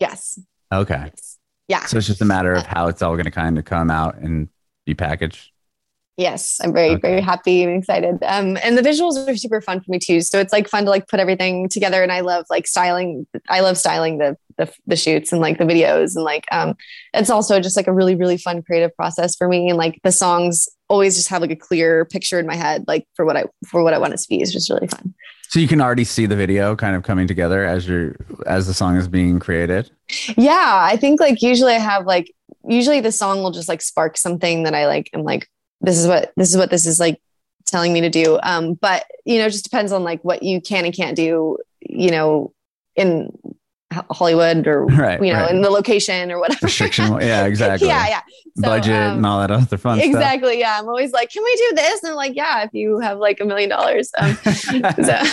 yes. 0.00 0.38
Okay, 0.72 1.10
Yeah. 1.68 1.86
so 1.86 1.96
it's 1.98 2.06
just 2.06 2.20
a 2.20 2.24
matter 2.26 2.52
of 2.52 2.66
how 2.66 2.88
it's 2.88 3.00
all 3.00 3.12
going 3.14 3.24
to 3.24 3.30
kind 3.30 3.58
of 3.58 3.64
come 3.64 3.90
out 3.90 4.18
and 4.18 4.48
be 4.86 4.94
packaged. 4.94 5.50
Yes, 6.18 6.58
I'm 6.60 6.72
very, 6.72 6.90
Okay. 6.90 7.00
very 7.00 7.20
happy 7.20 7.62
and 7.62 7.72
excited. 7.78 8.18
Um, 8.24 8.58
and 8.64 8.76
the 8.76 8.82
visuals 8.82 9.28
are 9.28 9.36
super 9.36 9.60
fun 9.60 9.78
for 9.80 9.88
me 9.88 10.00
too. 10.00 10.20
So 10.20 10.40
it's 10.40 10.52
like 10.52 10.68
fun 10.68 10.84
to 10.84 10.90
like 10.90 11.06
put 11.06 11.20
everything 11.20 11.68
together. 11.68 12.02
And 12.02 12.10
I 12.10 12.20
love 12.20 12.44
like 12.50 12.66
styling. 12.66 13.24
I 13.48 13.60
love 13.60 13.78
styling 13.78 14.18
the 14.18 14.36
the, 14.56 14.68
the 14.88 14.96
shoots 14.96 15.30
and 15.30 15.40
like 15.40 15.58
the 15.58 15.64
videos 15.64 16.16
and 16.16 16.24
like 16.24 16.44
um, 16.50 16.74
it's 17.14 17.30
also 17.30 17.60
just 17.60 17.76
like 17.76 17.86
a 17.86 17.92
really, 17.92 18.16
really 18.16 18.36
fun 18.36 18.60
creative 18.62 18.92
process 18.96 19.36
for 19.36 19.46
me. 19.46 19.68
And 19.68 19.78
like 19.78 20.00
the 20.02 20.10
songs 20.10 20.68
always 20.88 21.14
just 21.14 21.28
have 21.28 21.40
like 21.40 21.52
a 21.52 21.56
clear 21.56 22.04
picture 22.04 22.40
in 22.40 22.46
my 22.48 22.56
head, 22.56 22.84
like 22.88 23.06
for 23.14 23.24
what 23.24 23.36
I 23.36 23.44
for 23.68 23.84
what 23.84 23.94
I 23.94 23.98
want 23.98 24.12
it 24.12 24.18
to 24.18 24.28
be. 24.28 24.42
It's 24.42 24.52
just 24.52 24.68
really 24.70 24.88
fun. 24.88 25.14
So 25.50 25.60
you 25.60 25.68
can 25.68 25.80
already 25.80 26.02
see 26.02 26.26
the 26.26 26.34
video 26.34 26.74
kind 26.74 26.96
of 26.96 27.04
coming 27.04 27.28
together 27.28 27.64
as 27.64 27.86
you're 27.88 28.16
as 28.44 28.66
the 28.66 28.74
song 28.74 28.96
is 28.96 29.06
being 29.06 29.38
created. 29.38 29.88
Yeah, 30.36 30.80
I 30.82 30.96
think 30.96 31.20
like 31.20 31.40
usually 31.42 31.74
I 31.74 31.78
have 31.78 32.06
like 32.06 32.34
usually 32.68 33.00
the 33.00 33.12
song 33.12 33.44
will 33.44 33.52
just 33.52 33.68
like 33.68 33.80
spark 33.82 34.16
something 34.16 34.64
that 34.64 34.74
I 34.74 34.88
like. 34.88 35.10
I'm 35.14 35.22
like, 35.22 35.48
this 35.80 35.98
is 35.98 36.06
what 36.06 36.32
this 36.36 36.50
is 36.50 36.56
what 36.56 36.70
this 36.70 36.86
is 36.86 37.00
like 37.00 37.20
telling 37.66 37.92
me 37.92 38.00
to 38.00 38.10
do. 38.10 38.38
Um, 38.42 38.74
but 38.74 39.04
you 39.24 39.38
know, 39.38 39.46
it 39.46 39.50
just 39.50 39.64
depends 39.64 39.92
on 39.92 40.04
like 40.04 40.22
what 40.22 40.42
you 40.42 40.60
can 40.60 40.84
and 40.84 40.94
can't 40.94 41.16
do. 41.16 41.58
You 41.80 42.10
know, 42.10 42.52
in 42.96 43.30
Hollywood 44.10 44.66
or 44.66 44.84
Right, 44.86 45.22
you 45.22 45.32
know 45.32 45.40
right. 45.40 45.50
in 45.50 45.62
the 45.62 45.70
location 45.70 46.30
or 46.30 46.40
whatever. 46.40 46.66
Restriction, 46.66 47.20
yeah, 47.20 47.44
exactly. 47.46 47.88
yeah, 47.88 48.08
yeah. 48.08 48.20
So, 48.56 48.62
Budget 48.62 48.94
um, 48.94 49.18
and 49.18 49.26
all 49.26 49.40
that 49.40 49.50
other 49.50 49.76
fun 49.76 50.00
exactly. 50.00 50.58
Yeah, 50.58 50.78
I'm 50.78 50.88
always 50.88 51.12
like, 51.12 51.30
can 51.30 51.44
we 51.44 51.56
do 51.56 51.76
this? 51.76 52.02
And 52.02 52.16
like, 52.16 52.34
yeah, 52.34 52.64
if 52.64 52.70
you 52.72 52.98
have 52.98 53.18
like 53.18 53.38
a 53.40 53.44
million 53.44 53.70
dollars. 53.70 54.10
Um, 54.18 54.34
so, 54.44 55.24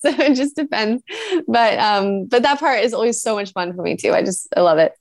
so 0.00 0.22
it 0.22 0.34
just 0.34 0.54
depends 0.54 1.02
but 1.48 1.78
um 1.78 2.26
but 2.26 2.42
that 2.42 2.58
part 2.58 2.80
is 2.80 2.94
always 2.94 3.20
so 3.20 3.34
much 3.34 3.52
fun 3.52 3.74
for 3.74 3.82
me 3.82 3.96
too 3.96 4.12
i 4.12 4.22
just 4.22 4.48
i 4.56 4.60
love 4.60 4.78
it 4.78 4.92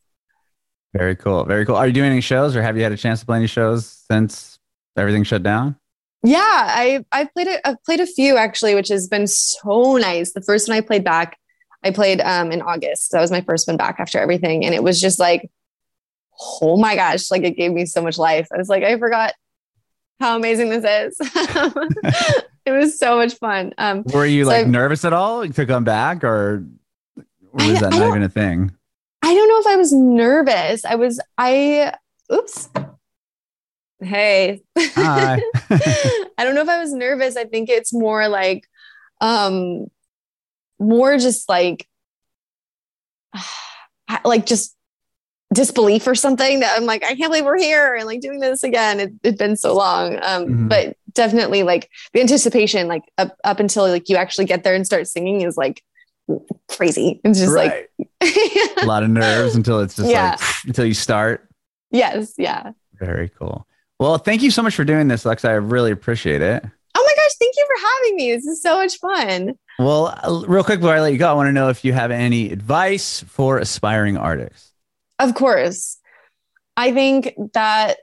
Very 0.93 1.15
cool. 1.15 1.43
Very 1.45 1.65
cool. 1.65 1.75
Are 1.75 1.88
you 1.88 1.93
doing 1.93 2.12
any 2.12 2.21
shows 2.21 2.56
or 2.56 2.62
have 2.62 2.77
you 2.77 2.84
had 2.84 2.91
a 2.91 2.97
chance 2.97 3.19
to 3.21 3.25
play 3.25 3.38
any 3.38 3.47
shows 3.47 3.88
since 4.12 4.60
everything 4.97 5.23
shut 5.23 5.43
down? 5.43 5.75
yeah 6.25 6.39
i 6.39 7.03
i 7.12 7.25
played 7.25 7.47
it 7.47 7.60
i've 7.65 7.84
played 7.84 7.99
a 7.99 8.06
few 8.08 8.38
actually 8.38 8.75
which 8.75 8.88
has 8.88 9.10
been 9.10 9.27
so 9.27 9.97
nice 9.97 10.32
the 10.32 10.39
first 10.41 10.69
one 10.69 10.77
i 10.77 10.79
played 10.79 11.03
back 11.03 11.38
i 11.84 11.91
played 11.91 12.21
um 12.21 12.49
in 12.49 12.62
august 12.62 13.12
that 13.12 13.19
was 13.19 13.29
my 13.29 13.41
first 13.41 13.67
one 13.67 13.75
back 13.75 13.97
after 13.99 14.17
everything 14.19 14.63
and 14.63 14.73
it 14.73 14.82
was 14.82 15.01
just 15.01 15.19
like 15.19 15.51
oh 16.62 16.77
my 16.77 16.95
gosh 16.95 17.29
like 17.29 17.43
it 17.43 17.58
gave 17.58 17.73
me 17.73 17.86
so 17.86 18.01
much 18.01 18.17
life 18.17 18.47
i 18.53 18.58
was 18.58 18.69
like 18.69 18.84
i 18.86 18.97
forgot 18.97 19.34
how 20.21 20.38
amazing 20.38 20.69
this 20.69 20.86
is 20.86 21.29
it 22.65 22.71
was 22.71 22.97
so 22.97 23.17
much 23.17 23.34
fun 23.34 23.73
um 23.77 24.03
Were 24.13 24.25
you 24.25 24.45
So 24.45 24.49
like 24.51 24.62
I've- 24.62 24.69
nervous 24.71 25.03
at 25.03 25.12
all 25.12 25.45
to 25.45 25.65
come 25.65 25.84
back 25.84 26.23
or 26.23 26.63
I- 27.60 27.67
was 27.69 27.82
that 27.82 27.91
I 27.93 27.99
don't- 27.99 28.08
even 28.08 28.23
a 28.23 28.29
thing? 28.29 28.71
I 29.25 29.33
don't 29.33 29.47
know 29.47 29.59
if 29.59 29.67
I 29.67 29.75
was 29.77 29.91
nervous. 29.93 30.83
I 30.86 30.95
was, 30.95 31.19
I, 31.38 31.93
oops. 32.31 32.69
Hey. 34.01 34.62
Hi. 34.77 35.41
I 35.69 36.43
don't 36.43 36.55
know 36.55 36.62
if 36.62 36.67
I 36.69 36.79
was 36.79 36.91
nervous. 36.93 37.38
I 37.38 37.45
think 37.45 37.69
it's 37.69 37.93
more 37.93 38.27
like, 38.27 38.67
um, 39.21 39.88
more 40.77 41.17
just 41.17 41.47
like, 41.47 41.88
like 44.25 44.45
just 44.45 44.75
disbelief 45.53 46.05
or 46.07 46.15
something 46.15 46.59
that 46.59 46.75
I'm 46.77 46.86
like, 46.86 47.03
I 47.03 47.15
can't 47.15 47.31
believe 47.31 47.45
we're 47.45 47.57
here 47.59 47.95
and 47.95 48.05
like 48.05 48.19
doing 48.19 48.39
this 48.39 48.63
again. 48.63 48.99
It, 48.99 49.13
it'd 49.23 49.38
been 49.39 49.55
so 49.55 49.73
long. 49.75 50.15
Um, 50.21 50.45
Mhm. 50.45 50.69
but 50.69 50.97
definitely 51.13 51.63
like 51.63 51.89
the 52.12 52.19
anticipation, 52.21 52.88
like 52.88 53.03
up, 53.17 53.38
up 53.45 53.59
until 53.62 53.88
like 53.88 54.09
you 54.09 54.17
actually 54.17 54.45
get 54.45 54.63
there 54.63 54.73
and 54.75 54.86
start 54.86 55.07
singing 55.07 55.41
is 55.41 55.55
like 55.55 55.81
crazy. 56.69 57.19
It's 57.24 57.39
just 57.39 57.54
right. 57.54 57.88
a 58.82 58.86
lot 58.86 59.04
of 59.04 59.10
nerves 59.10 59.56
until 59.56 59.80
it's 59.80 59.96
just 59.96 60.10
Yeah. 60.10 60.32
like 60.39 60.39
until 60.65 60.86
you 60.86 60.93
start. 60.93 61.48
yes. 61.91 62.34
Yeah. 62.38 62.72
Very 62.93 63.30
cool. 63.30 63.67
Well, 64.00 64.17
thank 64.17 64.41
you 64.41 64.52
so 64.52 64.62
much 64.62 64.76
for 64.76 64.84
doing 64.84 65.08
this, 65.08 65.26
Lex. 65.26 65.46
I 65.46 65.52
really 65.54 65.91
appreciate 65.91 66.41
it. 66.41 66.63
Oh 66.96 67.04
my 67.04 67.13
gosh, 67.24 67.36
thank 67.39 67.54
you 67.56 67.67
for 67.67 67.88
having 67.88 68.15
me. 68.15 68.32
This 68.36 68.46
is 68.46 68.62
so 68.62 68.76
much 68.78 68.98
fun. 68.98 69.54
Well, 69.80 70.08
uh, 70.24 70.43
real 70.48 70.63
quick 70.63 70.80
before 70.80 70.93
I 70.96 71.02
let 71.02 71.12
you 71.13 71.17
go, 71.17 71.30
I 71.30 71.34
want 71.34 71.48
to 71.48 71.52
know 71.54 71.69
if 71.69 71.84
you 71.84 71.93
have 71.93 72.12
any 72.12 72.52
advice 72.52 73.22
for 73.28 73.58
aspiring 73.58 74.17
artists. 74.17 74.72
Of 75.19 75.34
course. 75.36 75.98
I 76.78 76.91
think 76.91 77.34
that 77.54 77.98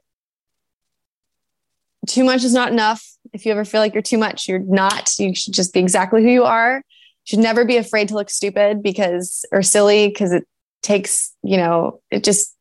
too 2.06 2.24
much 2.24 2.44
is 2.44 2.52
not 2.54 2.72
enough. 2.72 3.04
If 3.32 3.44
you 3.46 3.52
ever 3.52 3.64
feel 3.64 3.80
like 3.80 3.94
you're 3.94 4.02
too 4.02 4.18
much, 4.18 4.48
you're 4.48 4.58
not. 4.58 5.10
You 5.18 5.34
should 5.34 5.54
just 5.54 5.72
be 5.72 5.80
exactly 5.80 6.22
who 6.22 6.30
you 6.30 6.44
are. 6.44 6.82
Should 7.24 7.38
never 7.38 7.64
be 7.64 7.76
afraid 7.76 8.08
to 8.08 8.14
look 8.14 8.30
stupid 8.30 8.82
because 8.82 9.44
or 9.52 9.62
silly 9.62 10.08
because 10.08 10.32
it 10.32 10.44
takes, 10.82 11.34
you 11.42 11.56
know, 11.56 12.00
it 12.10 12.24
just 12.24 12.56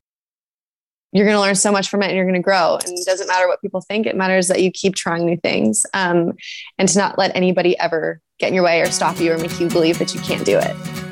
you're 1.12 1.26
going 1.26 1.36
to 1.36 1.42
learn 1.42 1.56
so 1.56 1.72
much 1.72 1.90
from 1.90 2.04
it 2.04 2.08
and 2.08 2.16
you're 2.16 2.26
going 2.26 2.36
to 2.36 2.42
grow. 2.42 2.78
And 2.86 2.98
it 2.98 3.06
doesn't 3.06 3.28
matter 3.28 3.48
what 3.48 3.62
people 3.62 3.82
think. 3.82 4.06
It 4.06 4.16
matters 4.16 4.48
that 4.48 4.62
you 4.62 4.72
keep 4.72 4.96
trying 4.96 5.26
new 5.26 5.38
things 5.38 5.86
um, 5.94 6.34
and 6.78 6.88
to 6.88 6.98
not 6.98 7.18
let 7.18 7.36
anybody 7.36 7.78
ever 7.80 8.22
get 8.38 8.50
in 8.50 8.54
your 8.54 8.64
way 8.64 8.82
or 8.82 8.86
stop 8.92 9.20
you 9.20 9.34
or 9.34 9.38
make 9.38 9.60
you 9.60 9.70
believe 9.70 9.98
that 10.00 10.14
you 10.14 10.22
can't 10.22 10.46
do 10.46 10.60
it. 10.60 11.09